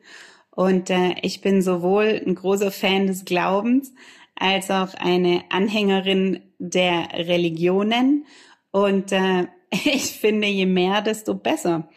und 0.50 0.90
äh, 0.90 1.14
ich 1.22 1.42
bin 1.42 1.62
sowohl 1.62 2.20
ein 2.26 2.34
großer 2.34 2.72
Fan 2.72 3.06
des 3.06 3.24
Glaubens 3.24 3.92
als 4.34 4.70
auch 4.70 4.94
eine 4.94 5.44
Anhängerin 5.50 6.40
der 6.58 7.08
Religionen 7.12 8.26
und 8.72 9.12
äh, 9.12 9.46
ich 9.70 10.12
finde, 10.12 10.48
je 10.48 10.66
mehr, 10.66 11.02
desto 11.02 11.34
besser. 11.34 11.88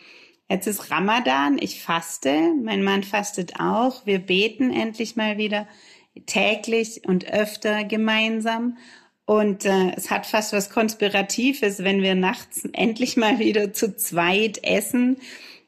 Jetzt 0.49 0.67
ist 0.67 0.91
Ramadan, 0.91 1.57
ich 1.59 1.81
faste, 1.81 2.53
mein 2.61 2.83
Mann 2.83 3.03
fastet 3.03 3.59
auch. 3.59 4.05
Wir 4.05 4.19
beten 4.19 4.71
endlich 4.71 5.15
mal 5.15 5.37
wieder 5.37 5.67
täglich 6.25 7.01
und 7.07 7.31
öfter 7.31 7.83
gemeinsam. 7.83 8.77
Und 9.25 9.65
äh, 9.65 9.91
es 9.95 10.11
hat 10.11 10.25
fast 10.25 10.53
was 10.53 10.69
Konspiratives, 10.69 11.83
wenn 11.83 12.01
wir 12.01 12.13
nachts 12.13 12.67
endlich 12.73 13.15
mal 13.15 13.39
wieder 13.39 13.73
zu 13.73 13.95
zweit 13.95 14.63
essen. 14.63 15.17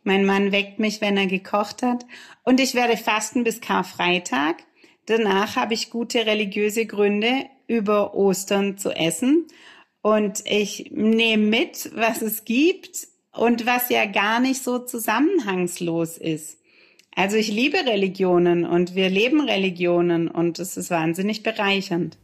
Mein 0.03 0.25
Mann 0.25 0.51
weckt 0.51 0.77
mich, 0.77 1.01
wenn 1.01 1.17
er 1.17 1.27
gekocht 1.27 1.81
hat. 1.81 2.05
Und 2.43 2.59
ich 2.59 2.75
werde 2.75 2.97
fasten 2.97 3.43
bis 3.43 3.61
Karfreitag. 3.61 4.57
Danach 5.05 5.55
habe 5.55 5.73
ich 5.73 5.89
gute 5.89 6.25
religiöse 6.25 6.85
Gründe, 6.85 7.45
über 7.67 8.13
Ostern 8.13 8.77
zu 8.77 8.91
essen. 8.91 9.47
Und 10.05 10.43
ich 10.45 10.91
nehme 10.91 11.47
mit, 11.47 11.89
was 11.95 12.21
es 12.21 12.45
gibt 12.45 13.07
und 13.31 13.65
was 13.65 13.89
ja 13.89 14.05
gar 14.05 14.39
nicht 14.39 14.61
so 14.61 14.77
zusammenhangslos 14.77 16.19
ist. 16.19 16.59
Also 17.15 17.37
ich 17.37 17.47
liebe 17.47 17.77
Religionen 17.77 18.67
und 18.67 18.93
wir 18.93 19.09
leben 19.09 19.41
Religionen 19.41 20.27
und 20.27 20.59
es 20.59 20.77
ist 20.77 20.91
wahnsinnig 20.91 21.41
bereichernd. 21.41 22.19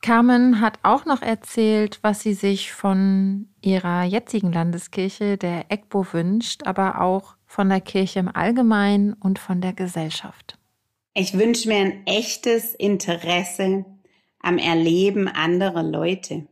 Carmen 0.00 0.62
hat 0.62 0.78
auch 0.82 1.04
noch 1.04 1.20
erzählt, 1.20 1.98
was 2.00 2.22
sie 2.22 2.32
sich 2.32 2.72
von 2.72 3.50
ihrer 3.60 4.04
jetzigen 4.04 4.50
Landeskirche, 4.50 5.36
der 5.36 5.66
EGBO, 5.68 6.06
wünscht, 6.14 6.62
aber 6.64 7.02
auch 7.02 7.36
von 7.44 7.68
der 7.68 7.82
Kirche 7.82 8.20
im 8.20 8.34
Allgemeinen 8.34 9.12
und 9.12 9.38
von 9.38 9.60
der 9.60 9.74
Gesellschaft. 9.74 10.58
Ich 11.12 11.36
wünsche 11.36 11.68
mir 11.68 11.80
ein 11.80 12.06
echtes 12.06 12.74
Interesse 12.74 13.84
am 14.40 14.56
Erleben 14.56 15.28
anderer 15.28 15.82
Leute. 15.82 16.46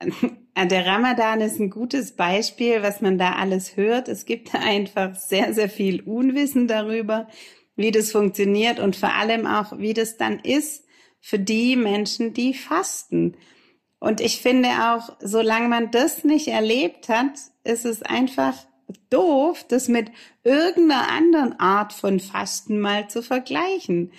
Der 0.56 0.86
Ramadan 0.86 1.40
ist 1.40 1.58
ein 1.58 1.70
gutes 1.70 2.12
Beispiel, 2.16 2.82
was 2.82 3.00
man 3.00 3.16
da 3.16 3.32
alles 3.32 3.76
hört. 3.76 4.08
Es 4.08 4.26
gibt 4.26 4.54
einfach 4.54 5.14
sehr, 5.14 5.54
sehr 5.54 5.70
viel 5.70 6.02
Unwissen 6.02 6.66
darüber, 6.66 7.28
wie 7.76 7.90
das 7.90 8.12
funktioniert 8.12 8.78
und 8.78 8.96
vor 8.96 9.14
allem 9.14 9.46
auch, 9.46 9.78
wie 9.78 9.94
das 9.94 10.16
dann 10.16 10.40
ist 10.40 10.84
für 11.20 11.38
die 11.38 11.76
Menschen, 11.76 12.34
die 12.34 12.54
fasten. 12.54 13.36
Und 13.98 14.20
ich 14.20 14.40
finde 14.40 14.68
auch, 14.68 15.16
solange 15.20 15.68
man 15.68 15.90
das 15.90 16.24
nicht 16.24 16.48
erlebt 16.48 17.08
hat, 17.08 17.32
ist 17.64 17.84
es 17.84 18.02
einfach 18.02 18.54
doof, 19.10 19.64
das 19.68 19.88
mit 19.88 20.10
irgendeiner 20.42 21.10
anderen 21.10 21.60
Art 21.60 21.92
von 21.92 22.18
Fasten 22.18 22.80
mal 22.80 23.08
zu 23.08 23.22
vergleichen. 23.22 24.12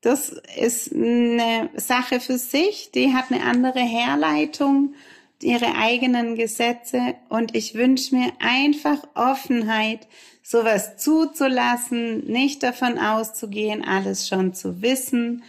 Das 0.00 0.34
ist 0.56 0.92
eine 0.92 1.70
Sache 1.76 2.20
für 2.20 2.38
sich, 2.38 2.90
die 2.92 3.12
hat 3.12 3.30
eine 3.30 3.44
andere 3.44 3.80
Herleitung 3.80 4.94
ihre 5.42 5.74
eigenen 5.76 6.34
Gesetze 6.34 7.14
und 7.28 7.54
ich 7.54 7.74
wünsche 7.74 8.14
mir 8.14 8.32
einfach 8.38 8.98
Offenheit, 9.14 10.06
sowas 10.42 10.96
zuzulassen, 10.96 12.26
nicht 12.26 12.62
davon 12.62 12.98
auszugehen, 12.98 13.84
alles 13.84 14.28
schon 14.28 14.52
zu 14.54 14.82
wissen. 14.82 15.42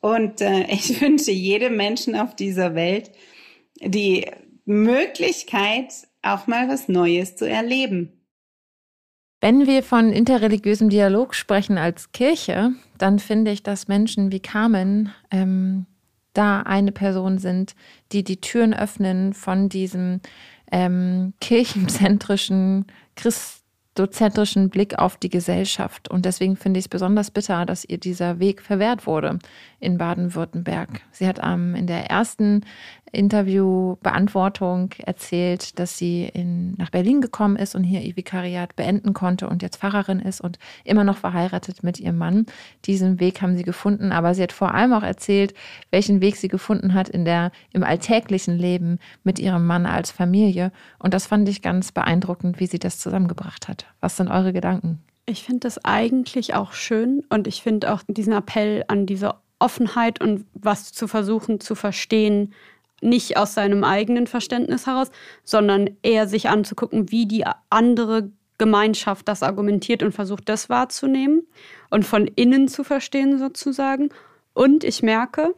Und 0.00 0.40
äh, 0.40 0.66
ich 0.70 1.00
wünsche 1.00 1.30
jedem 1.30 1.76
Menschen 1.76 2.16
auf 2.16 2.34
dieser 2.36 2.74
Welt 2.74 3.10
die 3.80 4.26
Möglichkeit, 4.64 5.92
auch 6.22 6.46
mal 6.46 6.68
was 6.68 6.88
Neues 6.88 7.36
zu 7.36 7.48
erleben. 7.48 8.12
Wenn 9.40 9.66
wir 9.66 9.84
von 9.84 10.12
interreligiösem 10.12 10.88
Dialog 10.88 11.34
sprechen 11.34 11.78
als 11.78 12.10
Kirche, 12.10 12.72
dann 12.98 13.20
finde 13.20 13.52
ich, 13.52 13.62
dass 13.62 13.86
Menschen 13.86 14.32
wie 14.32 14.40
Carmen 14.40 15.14
ähm, 15.30 15.86
da 16.38 16.60
eine 16.60 16.92
Person 16.92 17.38
sind, 17.38 17.74
die 18.12 18.22
die 18.22 18.40
Türen 18.40 18.72
öffnen 18.72 19.34
von 19.34 19.68
diesem 19.68 20.20
ähm, 20.70 21.32
kirchenzentrischen, 21.40 22.86
christozentrischen 23.16 24.70
Blick 24.70 24.98
auf 24.98 25.16
die 25.16 25.30
Gesellschaft. 25.30 26.08
Und 26.08 26.24
deswegen 26.24 26.56
finde 26.56 26.78
ich 26.78 26.84
es 26.84 26.88
besonders 26.88 27.32
bitter, 27.32 27.66
dass 27.66 27.84
ihr 27.84 27.98
dieser 27.98 28.38
Weg 28.38 28.62
verwehrt 28.62 29.06
wurde 29.06 29.40
in 29.80 29.98
Baden-Württemberg. 29.98 31.00
Sie 31.10 31.26
hat 31.26 31.40
ähm, 31.42 31.74
in 31.74 31.88
der 31.88 32.08
ersten 32.08 32.64
Interviewbeantwortung 33.12 34.90
erzählt, 34.98 35.78
dass 35.78 35.98
sie 35.98 36.28
in, 36.32 36.74
nach 36.74 36.90
Berlin 36.90 37.20
gekommen 37.20 37.56
ist 37.56 37.74
und 37.74 37.84
hier 37.84 38.00
ihr 38.02 38.16
Vikariat 38.16 38.76
beenden 38.76 39.14
konnte 39.14 39.48
und 39.48 39.62
jetzt 39.62 39.78
Pfarrerin 39.78 40.20
ist 40.20 40.40
und 40.40 40.58
immer 40.84 41.04
noch 41.04 41.18
verheiratet 41.18 41.82
mit 41.82 42.00
ihrem 42.00 42.18
Mann. 42.18 42.46
Diesen 42.84 43.20
Weg 43.20 43.42
haben 43.42 43.56
sie 43.56 43.64
gefunden, 43.64 44.12
aber 44.12 44.34
sie 44.34 44.42
hat 44.42 44.52
vor 44.52 44.74
allem 44.74 44.92
auch 44.92 45.02
erzählt, 45.02 45.54
welchen 45.90 46.20
Weg 46.20 46.36
sie 46.36 46.48
gefunden 46.48 46.94
hat 46.94 47.08
in 47.08 47.24
der, 47.24 47.50
im 47.72 47.82
alltäglichen 47.82 48.56
Leben 48.56 48.98
mit 49.24 49.38
ihrem 49.38 49.66
Mann 49.66 49.86
als 49.86 50.10
Familie. 50.10 50.72
Und 50.98 51.14
das 51.14 51.26
fand 51.26 51.48
ich 51.48 51.62
ganz 51.62 51.92
beeindruckend, 51.92 52.60
wie 52.60 52.66
sie 52.66 52.78
das 52.78 52.98
zusammengebracht 52.98 53.68
hat. 53.68 53.86
Was 54.00 54.16
sind 54.16 54.28
eure 54.28 54.52
Gedanken? 54.52 55.02
Ich 55.26 55.44
finde 55.44 55.60
das 55.60 55.84
eigentlich 55.84 56.54
auch 56.54 56.72
schön 56.72 57.22
und 57.28 57.46
ich 57.46 57.62
finde 57.62 57.92
auch 57.92 58.02
diesen 58.08 58.32
Appell 58.32 58.84
an 58.88 59.04
diese 59.04 59.34
Offenheit 59.58 60.20
und 60.20 60.46
was 60.54 60.92
zu 60.92 61.08
versuchen 61.08 61.60
zu 61.60 61.74
verstehen, 61.74 62.54
nicht 63.00 63.36
aus 63.36 63.54
seinem 63.54 63.84
eigenen 63.84 64.26
Verständnis 64.26 64.86
heraus, 64.86 65.10
sondern 65.44 65.90
eher 66.02 66.26
sich 66.26 66.48
anzugucken, 66.48 67.10
wie 67.10 67.26
die 67.26 67.44
andere 67.70 68.30
Gemeinschaft 68.58 69.28
das 69.28 69.42
argumentiert 69.42 70.02
und 70.02 70.12
versucht, 70.12 70.48
das 70.48 70.68
wahrzunehmen 70.68 71.46
und 71.90 72.04
von 72.04 72.26
innen 72.26 72.66
zu 72.68 72.82
verstehen 72.82 73.38
sozusagen. 73.38 74.10
Und 74.52 74.82
ich 74.82 75.02
merke, 75.02 75.54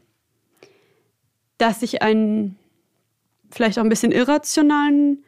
dass 1.57 1.83
ich 1.83 2.03
einen 2.03 2.57
vielleicht 3.51 3.79
auch 3.79 3.85
ein 3.85 3.89
bisschen 3.89 4.13
irrationalen, 4.13 5.25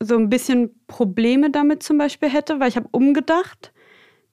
so 0.00 0.16
ein 0.16 0.28
bisschen 0.28 0.70
Probleme 0.88 1.50
damit 1.50 1.82
zum 1.82 1.96
Beispiel 1.96 2.28
hätte, 2.28 2.60
weil 2.60 2.68
ich 2.68 2.76
habe 2.76 2.88
umgedacht, 2.90 3.72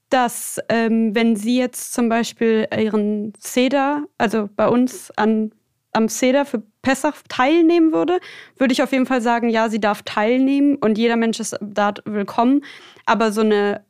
dass 0.09 0.59
ähm, 0.69 1.13
wenn 1.13 1.35
sie 1.35 1.57
jetzt 1.57 1.93
zum 1.93 2.09
Beispiel 2.09 2.67
ihren 2.75 3.33
Cedar, 3.39 4.05
also 4.17 4.49
bei 4.55 4.67
uns 4.67 5.11
an 5.11 5.51
am 5.91 6.07
Seder 6.07 6.45
für 6.45 6.63
Pessach 6.81 7.15
teilnehmen 7.27 7.91
würde, 7.91 8.19
würde 8.57 8.73
ich 8.73 8.83
auf 8.83 8.91
jeden 8.91 9.05
Fall 9.05 9.21
sagen, 9.21 9.49
ja, 9.49 9.69
sie 9.69 9.79
darf 9.79 10.03
teilnehmen 10.03 10.75
und 10.75 10.97
jeder 10.97 11.15
Mensch 11.15 11.39
ist 11.39 11.57
da 11.61 11.93
willkommen. 12.05 12.63
Aber 13.05 13.31
so 13.31 13.41
eine, 13.41 13.83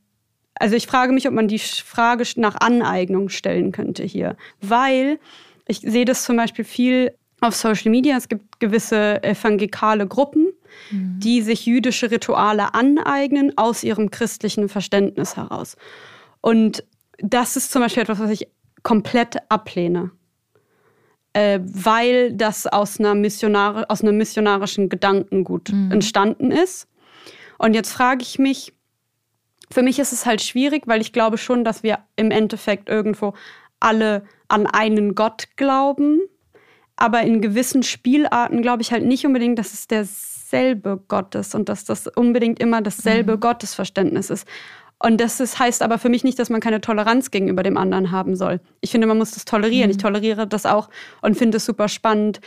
also 0.55 0.75
ich 0.75 0.87
frage 0.87 1.13
mich, 1.13 1.27
ob 1.27 1.33
man 1.33 1.47
die 1.47 1.59
Frage 1.59 2.23
nach 2.37 2.55
Aneignung 2.59 3.29
stellen 3.29 3.71
könnte 3.71 4.03
hier, 4.03 4.37
weil 4.61 5.19
ich 5.67 5.79
sehe 5.79 6.05
das 6.05 6.23
zum 6.23 6.37
Beispiel 6.37 6.65
viel 6.65 7.13
auf 7.41 7.55
Social 7.55 7.91
Media. 7.91 8.17
Es 8.17 8.27
gibt 8.27 8.59
gewisse 8.59 9.21
evangelikale 9.23 10.07
Gruppen, 10.07 10.47
mhm. 10.89 11.19
die 11.19 11.41
sich 11.41 11.65
jüdische 11.65 12.11
Rituale 12.11 12.73
aneignen 12.73 13.57
aus 13.57 13.83
ihrem 13.83 14.09
christlichen 14.09 14.67
Verständnis 14.69 15.37
heraus. 15.37 15.77
Und 16.41 16.83
das 17.17 17.55
ist 17.55 17.71
zum 17.71 17.81
Beispiel 17.81 18.03
etwas, 18.03 18.19
was 18.19 18.31
ich 18.31 18.47
komplett 18.83 19.37
ablehne 19.49 20.11
äh, 21.33 21.59
weil 21.61 22.33
das 22.33 22.67
aus, 22.67 22.99
einer 22.99 23.15
Missionare, 23.15 23.89
aus 23.89 24.01
einem 24.01 24.17
missionarischen 24.17 24.89
Gedankengut 24.89 25.71
mhm. 25.71 25.91
entstanden 25.91 26.51
ist. 26.51 26.87
Und 27.57 27.73
jetzt 27.73 27.91
frage 27.91 28.21
ich 28.21 28.39
mich, 28.39 28.73
für 29.71 29.83
mich 29.83 29.99
ist 29.99 30.13
es 30.13 30.25
halt 30.25 30.41
schwierig, 30.41 30.83
weil 30.87 31.01
ich 31.01 31.13
glaube 31.13 31.37
schon, 31.37 31.63
dass 31.63 31.83
wir 31.83 31.99
im 32.15 32.31
Endeffekt 32.31 32.89
irgendwo 32.89 33.33
alle 33.79 34.23
an 34.47 34.65
einen 34.65 35.15
Gott 35.15 35.49
glauben. 35.55 36.21
Aber 36.95 37.21
in 37.21 37.41
gewissen 37.41 37.83
Spielarten 37.83 38.61
glaube 38.61 38.81
ich 38.81 38.91
halt 38.91 39.05
nicht 39.05 39.25
unbedingt, 39.25 39.59
dass 39.59 39.73
es 39.73 39.87
derselbe 39.87 41.01
Gott 41.07 41.35
ist 41.35 41.55
und 41.55 41.69
dass 41.69 41.85
das 41.85 42.07
unbedingt 42.07 42.59
immer 42.59 42.81
dasselbe 42.81 43.35
mhm. 43.35 43.39
Gottesverständnis 43.39 44.29
ist. 44.29 44.47
Und 45.01 45.21
das 45.21 45.39
ist, 45.39 45.59
heißt 45.59 45.81
aber 45.81 45.97
für 45.97 46.09
mich 46.09 46.23
nicht, 46.23 46.37
dass 46.39 46.49
man 46.49 46.59
keine 46.59 46.81
Toleranz 46.81 47.31
gegenüber 47.31 47.63
dem 47.63 47.77
anderen 47.77 48.11
haben 48.11 48.35
soll. 48.35 48.59
Ich 48.81 48.91
finde, 48.91 49.07
man 49.07 49.17
muss 49.17 49.31
das 49.31 49.45
tolerieren. 49.45 49.87
Mhm. 49.87 49.91
Ich 49.91 49.97
toleriere 49.97 50.45
das 50.45 50.65
auch 50.65 50.89
und 51.21 51.37
finde 51.37 51.57
es 51.57 51.65
super 51.65 51.87
spannend, 51.87 52.41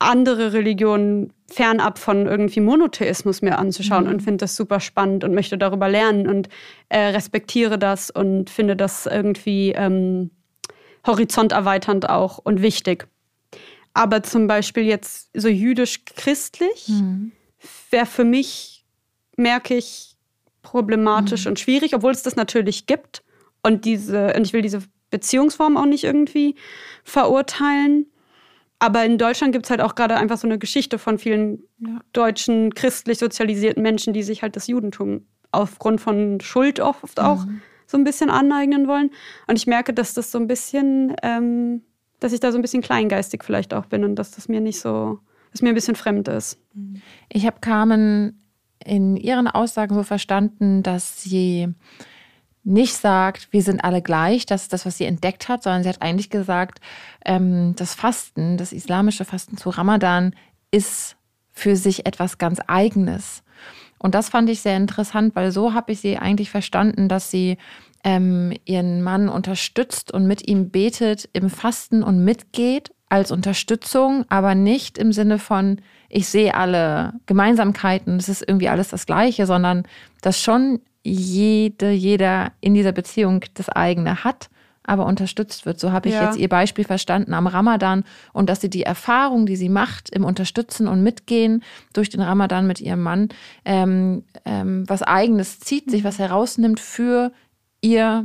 andere 0.00 0.54
Religionen 0.54 1.32
fernab 1.46 1.98
von 1.98 2.26
irgendwie 2.26 2.60
Monotheismus 2.60 3.42
mir 3.42 3.58
anzuschauen 3.58 4.04
mhm. 4.04 4.10
und 4.10 4.20
finde 4.22 4.38
das 4.38 4.56
super 4.56 4.80
spannend 4.80 5.24
und 5.24 5.34
möchte 5.34 5.58
darüber 5.58 5.88
lernen 5.88 6.26
und 6.26 6.48
äh, 6.88 6.98
respektiere 6.98 7.78
das 7.78 8.10
und 8.10 8.48
finde 8.48 8.76
das 8.76 9.06
irgendwie 9.06 9.72
ähm, 9.72 10.30
horizonterweiternd 11.06 12.08
auch 12.08 12.38
und 12.38 12.62
wichtig. 12.62 13.06
Aber 13.92 14.22
zum 14.22 14.46
Beispiel 14.46 14.84
jetzt 14.84 15.30
so 15.34 15.48
jüdisch-christlich 15.48 16.88
mhm. 16.88 17.32
wäre 17.90 18.06
für 18.06 18.24
mich, 18.24 18.86
merke 19.36 19.74
ich, 19.74 20.09
problematisch 20.62 21.44
mhm. 21.44 21.50
und 21.50 21.60
schwierig, 21.60 21.94
obwohl 21.94 22.12
es 22.12 22.22
das 22.22 22.36
natürlich 22.36 22.86
gibt. 22.86 23.22
Und 23.62 23.84
diese, 23.84 24.32
und 24.34 24.46
ich 24.46 24.52
will 24.52 24.62
diese 24.62 24.80
Beziehungsform 25.10 25.76
auch 25.76 25.86
nicht 25.86 26.04
irgendwie 26.04 26.54
verurteilen. 27.04 28.06
Aber 28.78 29.04
in 29.04 29.18
Deutschland 29.18 29.52
gibt 29.52 29.66
es 29.66 29.70
halt 29.70 29.82
auch 29.82 29.94
gerade 29.94 30.16
einfach 30.16 30.38
so 30.38 30.46
eine 30.46 30.58
Geschichte 30.58 30.98
von 30.98 31.18
vielen 31.18 31.62
ja. 31.78 32.00
deutschen 32.12 32.72
christlich 32.74 33.18
sozialisierten 33.18 33.82
Menschen, 33.82 34.14
die 34.14 34.22
sich 34.22 34.42
halt 34.42 34.56
das 34.56 34.66
Judentum 34.68 35.26
aufgrund 35.52 36.00
von 36.00 36.40
Schuld 36.40 36.80
oft 36.80 37.18
mhm. 37.18 37.24
auch 37.24 37.44
so 37.86 37.98
ein 37.98 38.04
bisschen 38.04 38.30
aneignen 38.30 38.86
wollen. 38.88 39.10
Und 39.46 39.56
ich 39.56 39.66
merke, 39.66 39.92
dass 39.92 40.14
das 40.14 40.30
so 40.30 40.38
ein 40.38 40.46
bisschen, 40.46 41.14
ähm, 41.22 41.82
dass 42.20 42.32
ich 42.32 42.40
da 42.40 42.52
so 42.52 42.58
ein 42.58 42.62
bisschen 42.62 42.82
kleingeistig 42.82 43.44
vielleicht 43.44 43.74
auch 43.74 43.86
bin 43.86 44.04
und 44.04 44.14
dass 44.14 44.30
das 44.30 44.48
mir 44.48 44.60
nicht 44.60 44.80
so, 44.80 45.18
dass 45.50 45.60
mir 45.60 45.70
ein 45.70 45.74
bisschen 45.74 45.96
fremd 45.96 46.28
ist. 46.28 46.58
Ich 47.28 47.46
habe 47.46 47.58
Carmen 47.60 48.39
in 48.84 49.16
ihren 49.16 49.48
Aussagen 49.48 49.94
so 49.94 50.02
verstanden, 50.02 50.82
dass 50.82 51.22
sie 51.22 51.68
nicht 52.62 52.94
sagt, 52.94 53.52
wir 53.52 53.62
sind 53.62 53.82
alle 53.82 54.02
gleich, 54.02 54.46
das 54.46 54.62
ist 54.62 54.72
das, 54.72 54.84
was 54.84 54.98
sie 54.98 55.04
entdeckt 55.04 55.48
hat, 55.48 55.62
sondern 55.62 55.82
sie 55.82 55.88
hat 55.88 56.02
eigentlich 56.02 56.30
gesagt, 56.30 56.80
ähm, 57.24 57.74
das 57.76 57.94
Fasten, 57.94 58.58
das 58.58 58.72
islamische 58.72 59.24
Fasten 59.24 59.56
zu 59.56 59.70
Ramadan 59.70 60.34
ist 60.70 61.16
für 61.52 61.76
sich 61.76 62.06
etwas 62.06 62.38
ganz 62.38 62.60
Eigenes. 62.66 63.42
Und 63.98 64.14
das 64.14 64.28
fand 64.28 64.48
ich 64.48 64.60
sehr 64.60 64.76
interessant, 64.76 65.34
weil 65.36 65.52
so 65.52 65.74
habe 65.74 65.92
ich 65.92 66.00
sie 66.00 66.16
eigentlich 66.16 66.50
verstanden, 66.50 67.08
dass 67.08 67.30
sie 67.30 67.58
ähm, 68.02 68.52
ihren 68.64 69.02
Mann 69.02 69.28
unterstützt 69.28 70.10
und 70.12 70.26
mit 70.26 70.48
ihm 70.48 70.70
betet 70.70 71.28
im 71.32 71.50
Fasten 71.50 72.02
und 72.02 72.24
mitgeht 72.24 72.92
als 73.10 73.30
Unterstützung, 73.30 74.24
aber 74.28 74.54
nicht 74.54 74.96
im 74.96 75.12
Sinne 75.12 75.38
von, 75.38 75.80
ich 76.08 76.28
sehe 76.28 76.54
alle 76.54 77.14
Gemeinsamkeiten, 77.26 78.16
es 78.16 78.28
ist 78.28 78.42
irgendwie 78.46 78.68
alles 78.68 78.88
das 78.88 79.04
Gleiche, 79.04 79.46
sondern 79.46 79.82
dass 80.22 80.40
schon 80.40 80.80
jede, 81.02 81.90
jeder 81.90 82.52
in 82.60 82.72
dieser 82.74 82.92
Beziehung 82.92 83.44
das 83.54 83.68
eigene 83.68 84.24
hat, 84.24 84.48
aber 84.84 85.06
unterstützt 85.06 85.66
wird. 85.66 85.78
So 85.78 85.92
habe 85.92 86.08
ich 86.08 86.14
ja. 86.14 86.26
jetzt 86.26 86.38
ihr 86.38 86.48
Beispiel 86.48 86.84
verstanden 86.84 87.34
am 87.34 87.46
Ramadan 87.46 88.04
und 88.32 88.48
dass 88.48 88.60
sie 88.60 88.70
die 88.70 88.84
Erfahrung, 88.84 89.44
die 89.44 89.56
sie 89.56 89.68
macht 89.68 90.10
im 90.10 90.24
Unterstützen 90.24 90.88
und 90.88 91.02
Mitgehen 91.02 91.62
durch 91.92 92.10
den 92.10 92.20
Ramadan 92.20 92.66
mit 92.66 92.80
ihrem 92.80 93.02
Mann, 93.02 93.28
ähm, 93.64 94.24
ähm, 94.44 94.88
was 94.88 95.02
eigenes 95.02 95.60
zieht, 95.60 95.90
sich 95.90 96.04
was 96.04 96.18
herausnimmt 96.18 96.80
für 96.80 97.32
ihr 97.80 98.24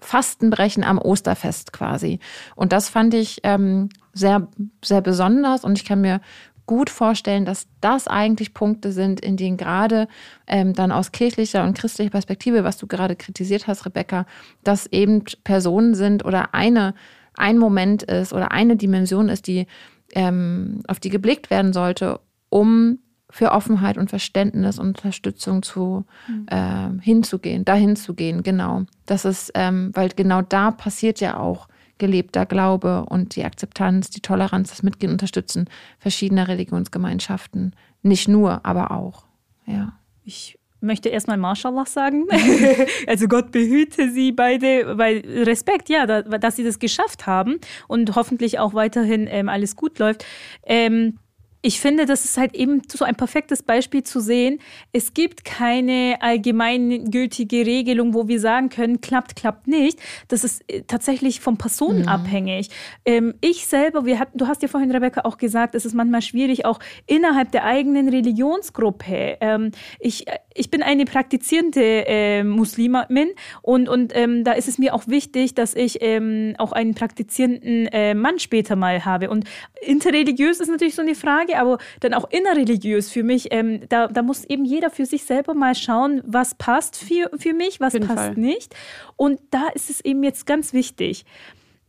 Fastenbrechen 0.00 0.84
am 0.84 0.98
Osterfest 0.98 1.72
quasi. 1.72 2.20
Und 2.54 2.72
das 2.72 2.88
fand 2.88 3.14
ich 3.14 3.40
ähm, 3.42 3.88
sehr, 4.18 4.48
sehr 4.84 5.00
besonders 5.00 5.64
und 5.64 5.78
ich 5.78 5.84
kann 5.84 6.00
mir 6.00 6.20
gut 6.68 6.90
vorstellen, 6.90 7.46
dass 7.46 7.66
das 7.80 8.06
eigentlich 8.06 8.52
Punkte 8.54 8.92
sind, 8.92 9.20
in 9.20 9.36
denen 9.36 9.56
gerade 9.56 10.06
ähm, 10.46 10.74
dann 10.74 10.92
aus 10.92 11.12
kirchlicher 11.12 11.64
und 11.64 11.76
christlicher 11.76 12.10
Perspektive, 12.10 12.62
was 12.62 12.76
du 12.76 12.86
gerade 12.86 13.16
kritisiert 13.16 13.66
hast, 13.66 13.86
Rebecca, 13.86 14.26
dass 14.62 14.86
eben 14.86 15.24
Personen 15.44 15.94
sind 15.94 16.24
oder 16.24 16.54
eine, 16.54 16.94
ein 17.34 17.58
Moment 17.58 18.02
ist 18.02 18.34
oder 18.34 18.52
eine 18.52 18.76
Dimension 18.76 19.30
ist, 19.30 19.46
die 19.46 19.66
ähm, 20.14 20.82
auf 20.86 21.00
die 21.00 21.08
geblickt 21.08 21.50
werden 21.50 21.72
sollte, 21.72 22.20
um 22.50 22.98
für 23.30 23.52
Offenheit 23.52 23.98
und 23.98 24.10
Verständnis 24.10 24.78
und 24.78 24.88
Unterstützung 24.88 25.62
zu 25.62 26.04
mhm. 26.28 26.46
äh, 26.48 27.02
hinzugehen, 27.02 27.64
dahin 27.64 27.96
zu 27.96 28.14
gehen, 28.14 28.42
genau. 28.42 28.82
Das 29.06 29.24
ist, 29.24 29.52
ähm, 29.54 29.90
weil 29.94 30.10
genau 30.10 30.42
da 30.42 30.70
passiert 30.70 31.20
ja 31.20 31.38
auch 31.38 31.68
gelebter 31.98 32.46
Glaube 32.46 33.04
und 33.08 33.36
die 33.36 33.44
Akzeptanz, 33.44 34.10
die 34.10 34.20
Toleranz, 34.20 34.70
das 34.70 34.82
Mitgehen, 34.82 35.12
Unterstützen 35.12 35.68
verschiedener 35.98 36.48
Religionsgemeinschaften. 36.48 37.74
Nicht 38.02 38.28
nur, 38.28 38.64
aber 38.64 38.90
auch. 38.90 39.24
Ja. 39.66 39.92
Ich 40.24 40.58
möchte 40.80 41.08
erstmal 41.08 41.36
Mashallah 41.36 41.86
sagen. 41.86 42.26
also 43.06 43.26
Gott 43.28 43.50
behüte 43.50 44.10
sie 44.10 44.32
beide, 44.32 44.96
weil 44.96 45.22
Respekt, 45.26 45.88
ja, 45.88 46.06
dass 46.06 46.56
sie 46.56 46.64
das 46.64 46.78
geschafft 46.78 47.26
haben 47.26 47.58
und 47.88 48.14
hoffentlich 48.14 48.58
auch 48.58 48.74
weiterhin 48.74 49.26
ähm, 49.28 49.48
alles 49.48 49.76
gut 49.76 49.98
läuft. 49.98 50.24
Ähm, 50.64 51.18
ich 51.60 51.80
finde, 51.80 52.06
das 52.06 52.24
ist 52.24 52.38
halt 52.38 52.54
eben 52.54 52.82
so 52.88 53.04
ein 53.04 53.16
perfektes 53.16 53.62
Beispiel 53.62 54.04
zu 54.04 54.20
sehen. 54.20 54.60
Es 54.92 55.12
gibt 55.12 55.44
keine 55.44 56.18
allgemeingültige 56.20 57.66
Regelung, 57.66 58.14
wo 58.14 58.28
wir 58.28 58.38
sagen 58.38 58.68
können, 58.68 59.00
klappt, 59.00 59.34
klappt 59.34 59.66
nicht. 59.66 59.98
Das 60.28 60.44
ist 60.44 60.62
äh, 60.70 60.82
tatsächlich 60.86 61.40
von 61.40 61.56
Personen 61.56 62.02
mhm. 62.02 62.08
abhängig. 62.08 62.70
Ähm, 63.04 63.34
ich 63.40 63.66
selber, 63.66 64.04
wir 64.04 64.20
hatten, 64.20 64.38
du 64.38 64.46
hast 64.46 64.62
ja 64.62 64.68
vorhin, 64.68 64.92
Rebecca, 64.92 65.22
auch 65.22 65.36
gesagt, 65.36 65.74
es 65.74 65.84
ist 65.84 65.94
manchmal 65.94 66.22
schwierig, 66.22 66.64
auch 66.64 66.78
innerhalb 67.06 67.50
der 67.50 67.64
eigenen 67.64 68.08
Religionsgruppe. 68.08 69.38
Ähm, 69.40 69.72
ich, 69.98 70.28
äh, 70.28 70.38
ich 70.58 70.70
bin 70.70 70.82
eine 70.82 71.04
praktizierende 71.04 72.06
äh, 72.06 72.44
Muslimin 72.44 73.30
und, 73.62 73.88
und 73.88 74.14
ähm, 74.14 74.44
da 74.44 74.52
ist 74.52 74.68
es 74.68 74.78
mir 74.78 74.94
auch 74.94 75.06
wichtig, 75.06 75.54
dass 75.54 75.74
ich 75.74 75.98
ähm, 76.00 76.54
auch 76.58 76.72
einen 76.72 76.94
praktizierenden 76.94 77.86
äh, 77.88 78.14
Mann 78.14 78.38
später 78.38 78.76
mal 78.76 79.04
habe. 79.04 79.30
Und 79.30 79.44
interreligiös 79.80 80.60
ist 80.60 80.68
natürlich 80.68 80.94
so 80.94 81.02
eine 81.02 81.14
Frage, 81.14 81.58
aber 81.58 81.78
dann 82.00 82.14
auch 82.14 82.28
innerreligiös 82.30 83.10
für 83.10 83.22
mich, 83.22 83.48
ähm, 83.50 83.80
da, 83.88 84.08
da 84.08 84.22
muss 84.22 84.44
eben 84.44 84.64
jeder 84.64 84.90
für 84.90 85.06
sich 85.06 85.24
selber 85.24 85.54
mal 85.54 85.74
schauen, 85.74 86.22
was 86.26 86.54
passt 86.54 86.96
für, 86.96 87.30
für 87.38 87.54
mich, 87.54 87.80
was 87.80 87.94
passt 87.94 88.06
Fall. 88.06 88.34
nicht. 88.34 88.74
Und 89.16 89.40
da 89.50 89.68
ist 89.74 89.90
es 89.90 90.00
eben 90.04 90.22
jetzt 90.24 90.46
ganz 90.46 90.72
wichtig, 90.72 91.24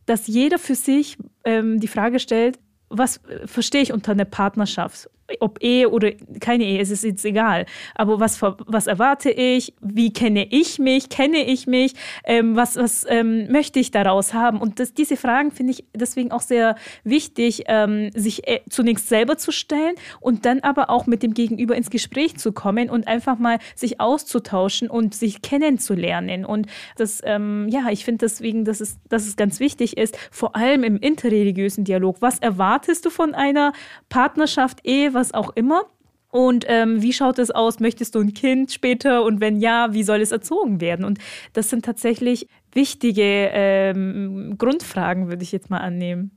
dass 0.06 0.26
jeder 0.26 0.58
für 0.58 0.74
sich 0.74 1.16
ähm, 1.44 1.80
die 1.80 1.88
Frage 1.88 2.18
stellt, 2.18 2.58
was 2.88 3.18
äh, 3.18 3.46
verstehe 3.46 3.82
ich 3.82 3.92
unter 3.92 4.12
einer 4.12 4.24
Partnerschaft? 4.24 5.08
Ob 5.38 5.62
Ehe 5.62 5.88
oder 5.90 6.10
keine 6.40 6.64
Ehe, 6.64 6.80
es 6.80 6.90
ist 6.90 7.04
jetzt 7.04 7.24
egal. 7.24 7.66
Aber 7.94 8.18
was, 8.20 8.42
was 8.42 8.86
erwarte 8.86 9.30
ich? 9.30 9.74
Wie 9.80 10.12
kenne 10.12 10.46
ich 10.50 10.78
mich? 10.78 11.08
Kenne 11.08 11.44
ich 11.44 11.66
mich? 11.66 11.94
Ähm, 12.24 12.56
was 12.56 12.76
was 12.76 13.06
ähm, 13.08 13.50
möchte 13.50 13.78
ich 13.78 13.90
daraus 13.90 14.34
haben? 14.34 14.60
Und 14.60 14.80
das, 14.80 14.94
diese 14.94 15.16
Fragen 15.16 15.50
finde 15.50 15.72
ich 15.72 15.84
deswegen 15.94 16.32
auch 16.32 16.40
sehr 16.40 16.76
wichtig, 17.04 17.64
ähm, 17.66 18.10
sich 18.14 18.46
äh, 18.48 18.60
zunächst 18.68 19.08
selber 19.08 19.38
zu 19.38 19.52
stellen 19.52 19.94
und 20.20 20.46
dann 20.46 20.60
aber 20.60 20.90
auch 20.90 21.06
mit 21.06 21.22
dem 21.22 21.34
Gegenüber 21.34 21.76
ins 21.76 21.90
Gespräch 21.90 22.36
zu 22.36 22.52
kommen 22.52 22.90
und 22.90 23.06
einfach 23.06 23.38
mal 23.38 23.58
sich 23.74 24.00
auszutauschen 24.00 24.88
und 24.88 25.14
sich 25.14 25.42
kennenzulernen. 25.42 26.44
Und 26.44 26.66
das, 26.96 27.20
ähm, 27.24 27.68
ja, 27.68 27.88
ich 27.90 28.04
finde 28.04 28.24
deswegen, 28.24 28.64
dass 28.64 28.80
es, 28.80 28.98
dass 29.08 29.26
es 29.26 29.36
ganz 29.36 29.60
wichtig 29.60 29.96
ist, 29.96 30.16
vor 30.30 30.56
allem 30.56 30.84
im 30.84 30.96
interreligiösen 30.96 31.84
Dialog. 31.84 32.16
Was 32.20 32.38
erwartest 32.38 33.04
du 33.04 33.10
von 33.10 33.34
einer 33.34 33.72
Partnerschaft, 34.08 34.80
Ehe? 34.84 35.14
Was 35.20 35.32
auch 35.34 35.50
immer. 35.54 35.84
Und 36.30 36.64
ähm, 36.68 37.02
wie 37.02 37.12
schaut 37.12 37.38
es 37.38 37.50
aus? 37.50 37.80
Möchtest 37.80 38.14
du 38.14 38.20
ein 38.20 38.34
Kind 38.34 38.72
später? 38.72 39.24
Und 39.24 39.40
wenn 39.40 39.60
ja, 39.60 39.92
wie 39.92 40.04
soll 40.04 40.20
es 40.20 40.30
erzogen 40.30 40.80
werden? 40.80 41.04
Und 41.04 41.18
das 41.52 41.70
sind 41.70 41.84
tatsächlich 41.84 42.48
wichtige 42.72 43.50
ähm, 43.52 44.54
Grundfragen, 44.56 45.28
würde 45.28 45.42
ich 45.42 45.52
jetzt 45.52 45.70
mal 45.70 45.78
annehmen. 45.78 46.30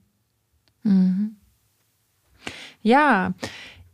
Mhm. 0.81 1.35
Ja, 2.81 3.33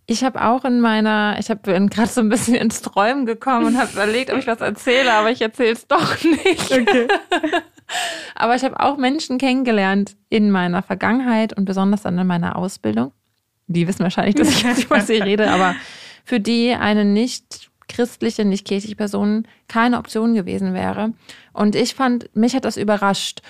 ich 0.09 0.23
habe 0.23 0.43
auch 0.43 0.65
in 0.65 0.81
meiner, 0.81 1.35
ich 1.39 1.51
habe 1.51 1.61
gerade 1.89 2.07
so 2.07 2.21
ein 2.21 2.29
bisschen 2.29 2.55
ins 2.55 2.81
Träumen 2.81 3.27
gekommen 3.27 3.67
und 3.67 3.77
habe 3.77 3.91
überlegt, 3.91 4.31
ob 4.31 4.39
ich 4.39 4.47
was 4.47 4.59
erzähle, 4.59 5.13
aber 5.13 5.29
ich 5.29 5.41
erzähle 5.41 5.73
es 5.73 5.87
doch 5.87 6.23
nicht. 6.23 6.71
Okay. 6.71 7.07
aber 8.35 8.55
ich 8.55 8.63
habe 8.63 8.79
auch 8.79 8.97
Menschen 8.97 9.37
kennengelernt 9.37 10.15
in 10.29 10.49
meiner 10.49 10.81
Vergangenheit 10.81 11.55
und 11.55 11.65
besonders 11.65 12.01
dann 12.01 12.17
in 12.17 12.25
meiner 12.25 12.55
Ausbildung, 12.55 13.11
die 13.69 13.87
wissen 13.87 14.03
wahrscheinlich, 14.03 14.35
dass 14.35 14.49
ich 14.49 14.63
jetzt 14.63 14.83
über 14.83 15.01
sie 15.01 15.17
rede, 15.17 15.49
aber 15.49 15.75
für 16.25 16.39
die 16.39 16.73
eine 16.73 17.05
nicht 17.05 17.69
christliche, 17.87 18.45
nicht 18.45 18.65
kirchliche 18.65 18.95
Person 18.95 19.47
keine 19.67 19.97
Option 19.97 20.33
gewesen 20.33 20.73
wäre. 20.73 21.13
Und 21.53 21.75
ich 21.75 21.95
fand, 21.95 22.29
mich 22.35 22.55
hat 22.55 22.65
das 22.65 22.77
überrascht. 22.77 23.41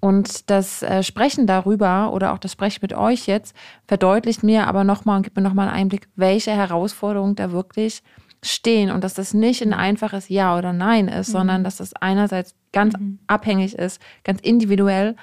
Und 0.00 0.50
das 0.50 0.82
äh, 0.82 1.02
Sprechen 1.02 1.46
darüber 1.46 2.12
oder 2.12 2.34
auch 2.34 2.38
das 2.38 2.52
Sprechen 2.52 2.80
mit 2.82 2.92
euch 2.92 3.26
jetzt 3.26 3.56
verdeutlicht 3.86 4.42
mir 4.42 4.66
aber 4.66 4.84
nochmal 4.84 5.16
und 5.16 5.22
gibt 5.22 5.36
mir 5.36 5.42
nochmal 5.42 5.68
einen 5.68 5.76
Einblick, 5.76 6.08
welche 6.14 6.50
Herausforderungen 6.50 7.36
da 7.36 7.52
wirklich 7.52 8.02
stehen 8.42 8.90
und 8.90 9.02
dass 9.02 9.14
das 9.14 9.32
nicht 9.32 9.62
ein 9.62 9.72
einfaches 9.72 10.28
Ja 10.28 10.58
oder 10.58 10.74
Nein 10.74 11.08
ist, 11.08 11.28
mhm. 11.28 11.32
sondern 11.32 11.64
dass 11.64 11.76
das 11.78 11.94
einerseits 11.94 12.54
ganz 12.72 12.98
mhm. 12.98 13.18
abhängig 13.26 13.74
ist, 13.74 13.98
ganz 14.24 14.40
individuell 14.42 15.16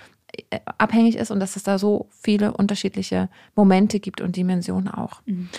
abhängig 0.78 1.16
ist 1.16 1.32
und 1.32 1.40
dass 1.40 1.56
es 1.56 1.64
da 1.64 1.78
so 1.78 2.08
viele 2.22 2.54
unterschiedliche 2.54 3.30
Momente 3.56 4.00
gibt 4.00 4.22
und 4.22 4.36
Dimensionen 4.36 4.90
auch. 4.90 5.22
Mhm. 5.26 5.50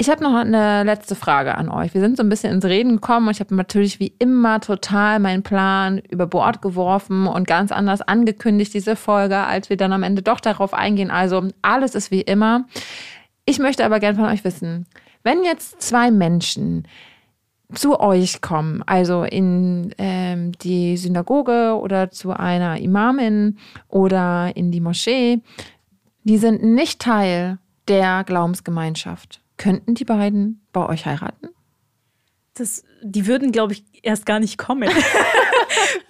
Ich 0.00 0.08
habe 0.08 0.22
noch 0.22 0.34
eine 0.34 0.82
letzte 0.82 1.14
Frage 1.14 1.58
an 1.58 1.68
euch. 1.68 1.92
Wir 1.92 2.00
sind 2.00 2.16
so 2.16 2.22
ein 2.22 2.30
bisschen 2.30 2.54
ins 2.54 2.64
Reden 2.64 2.92
gekommen 2.92 3.26
und 3.26 3.34
ich 3.34 3.40
habe 3.40 3.54
natürlich 3.54 4.00
wie 4.00 4.14
immer 4.18 4.58
total 4.60 5.18
meinen 5.18 5.42
Plan 5.42 5.98
über 5.98 6.26
Bord 6.26 6.62
geworfen 6.62 7.26
und 7.26 7.46
ganz 7.46 7.70
anders 7.70 8.00
angekündigt, 8.00 8.72
diese 8.72 8.96
Folge, 8.96 9.36
als 9.36 9.68
wir 9.68 9.76
dann 9.76 9.92
am 9.92 10.02
Ende 10.02 10.22
doch 10.22 10.40
darauf 10.40 10.72
eingehen. 10.72 11.10
Also 11.10 11.48
alles 11.60 11.94
ist 11.94 12.10
wie 12.10 12.22
immer. 12.22 12.64
Ich 13.44 13.58
möchte 13.58 13.84
aber 13.84 14.00
gerne 14.00 14.16
von 14.16 14.24
euch 14.24 14.42
wissen, 14.42 14.86
wenn 15.22 15.44
jetzt 15.44 15.82
zwei 15.82 16.10
Menschen 16.10 16.88
zu 17.74 18.00
euch 18.00 18.40
kommen, 18.40 18.82
also 18.86 19.24
in 19.24 19.94
ähm, 19.98 20.52
die 20.52 20.96
Synagoge 20.96 21.78
oder 21.80 22.10
zu 22.10 22.32
einer 22.32 22.78
Imamin 22.78 23.58
oder 23.88 24.52
in 24.56 24.70
die 24.70 24.80
Moschee, 24.80 25.40
die 26.24 26.38
sind 26.38 26.62
nicht 26.62 27.00
Teil 27.00 27.58
der 27.88 28.24
Glaubensgemeinschaft. 28.24 29.40
Könnten 29.56 29.94
die 29.94 30.04
beiden 30.04 30.60
bei 30.72 30.88
euch 30.88 31.06
heiraten? 31.06 31.48
Das, 32.54 32.84
die 33.02 33.26
würden, 33.26 33.52
glaube 33.52 33.74
ich, 33.74 33.84
erst 34.02 34.26
gar 34.26 34.40
nicht 34.40 34.58
kommen. 34.58 34.90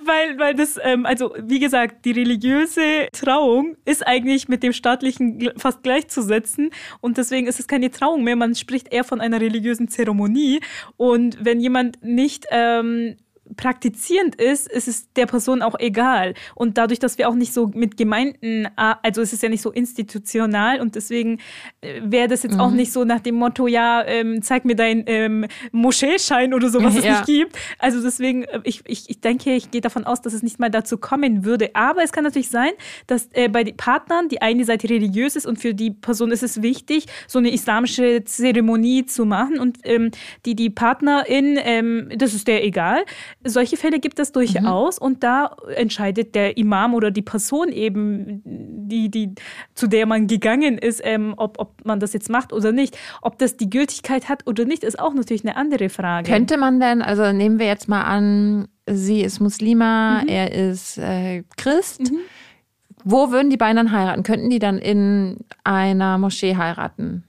weil, 0.05 0.39
weil 0.39 0.55
das, 0.55 0.79
ähm, 0.83 1.07
also 1.07 1.35
wie 1.39 1.59
gesagt, 1.59 2.05
die 2.05 2.13
religiöse 2.13 3.09
Trauung 3.13 3.77
ist 3.85 4.07
eigentlich 4.07 4.49
mit 4.49 4.63
dem 4.63 4.73
staatlichen 4.73 5.51
fast 5.57 5.83
gleichzusetzen 5.83 6.71
und 7.01 7.19
deswegen 7.19 7.47
ist 7.47 7.61
es 7.61 7.69
keine 7.69 7.91
Trauung 7.91 8.25
mehr. 8.25 8.37
Man 8.37 8.55
spricht 8.55 8.93
eher 8.93 9.05
von 9.05 9.21
einer 9.21 9.41
religiösen 9.41 9.89
Zeremonie 9.89 10.61
und 10.97 11.45
wenn 11.45 11.61
jemand 11.61 12.03
nicht 12.03 12.47
ähm, 12.51 13.17
praktizierend 13.57 14.37
ist, 14.37 14.71
ist 14.71 14.89
es 14.89 15.13
der 15.15 15.27
Person 15.27 15.63
auch 15.63 15.79
egal. 15.79 16.35
Und 16.55 16.79
dadurch, 16.79 16.99
dass 16.99 17.19
wir 17.19 17.29
auch 17.29 17.35
nicht 17.35 17.53
so 17.53 17.69
mit 17.75 17.97
Gemeinden, 17.97 18.69
also 18.77 19.23
es 19.23 19.33
ist 19.33 19.43
ja 19.43 19.49
nicht 19.49 19.63
so 19.63 19.71
institutional 19.71 20.81
und 20.81 20.95
deswegen 20.95 21.39
äh, 21.81 22.01
wäre 22.05 22.29
das 22.29 22.43
jetzt 22.43 22.55
mhm. 22.55 22.61
auch 22.61 22.71
nicht 22.71 22.93
so 22.93 23.05
nach 23.05 23.21
dem 23.21 23.37
Motto, 23.37 23.67
ja, 23.67 24.05
ähm, 24.07 24.43
zeig 24.43 24.65
mir 24.65 24.77
deinen 24.77 25.05
ähm, 25.07 25.47
Moscheeschein 25.73 26.55
oder 26.55 26.69
so, 26.69 26.83
was 26.83 26.97
es 26.99 27.05
ja. 27.05 27.13
nicht 27.13 27.27
gibt. 27.27 27.57
Also 27.79 28.03
deswegen, 28.03 28.45
äh, 28.45 28.61
ich, 28.65 28.83
ich, 28.87 29.11
ich 29.11 29.21
denke, 29.21 29.55
ich 29.55 29.71
gehe 29.71 29.81
davon 29.81 30.05
aus, 30.05 30.21
dass 30.23 30.33
es 30.33 30.43
nicht 30.43 30.59
mal 30.59 30.71
dazu 30.71 30.99
kommen 30.99 31.45
würde. 31.45 31.71
Aber 31.75 32.03
es 32.03 32.13
kann 32.13 32.25
natürlich 32.25 32.51
sein, 32.51 32.71
dass 33.07 33.29
äh, 33.33 33.49
bei 33.49 33.65
den 33.65 33.77
Partnern 33.77 34.29
die 34.29 34.43
eine 34.43 34.65
Seite 34.65 34.89
religiös 34.89 35.37
ist 35.37 35.47
und 35.47 35.59
für 35.59 35.75
die 35.75 35.91
Person 35.91 36.31
ist 36.31 36.43
es 36.43 36.63
wichtig, 36.63 37.07
so 37.27 37.39
eine 37.39 37.51
islamische 37.51 38.25
Zeremonie 38.25 39.07
zu 39.07 39.25
machen 39.25 39.59
und 39.59 39.79
ähm, 39.85 40.11
die, 40.47 40.55
die 40.55 40.71
Partnerin, 40.71 41.59
ähm, 41.63 42.09
das 42.17 42.35
ist 42.35 42.49
der 42.49 42.65
egal 42.65 43.05
solche 43.45 43.77
Fälle 43.77 44.01
gibt 44.01 44.19
es 44.19 44.33
durchaus 44.33 45.01
mhm. 45.01 45.07
und 45.07 45.23
da 45.23 45.57
entscheidet 45.75 46.35
der 46.35 46.57
Imam 46.57 46.95
oder 46.95 47.11
die 47.11 47.23
Person 47.23 47.71
eben, 47.71 48.43
die, 48.45 49.11
die, 49.11 49.35
zu 49.75 49.87
der 49.87 50.07
man 50.07 50.27
gegangen 50.27 50.79
ist, 50.79 51.01
ähm, 51.05 51.35
ob, 51.37 51.59
ob 51.59 51.85
man 51.85 52.01
das 52.01 52.13
jetzt 52.13 52.29
macht 52.29 52.53
oder 52.53 52.73
nicht. 52.73 52.99
Ob 53.23 53.39
das 53.39 53.57
die 53.57 53.71
Gültigkeit 53.71 54.29
hat 54.29 54.47
oder 54.47 54.65
nicht, 54.65 54.85
ist 54.85 54.99
auch 54.99 55.15
natürlich 55.15 55.45
eine 55.45 55.57
andere 55.57 55.89
Frage. 55.89 56.31
Könnte 56.31 56.59
man 56.59 56.81
denn, 56.81 57.03
also 57.03 57.33
nehmen 57.33 57.59
wir 57.59 57.67
jetzt 57.67 57.89
mal 57.89 58.03
an, 58.03 58.69
sie 58.87 59.23
ist 59.23 59.41
Muslima, 59.41 60.23
mhm. 60.23 60.29
er 60.29 60.53
ist 60.53 60.99
äh, 60.99 61.45
Christ. 61.57 62.13
Mhm. 62.13 62.19
Wo 63.05 63.31
würden 63.31 63.49
die 63.49 63.57
beiden 63.57 63.77
dann 63.77 63.93
heiraten? 63.93 64.23
Könnten 64.23 64.51
die 64.51 64.59
dann 64.59 64.79
in 64.79 65.39
einer 65.65 66.19
Moschee 66.19 66.57
heiraten? 66.57 67.25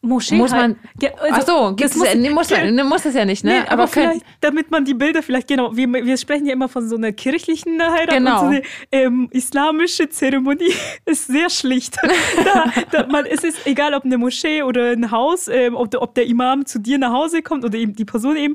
Moschee 0.00 0.36
muss 0.36 0.52
man 0.52 0.76
ja, 1.02 1.10
also, 1.14 1.34
Ach 1.34 1.42
so, 1.42 1.70
das 1.72 1.96
muss, 1.96 2.06
ja, 2.06 2.30
muss, 2.30 2.50
ja, 2.50 2.84
muss 2.84 3.04
es 3.04 3.14
ja 3.14 3.24
nicht, 3.24 3.42
ne? 3.42 3.50
Nee, 3.50 3.58
aber, 3.62 3.82
aber 3.82 3.88
vielleicht, 3.88 4.24
damit 4.40 4.70
man 4.70 4.84
die 4.84 4.94
Bilder 4.94 5.24
vielleicht 5.24 5.48
genau, 5.48 5.76
wir, 5.76 5.92
wir 5.92 6.16
sprechen 6.16 6.46
ja 6.46 6.52
immer 6.52 6.68
von 6.68 6.88
so 6.88 6.94
einer 6.94 7.10
kirchlichen 7.10 7.82
Heirat 7.82 8.10
genau. 8.10 8.34
und 8.34 8.38
so 8.38 8.46
eine 8.46 8.62
ähm, 8.92 9.28
islamische 9.32 10.08
Zeremonie 10.08 10.72
ist 11.04 11.26
sehr 11.26 11.50
schlicht. 11.50 11.96
da, 12.44 12.72
da, 12.92 13.06
man, 13.08 13.26
es 13.26 13.42
ist 13.42 13.66
egal, 13.66 13.92
ob 13.94 14.04
eine 14.04 14.18
Moschee 14.18 14.62
oder 14.62 14.92
ein 14.92 15.10
Haus, 15.10 15.48
ähm, 15.48 15.74
ob, 15.74 15.92
ob, 15.96 16.14
der 16.14 16.26
Imam 16.26 16.64
zu 16.64 16.78
dir 16.78 16.98
nach 16.98 17.12
Hause 17.12 17.42
kommt 17.42 17.64
oder 17.64 17.76
eben 17.76 17.96
die 17.96 18.04
Person 18.04 18.36
eben, 18.36 18.54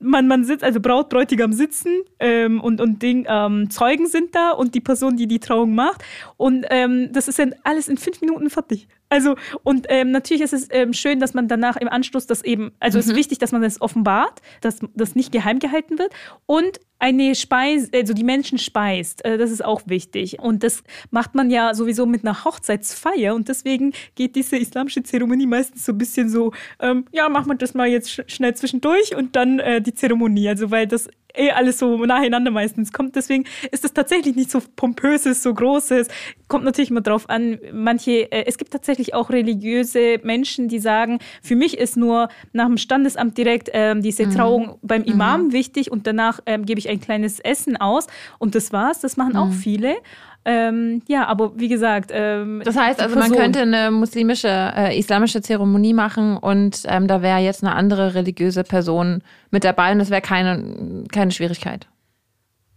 man, 0.00 0.26
man 0.26 0.44
sitzt, 0.44 0.64
also 0.64 0.80
Braut, 0.80 1.08
Bräutigam 1.08 1.52
sitzen 1.52 2.02
ähm, 2.18 2.60
und, 2.60 2.80
und 2.80 3.00
Ding, 3.00 3.26
ähm, 3.28 3.70
Zeugen 3.70 4.08
sind 4.08 4.34
da 4.34 4.50
und 4.50 4.74
die 4.74 4.80
Person, 4.80 5.16
die 5.16 5.28
die 5.28 5.38
Trauung 5.38 5.72
macht 5.72 6.02
und 6.36 6.66
ähm, 6.70 7.10
das 7.12 7.28
ist 7.28 7.38
dann 7.38 7.54
alles 7.62 7.86
in 7.86 7.96
fünf 7.96 8.20
Minuten 8.20 8.50
fertig. 8.50 8.88
Also, 9.10 9.34
und 9.64 9.86
ähm, 9.90 10.12
natürlich 10.12 10.42
ist 10.42 10.52
es 10.52 10.68
ähm, 10.70 10.92
schön, 10.92 11.18
dass 11.20 11.34
man 11.34 11.48
danach 11.48 11.76
im 11.76 11.88
Anschluss 11.88 12.26
das 12.26 12.42
eben, 12.42 12.72
also 12.78 12.98
mhm. 12.98 13.04
ist 13.04 13.16
wichtig, 13.16 13.38
dass 13.38 13.52
man 13.52 13.60
das 13.60 13.80
offenbart, 13.80 14.40
dass 14.60 14.78
das 14.94 15.16
nicht 15.16 15.32
geheim 15.32 15.58
gehalten 15.58 15.98
wird. 15.98 16.12
Und 16.46 16.80
eine 17.00 17.34
Speise, 17.34 17.90
also 17.94 18.12
die 18.12 18.24
Menschen 18.24 18.58
speist. 18.58 19.24
Äh, 19.24 19.38
das 19.38 19.50
ist 19.50 19.64
auch 19.64 19.82
wichtig. 19.86 20.38
Und 20.38 20.62
das 20.62 20.84
macht 21.10 21.34
man 21.34 21.50
ja 21.50 21.74
sowieso 21.74 22.06
mit 22.06 22.24
einer 22.24 22.44
Hochzeitsfeier. 22.44 23.34
Und 23.34 23.48
deswegen 23.48 23.92
geht 24.14 24.36
diese 24.36 24.56
islamische 24.56 25.02
Zeremonie 25.02 25.46
meistens 25.46 25.86
so 25.86 25.92
ein 25.92 25.98
bisschen 25.98 26.28
so, 26.28 26.52
ähm, 26.78 27.06
ja, 27.10 27.28
machen 27.28 27.48
wir 27.48 27.56
das 27.56 27.74
mal 27.74 27.88
jetzt 27.88 28.10
sch 28.10 28.20
schnell 28.26 28.54
zwischendurch 28.54 29.16
und 29.16 29.34
dann 29.34 29.58
äh, 29.58 29.80
die 29.80 29.94
Zeremonie. 29.94 30.48
Also 30.48 30.70
weil 30.70 30.86
das 30.86 31.08
eh 31.36 31.50
alles 31.50 31.78
so 31.78 32.04
nacheinander 32.04 32.50
meistens 32.50 32.92
kommt. 32.92 33.16
Deswegen 33.16 33.44
ist 33.70 33.84
das 33.84 33.92
tatsächlich 33.92 34.36
nicht 34.36 34.50
so 34.50 34.60
pompöses, 34.76 35.42
so 35.42 35.54
großes. 35.54 36.08
Kommt 36.48 36.64
natürlich 36.64 36.90
immer 36.90 37.00
drauf 37.00 37.28
an. 37.28 37.58
Manche, 37.72 38.30
äh, 38.32 38.44
es 38.46 38.58
gibt 38.58 38.72
tatsächlich 38.72 39.14
auch 39.14 39.30
religiöse 39.30 40.18
Menschen, 40.22 40.68
die 40.68 40.78
sagen, 40.78 41.18
für 41.42 41.56
mich 41.56 41.78
ist 41.78 41.96
nur 41.96 42.28
nach 42.52 42.66
dem 42.66 42.78
Standesamt 42.78 43.38
direkt 43.38 43.70
ähm, 43.72 44.02
diese 44.02 44.26
mhm. 44.26 44.30
Trauung 44.34 44.66
mhm. 44.66 44.74
beim 44.82 45.04
Imam 45.04 45.46
mhm. 45.46 45.52
wichtig 45.52 45.90
und 45.90 46.06
danach 46.06 46.40
ähm, 46.46 46.64
gebe 46.66 46.78
ich 46.78 46.88
ein 46.90 47.00
kleines 47.00 47.40
Essen 47.40 47.76
aus 47.76 48.06
und 48.38 48.54
das 48.54 48.72
war's. 48.72 49.00
Das 49.00 49.16
machen 49.16 49.36
auch 49.36 49.46
mhm. 49.46 49.52
viele. 49.52 49.96
Ähm, 50.44 51.02
ja, 51.06 51.26
aber 51.26 51.58
wie 51.58 51.68
gesagt. 51.68 52.10
Ähm, 52.14 52.62
das 52.64 52.76
heißt 52.76 53.00
also, 53.00 53.18
man 53.18 53.30
könnte 53.32 53.60
eine 53.60 53.90
muslimische, 53.90 54.48
äh, 54.48 54.98
islamische 54.98 55.42
Zeremonie 55.42 55.92
machen 55.92 56.36
und 56.36 56.82
ähm, 56.86 57.06
da 57.06 57.20
wäre 57.20 57.40
jetzt 57.40 57.62
eine 57.62 57.74
andere 57.74 58.14
religiöse 58.14 58.64
Person 58.64 59.22
mit 59.50 59.64
dabei 59.64 59.92
und 59.92 59.98
das 59.98 60.10
wäre 60.10 60.22
keine, 60.22 61.04
keine 61.12 61.30
Schwierigkeit. 61.30 61.86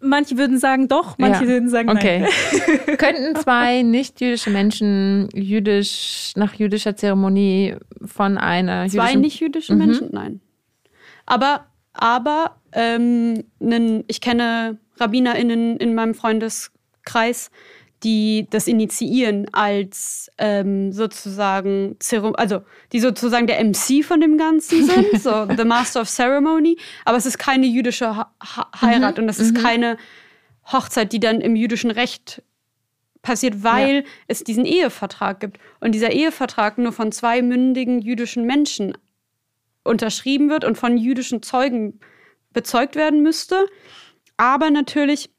Manche 0.01 0.38
würden 0.38 0.59
sagen 0.59 0.89
doch, 0.89 1.18
manche 1.18 1.43
ja. 1.45 1.49
würden 1.49 1.70
sagen 1.70 1.89
okay. 1.89 2.28
nein. 2.88 2.97
Könnten 2.97 3.38
zwei 3.38 3.84
nicht-jüdische 3.84 4.49
Menschen 4.49 5.30
jüdisch 5.34 6.34
nach 6.36 6.55
jüdischer 6.55 6.97
Zeremonie 6.97 7.78
von 8.03 8.38
einer 8.38 8.89
Zwei 8.89 9.16
nicht-jüdische 9.16 9.72
mhm. 9.74 9.80
Menschen? 9.80 10.09
Nein. 10.11 10.41
Aber, 11.26 11.68
aber 11.93 12.57
ähm, 12.71 13.43
ich 14.07 14.21
kenne 14.21 14.77
RabbinerInnen 14.99 15.77
in 15.77 15.95
meinem 15.95 16.15
Freundeskreis, 16.15 17.51
die 18.03 18.47
das 18.49 18.67
initiieren 18.67 19.47
als 19.53 20.29
ähm, 20.37 20.91
sozusagen, 20.91 21.95
also 22.35 22.61
die 22.91 22.99
sozusagen 22.99 23.47
der 23.47 23.63
MC 23.63 24.03
von 24.03 24.19
dem 24.19 24.37
Ganzen 24.37 24.85
sind, 24.89 25.21
so 25.21 25.47
The 25.55 25.63
Master 25.63 26.01
of 26.01 26.09
Ceremony, 26.09 26.77
aber 27.05 27.17
es 27.17 27.25
ist 27.25 27.39
keine 27.39 27.65
jüdische 27.65 28.15
ha 28.15 28.31
Heirat 28.81 29.17
mhm. 29.17 29.23
und 29.23 29.29
es 29.29 29.39
ist 29.39 29.55
mhm. 29.55 29.61
keine 29.61 29.97
Hochzeit, 30.71 31.13
die 31.13 31.19
dann 31.19 31.41
im 31.41 31.55
jüdischen 31.55 31.91
Recht 31.91 32.41
passiert, 33.21 33.63
weil 33.63 33.95
ja. 33.95 34.01
es 34.27 34.43
diesen 34.43 34.65
Ehevertrag 34.65 35.39
gibt 35.39 35.59
und 35.79 35.93
dieser 35.93 36.11
Ehevertrag 36.11 36.77
nur 36.77 36.91
von 36.91 37.11
zwei 37.11 37.41
mündigen 37.41 38.01
jüdischen 38.01 38.45
Menschen 38.45 38.97
unterschrieben 39.84 40.49
wird 40.49 40.65
und 40.65 40.77
von 40.77 40.97
jüdischen 40.97 41.41
Zeugen 41.41 41.99
bezeugt 42.51 42.95
werden 42.95 43.21
müsste. 43.21 43.65
Aber 44.38 44.69
natürlich 44.69 45.29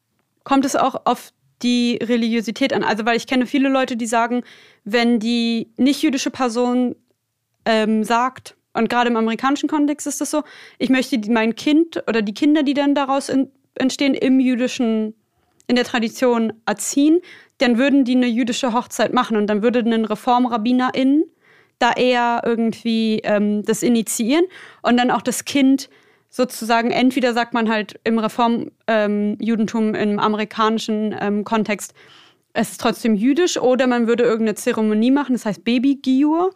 kommt 0.44 0.64
es 0.64 0.76
auch 0.76 1.06
auf 1.06 1.32
die 1.62 1.98
Religiosität 2.02 2.72
an. 2.72 2.84
Also, 2.84 3.06
weil 3.06 3.16
ich 3.16 3.26
kenne 3.26 3.46
viele 3.46 3.68
Leute, 3.68 3.96
die 3.96 4.06
sagen, 4.06 4.42
wenn 4.84 5.18
die 5.18 5.72
nicht-jüdische 5.76 6.30
Person 6.30 6.94
ähm, 7.64 8.04
sagt, 8.04 8.56
und 8.74 8.88
gerade 8.88 9.08
im 9.08 9.16
amerikanischen 9.16 9.68
Kontext 9.68 10.06
ist 10.06 10.20
das 10.20 10.30
so, 10.30 10.42
ich 10.78 10.90
möchte 10.90 11.18
mein 11.30 11.54
Kind 11.54 12.02
oder 12.08 12.22
die 12.22 12.34
Kinder, 12.34 12.64
die 12.64 12.74
dann 12.74 12.94
daraus 12.94 13.28
in, 13.28 13.50
entstehen, 13.76 14.14
im 14.14 14.40
jüdischen, 14.40 15.14
in 15.68 15.76
der 15.76 15.84
Tradition 15.84 16.52
erziehen, 16.66 17.20
dann 17.58 17.78
würden 17.78 18.04
die 18.04 18.16
eine 18.16 18.26
jüdische 18.26 18.72
Hochzeit 18.72 19.12
machen 19.12 19.36
und 19.36 19.46
dann 19.46 19.62
würde 19.62 19.78
ein 19.78 20.04
Reformrabbinerin 20.04 21.24
da 21.78 21.92
eher 21.92 22.42
irgendwie 22.44 23.20
ähm, 23.24 23.62
das 23.64 23.82
initiieren 23.82 24.44
und 24.82 24.96
dann 24.96 25.10
auch 25.10 25.22
das 25.22 25.44
Kind 25.44 25.88
sozusagen, 26.30 26.90
entweder 26.90 27.32
sagt 27.32 27.54
man 27.54 27.70
halt 27.70 28.00
im 28.02 28.18
Reformjudentum, 28.18 29.94
ähm, 29.94 29.96
im 30.10 30.18
amerikanischen 30.18 31.14
ähm, 31.20 31.44
Kontext, 31.44 31.94
es 32.54 32.72
ist 32.72 32.80
trotzdem 32.80 33.14
jüdisch, 33.14 33.56
oder 33.56 33.86
man 33.86 34.08
würde 34.08 34.24
irgendeine 34.24 34.56
Zeremonie 34.56 35.12
machen, 35.12 35.34
das 35.34 35.46
heißt 35.46 35.64
Baby-Giur, 35.64 36.52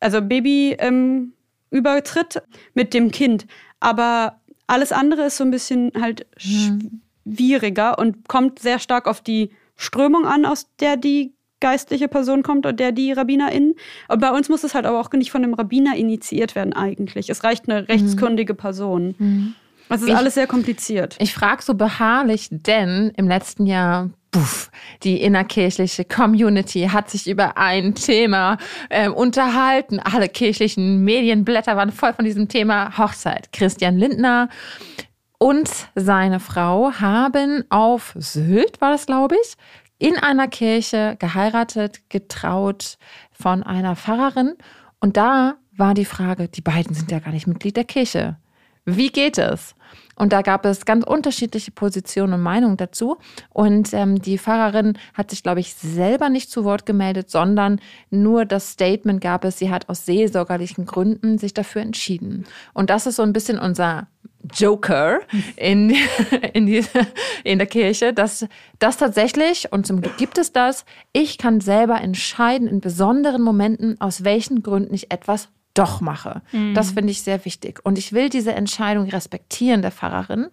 also 0.00 0.20
Baby-Übertritt 0.20 2.36
ähm, 2.36 2.42
mit 2.74 2.92
dem 2.92 3.12
Kind. 3.12 3.46
Aber 3.78 4.40
alles 4.66 4.92
andere 4.92 5.26
ist 5.26 5.36
so 5.36 5.44
ein 5.44 5.50
bisschen 5.50 5.92
halt 6.00 6.26
mhm. 6.44 7.02
schwieriger 7.24 7.98
und 7.98 8.28
kommt 8.28 8.58
sehr 8.58 8.78
stark 8.78 9.06
auf 9.06 9.20
die 9.20 9.50
Strömung 9.76 10.26
an, 10.26 10.44
aus 10.44 10.68
der 10.78 10.96
die 10.96 11.32
geistliche 11.60 12.08
Person 12.08 12.42
kommt 12.42 12.66
und 12.66 12.80
der 12.80 12.92
die 12.92 13.12
RabbinerInnen. 13.12 13.74
Und 14.08 14.20
bei 14.20 14.30
uns 14.30 14.48
muss 14.48 14.64
es 14.64 14.74
halt 14.74 14.86
aber 14.86 15.00
auch 15.00 15.10
nicht 15.12 15.30
von 15.30 15.44
einem 15.44 15.54
Rabbiner 15.54 15.96
initiiert 15.96 16.54
werden 16.54 16.72
eigentlich. 16.72 17.30
Es 17.30 17.44
reicht 17.44 17.68
eine 17.68 17.88
rechtskundige 17.88 18.54
Person. 18.54 19.14
Mhm. 19.18 19.54
Das 19.88 20.02
ist 20.02 20.08
ich, 20.08 20.16
alles 20.16 20.34
sehr 20.34 20.46
kompliziert. 20.46 21.16
Ich 21.18 21.34
frage 21.34 21.62
so 21.62 21.74
beharrlich, 21.74 22.48
denn 22.50 23.12
im 23.16 23.26
letzten 23.26 23.66
Jahr 23.66 24.10
Puff, 24.30 24.70
die 25.02 25.20
innerkirchliche 25.20 26.04
Community 26.04 26.88
hat 26.92 27.10
sich 27.10 27.28
über 27.28 27.56
ein 27.56 27.96
Thema 27.96 28.58
äh, 28.88 29.08
unterhalten. 29.08 29.98
Alle 29.98 30.28
kirchlichen 30.28 31.02
Medienblätter 31.02 31.76
waren 31.76 31.90
voll 31.90 32.12
von 32.12 32.24
diesem 32.24 32.48
Thema 32.48 32.96
Hochzeit. 32.96 33.52
Christian 33.52 33.98
Lindner 33.98 34.48
und 35.38 35.68
seine 35.96 36.38
Frau 36.38 36.92
haben 36.92 37.64
auf 37.70 38.14
Sylt, 38.16 38.80
war 38.80 38.92
das 38.92 39.06
glaube 39.06 39.36
ich, 39.42 39.56
in 40.00 40.16
einer 40.16 40.48
Kirche 40.48 41.16
geheiratet, 41.18 42.08
getraut 42.08 42.96
von 43.30 43.62
einer 43.62 43.94
Pfarrerin. 43.94 44.54
Und 44.98 45.16
da 45.16 45.56
war 45.76 45.94
die 45.94 46.06
Frage, 46.06 46.48
die 46.48 46.62
beiden 46.62 46.94
sind 46.94 47.12
ja 47.12 47.20
gar 47.20 47.32
nicht 47.32 47.46
Mitglied 47.46 47.76
der 47.76 47.84
Kirche. 47.84 48.36
Wie 48.86 49.10
geht 49.10 49.36
es? 49.36 49.74
Und 50.16 50.32
da 50.32 50.40
gab 50.40 50.64
es 50.64 50.86
ganz 50.86 51.04
unterschiedliche 51.04 51.70
Positionen 51.70 52.34
und 52.34 52.40
Meinungen 52.40 52.78
dazu. 52.78 53.18
Und 53.50 53.92
ähm, 53.92 54.22
die 54.22 54.38
Pfarrerin 54.38 54.98
hat 55.12 55.30
sich, 55.30 55.42
glaube 55.42 55.60
ich, 55.60 55.74
selber 55.74 56.30
nicht 56.30 56.50
zu 56.50 56.64
Wort 56.64 56.86
gemeldet, 56.86 57.30
sondern 57.30 57.78
nur 58.08 58.46
das 58.46 58.70
Statement 58.70 59.20
gab 59.20 59.44
es, 59.44 59.58
sie 59.58 59.70
hat 59.70 59.90
aus 59.90 60.06
seelsorgerlichen 60.06 60.86
Gründen 60.86 61.36
sich 61.36 61.52
dafür 61.52 61.82
entschieden. 61.82 62.46
Und 62.72 62.88
das 62.88 63.06
ist 63.06 63.16
so 63.16 63.22
ein 63.22 63.34
bisschen 63.34 63.58
unser 63.58 64.08
Joker 64.54 65.20
in, 65.56 65.94
in, 66.52 66.66
diese, 66.66 67.06
in 67.44 67.58
der 67.58 67.66
Kirche, 67.66 68.12
dass 68.12 68.46
das 68.78 68.96
tatsächlich, 68.96 69.72
und 69.72 69.86
zum 69.86 70.00
Glück 70.00 70.16
gibt 70.16 70.38
es 70.38 70.52
das, 70.52 70.84
ich 71.12 71.38
kann 71.38 71.60
selber 71.60 72.00
entscheiden 72.00 72.68
in 72.68 72.80
besonderen 72.80 73.42
Momenten, 73.42 74.00
aus 74.00 74.24
welchen 74.24 74.62
Gründen 74.62 74.94
ich 74.94 75.10
etwas 75.12 75.48
doch 75.74 76.00
mache. 76.00 76.42
Mhm. 76.52 76.74
Das 76.74 76.92
finde 76.92 77.12
ich 77.12 77.22
sehr 77.22 77.44
wichtig. 77.44 77.80
Und 77.84 77.96
ich 77.96 78.12
will 78.12 78.28
diese 78.28 78.52
Entscheidung 78.52 79.08
respektieren 79.08 79.82
der 79.82 79.92
Pfarrerin, 79.92 80.48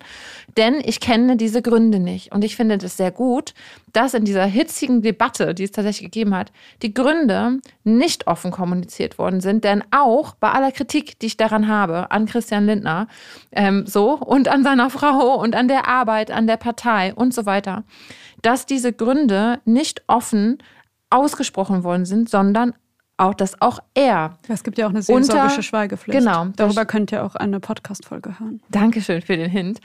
denn 0.58 0.76
ich 0.84 1.00
kenne 1.00 1.38
diese 1.38 1.62
Gründe 1.62 2.00
nicht. 2.00 2.32
Und 2.32 2.44
ich 2.44 2.56
finde 2.56 2.78
das 2.78 2.98
sehr 2.98 3.12
gut, 3.12 3.54
dass 3.94 4.14
in 4.14 4.26
dieser 4.26 4.46
hitzigen 4.46 5.02
Debatte, 5.02 5.56
die 5.56 5.64
es 5.64 5.72
tatsächlich 5.72 6.12
gegeben 6.12 6.36
hat, 6.36 6.52
die 6.84 6.94
Gründe 6.94 7.60
nicht 7.84 8.28
offen 8.28 8.52
kommuniziert 8.52 9.18
worden 9.18 9.42
sind. 9.42 9.64
Denn 9.64 9.84
auch 9.92 10.36
bei 10.36 10.52
aller 10.52 10.72
Kritik, 10.72 11.18
die 11.20 11.28
ich 11.28 11.38
daran 11.38 11.68
habe, 11.68 12.12
an 12.12 12.28
Christian 12.28 12.66
Lindner, 12.66 13.08
ähm, 13.52 13.86
so 13.88 14.14
und 14.14 14.48
an 14.48 14.64
seiner 14.64 14.90
Frau 14.90 15.36
und 15.40 15.56
an 15.56 15.68
der 15.68 15.88
Arbeit, 15.88 16.30
an 16.30 16.46
der 16.46 16.58
Partei 16.58 17.14
und 17.14 17.34
so 17.34 17.46
weiter, 17.46 17.84
dass 18.44 18.68
diese 18.68 18.94
Gründe 18.94 19.62
nicht 19.66 20.04
offen 20.08 20.60
ausgesprochen 21.10 21.84
worden 21.84 22.06
sind, 22.06 22.30
sondern 22.30 22.74
auch, 23.18 23.34
dass 23.34 23.62
auch 23.62 23.80
er. 23.94 24.38
Es 24.48 24.64
gibt 24.64 24.78
ja 24.78 24.86
auch 24.86 24.92
eine 24.92 25.02
seelsorgische 25.02 25.64
Schweigepflicht. 25.64 26.18
Genau. 26.18 26.46
Darüber 26.56 26.86
könnt 26.86 27.12
ihr 27.12 27.24
auch 27.24 27.36
eine 27.36 27.60
Podcast-Folge 27.60 28.40
hören. 28.40 28.62
Dankeschön 28.70 29.22
für 29.22 29.36
den 29.36 29.50
Hint. 29.50 29.80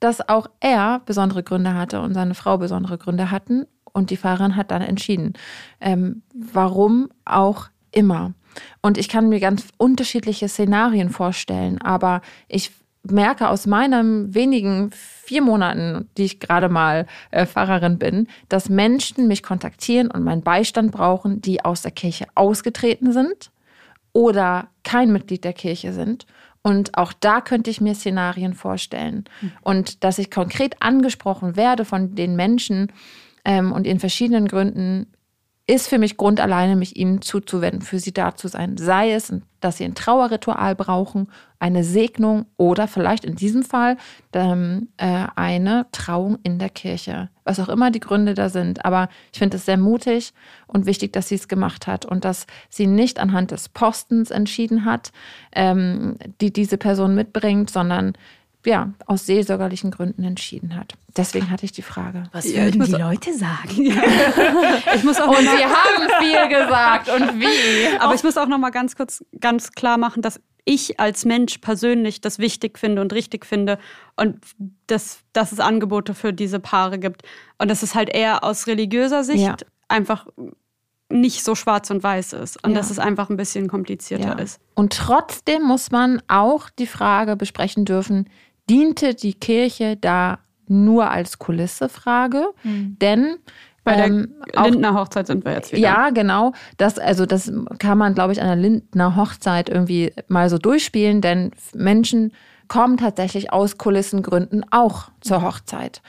Dass 0.00 0.28
auch 0.28 0.46
er 0.60 1.00
besondere 1.04 1.42
Gründe 1.42 1.74
hatte 1.74 2.00
und 2.00 2.14
seine 2.14 2.34
Frau 2.34 2.58
besondere 2.58 2.98
Gründe 2.98 3.30
hatten. 3.30 3.66
Und 3.92 4.10
die 4.10 4.16
Fahrerin 4.16 4.56
hat 4.56 4.70
dann 4.70 4.82
entschieden. 4.82 5.32
Ähm, 5.80 6.22
warum 6.34 7.08
auch 7.24 7.68
immer. 7.90 8.34
Und 8.82 8.98
ich 8.98 9.08
kann 9.08 9.28
mir 9.28 9.40
ganz 9.40 9.68
unterschiedliche 9.78 10.48
Szenarien 10.48 11.10
vorstellen, 11.10 11.80
aber 11.80 12.20
ich 12.48 12.72
merke 13.10 13.48
aus 13.48 13.66
meinen 13.66 14.34
wenigen 14.34 14.90
vier 14.92 15.42
Monaten, 15.42 16.08
die 16.16 16.24
ich 16.24 16.40
gerade 16.40 16.68
mal 16.68 17.06
äh, 17.30 17.46
Pfarrerin 17.46 17.98
bin, 17.98 18.28
dass 18.48 18.68
Menschen 18.68 19.28
mich 19.28 19.42
kontaktieren 19.42 20.10
und 20.10 20.22
meinen 20.24 20.42
Beistand 20.42 20.92
brauchen, 20.92 21.40
die 21.40 21.64
aus 21.64 21.82
der 21.82 21.90
Kirche 21.90 22.26
ausgetreten 22.34 23.12
sind 23.12 23.50
oder 24.12 24.68
kein 24.82 25.12
Mitglied 25.12 25.44
der 25.44 25.52
Kirche 25.52 25.92
sind. 25.92 26.26
Und 26.62 26.96
auch 26.96 27.12
da 27.12 27.40
könnte 27.40 27.70
ich 27.70 27.80
mir 27.80 27.94
Szenarien 27.94 28.54
vorstellen. 28.54 29.24
Mhm. 29.40 29.52
Und 29.60 30.04
dass 30.04 30.18
ich 30.18 30.30
konkret 30.30 30.76
angesprochen 30.80 31.56
werde 31.56 31.84
von 31.84 32.14
den 32.14 32.34
Menschen 32.34 32.92
ähm, 33.44 33.72
und 33.72 33.86
in 33.86 34.00
verschiedenen 34.00 34.48
Gründen 34.48 35.06
ist 35.68 35.88
für 35.88 35.98
mich 35.98 36.16
Grund 36.16 36.40
alleine, 36.40 36.76
mich 36.76 36.96
ihnen 36.96 37.22
zuzuwenden, 37.22 37.82
für 37.82 37.98
sie 37.98 38.12
da 38.12 38.36
zu 38.36 38.46
sein. 38.46 38.76
Sei 38.76 39.12
es, 39.12 39.32
dass 39.60 39.78
sie 39.78 39.84
ein 39.84 39.96
Trauerritual 39.96 40.76
brauchen, 40.76 41.28
eine 41.58 41.82
Segnung 41.82 42.46
oder 42.56 42.86
vielleicht 42.86 43.24
in 43.24 43.34
diesem 43.34 43.64
Fall 43.64 43.96
ähm, 44.32 44.88
äh, 44.96 45.26
eine 45.34 45.86
Trauung 45.90 46.38
in 46.44 46.60
der 46.60 46.68
Kirche. 46.68 47.30
Was 47.42 47.58
auch 47.58 47.68
immer 47.68 47.90
die 47.90 48.00
Gründe 48.00 48.34
da 48.34 48.48
sind. 48.48 48.84
Aber 48.84 49.08
ich 49.32 49.40
finde 49.40 49.56
es 49.56 49.66
sehr 49.66 49.76
mutig 49.76 50.34
und 50.68 50.86
wichtig, 50.86 51.12
dass 51.12 51.28
sie 51.28 51.34
es 51.34 51.48
gemacht 51.48 51.88
hat 51.88 52.04
und 52.04 52.24
dass 52.24 52.46
sie 52.68 52.86
nicht 52.86 53.18
anhand 53.18 53.50
des 53.50 53.68
Postens 53.68 54.30
entschieden 54.30 54.84
hat, 54.84 55.10
ähm, 55.52 56.16
die 56.40 56.52
diese 56.52 56.78
Person 56.78 57.16
mitbringt, 57.16 57.70
sondern 57.70 58.12
ja, 58.66 58.92
aus 59.06 59.26
seelsorgerlichen 59.26 59.90
Gründen 59.90 60.24
entschieden 60.24 60.76
hat. 60.76 60.94
Deswegen 61.16 61.50
hatte 61.50 61.64
ich 61.64 61.72
die 61.72 61.82
Frage. 61.82 62.24
Was 62.32 62.52
würden 62.52 62.82
die 62.82 62.92
Leute 62.92 63.32
sagen? 63.32 63.76
ich 64.94 65.04
muss 65.04 65.18
auch 65.18 65.28
und 65.28 65.38
sie 65.38 65.64
haben 65.64 66.08
viel 66.20 66.58
gesagt 66.58 67.08
und 67.08 67.40
wie. 67.40 67.98
Aber 67.98 68.14
ich 68.14 68.22
muss 68.22 68.36
auch 68.36 68.48
noch 68.48 68.58
mal 68.58 68.70
ganz 68.70 68.96
kurz 68.96 69.24
ganz 69.40 69.72
klar 69.72 69.96
machen, 69.96 70.20
dass 70.20 70.40
ich 70.66 71.00
als 71.00 71.24
Mensch 71.24 71.58
persönlich 71.58 72.20
das 72.20 72.38
wichtig 72.38 72.78
finde 72.78 73.00
und 73.00 73.12
richtig 73.12 73.46
finde 73.46 73.78
und 74.16 74.40
dass, 74.88 75.20
dass 75.32 75.52
es 75.52 75.60
Angebote 75.60 76.12
für 76.12 76.32
diese 76.32 76.60
Paare 76.60 76.98
gibt. 76.98 77.22
Und 77.58 77.70
dass 77.70 77.82
es 77.82 77.94
halt 77.94 78.10
eher 78.10 78.44
aus 78.44 78.66
religiöser 78.66 79.24
Sicht 79.24 79.42
ja. 79.42 79.56
einfach 79.88 80.26
nicht 81.08 81.44
so 81.44 81.54
schwarz 81.54 81.90
und 81.90 82.02
weiß 82.02 82.32
ist 82.32 82.62
und 82.64 82.72
ja. 82.72 82.76
dass 82.76 82.90
es 82.90 82.98
einfach 82.98 83.30
ein 83.30 83.36
bisschen 83.36 83.68
komplizierter 83.68 84.36
ja. 84.36 84.38
ist. 84.38 84.60
Und 84.74 84.92
trotzdem 84.92 85.62
muss 85.62 85.92
man 85.92 86.20
auch 86.26 86.68
die 86.68 86.88
Frage 86.88 87.36
besprechen 87.36 87.84
dürfen, 87.84 88.28
diente 88.68 89.14
die 89.14 89.34
Kirche 89.34 89.96
da 89.96 90.38
nur 90.68 91.10
als 91.10 91.38
Kulisse 91.38 91.88
frage, 91.88 92.48
mhm. 92.64 92.96
denn 93.00 93.36
bei 93.84 93.94
der 93.94 94.06
ähm, 94.06 94.34
Lindner 94.64 94.94
Hochzeit 94.94 95.28
sind 95.28 95.44
wir 95.44 95.52
jetzt 95.52 95.70
wieder. 95.70 95.80
Ja, 95.80 96.10
genau. 96.10 96.52
Das, 96.76 96.98
also 96.98 97.24
das 97.24 97.52
kann 97.78 97.96
man, 97.96 98.14
glaube 98.14 98.32
ich, 98.32 98.42
an 98.42 98.48
der 98.48 98.56
Lindner 98.56 99.14
Hochzeit 99.14 99.68
irgendwie 99.68 100.12
mal 100.26 100.50
so 100.50 100.58
durchspielen, 100.58 101.20
denn 101.20 101.52
Menschen 101.72 102.32
kommen 102.66 102.96
tatsächlich 102.96 103.52
aus 103.52 103.78
Kulissengründen 103.78 104.64
auch 104.72 105.10
zur 105.20 105.42
Hochzeit. 105.42 106.02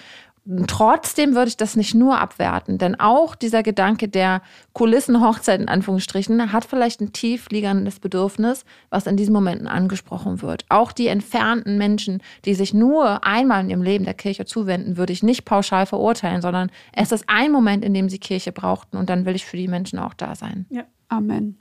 Trotzdem 0.68 1.36
würde 1.36 1.50
ich 1.50 1.58
das 1.58 1.76
nicht 1.76 1.94
nur 1.94 2.20
abwerten, 2.20 2.78
denn 2.78 3.00
auch 3.00 3.36
dieser 3.36 3.64
Gedanke 3.64 4.08
der 4.08 4.42
Kulissenhochzeit 4.74 5.60
in 5.60 5.68
Anführungsstrichen 5.68 6.54
hat 6.54 6.64
vielleicht 6.64 7.02
ein 7.02 7.12
tief 7.12 7.50
liegendes 7.50 8.00
Bedürfnis, 8.00 8.64
was 8.90 9.08
in 9.08 9.18
diesen 9.18 9.34
Momenten 9.34 9.68
angesprochen 9.68 10.42
wird. 10.42 10.66
Auch 10.70 10.94
die 10.94 11.08
entfernten 11.08 11.78
Menschen, 11.78 12.22
die 12.46 12.54
sich 12.54 12.74
nur 12.74 13.26
einmal 13.26 13.64
in 13.64 13.70
ihrem 13.70 13.82
Leben 13.82 14.06
der 14.06 14.14
Kirche 14.14 14.46
zuwenden, 14.46 14.96
würde 14.96 15.12
ich 15.12 15.22
nicht 15.22 15.44
pauschal 15.44 15.86
verurteilen, 15.86 16.42
sondern 16.42 16.72
es 16.94 17.12
ist 17.12 17.26
ein 17.28 17.52
Moment, 17.52 17.84
in 17.84 17.94
dem 17.94 18.08
sie 18.08 18.20
Kirche 18.20 18.54
brauchten 18.54 18.96
und 18.96 19.10
dann 19.10 19.26
will 19.26 19.36
ich 19.36 19.46
für 19.46 19.58
die 19.58 19.68
Menschen 19.68 20.00
auch 20.00 20.14
da 20.14 20.36
sein. 20.36 20.66
Ja. 20.70 20.84
Amen. 21.10 21.58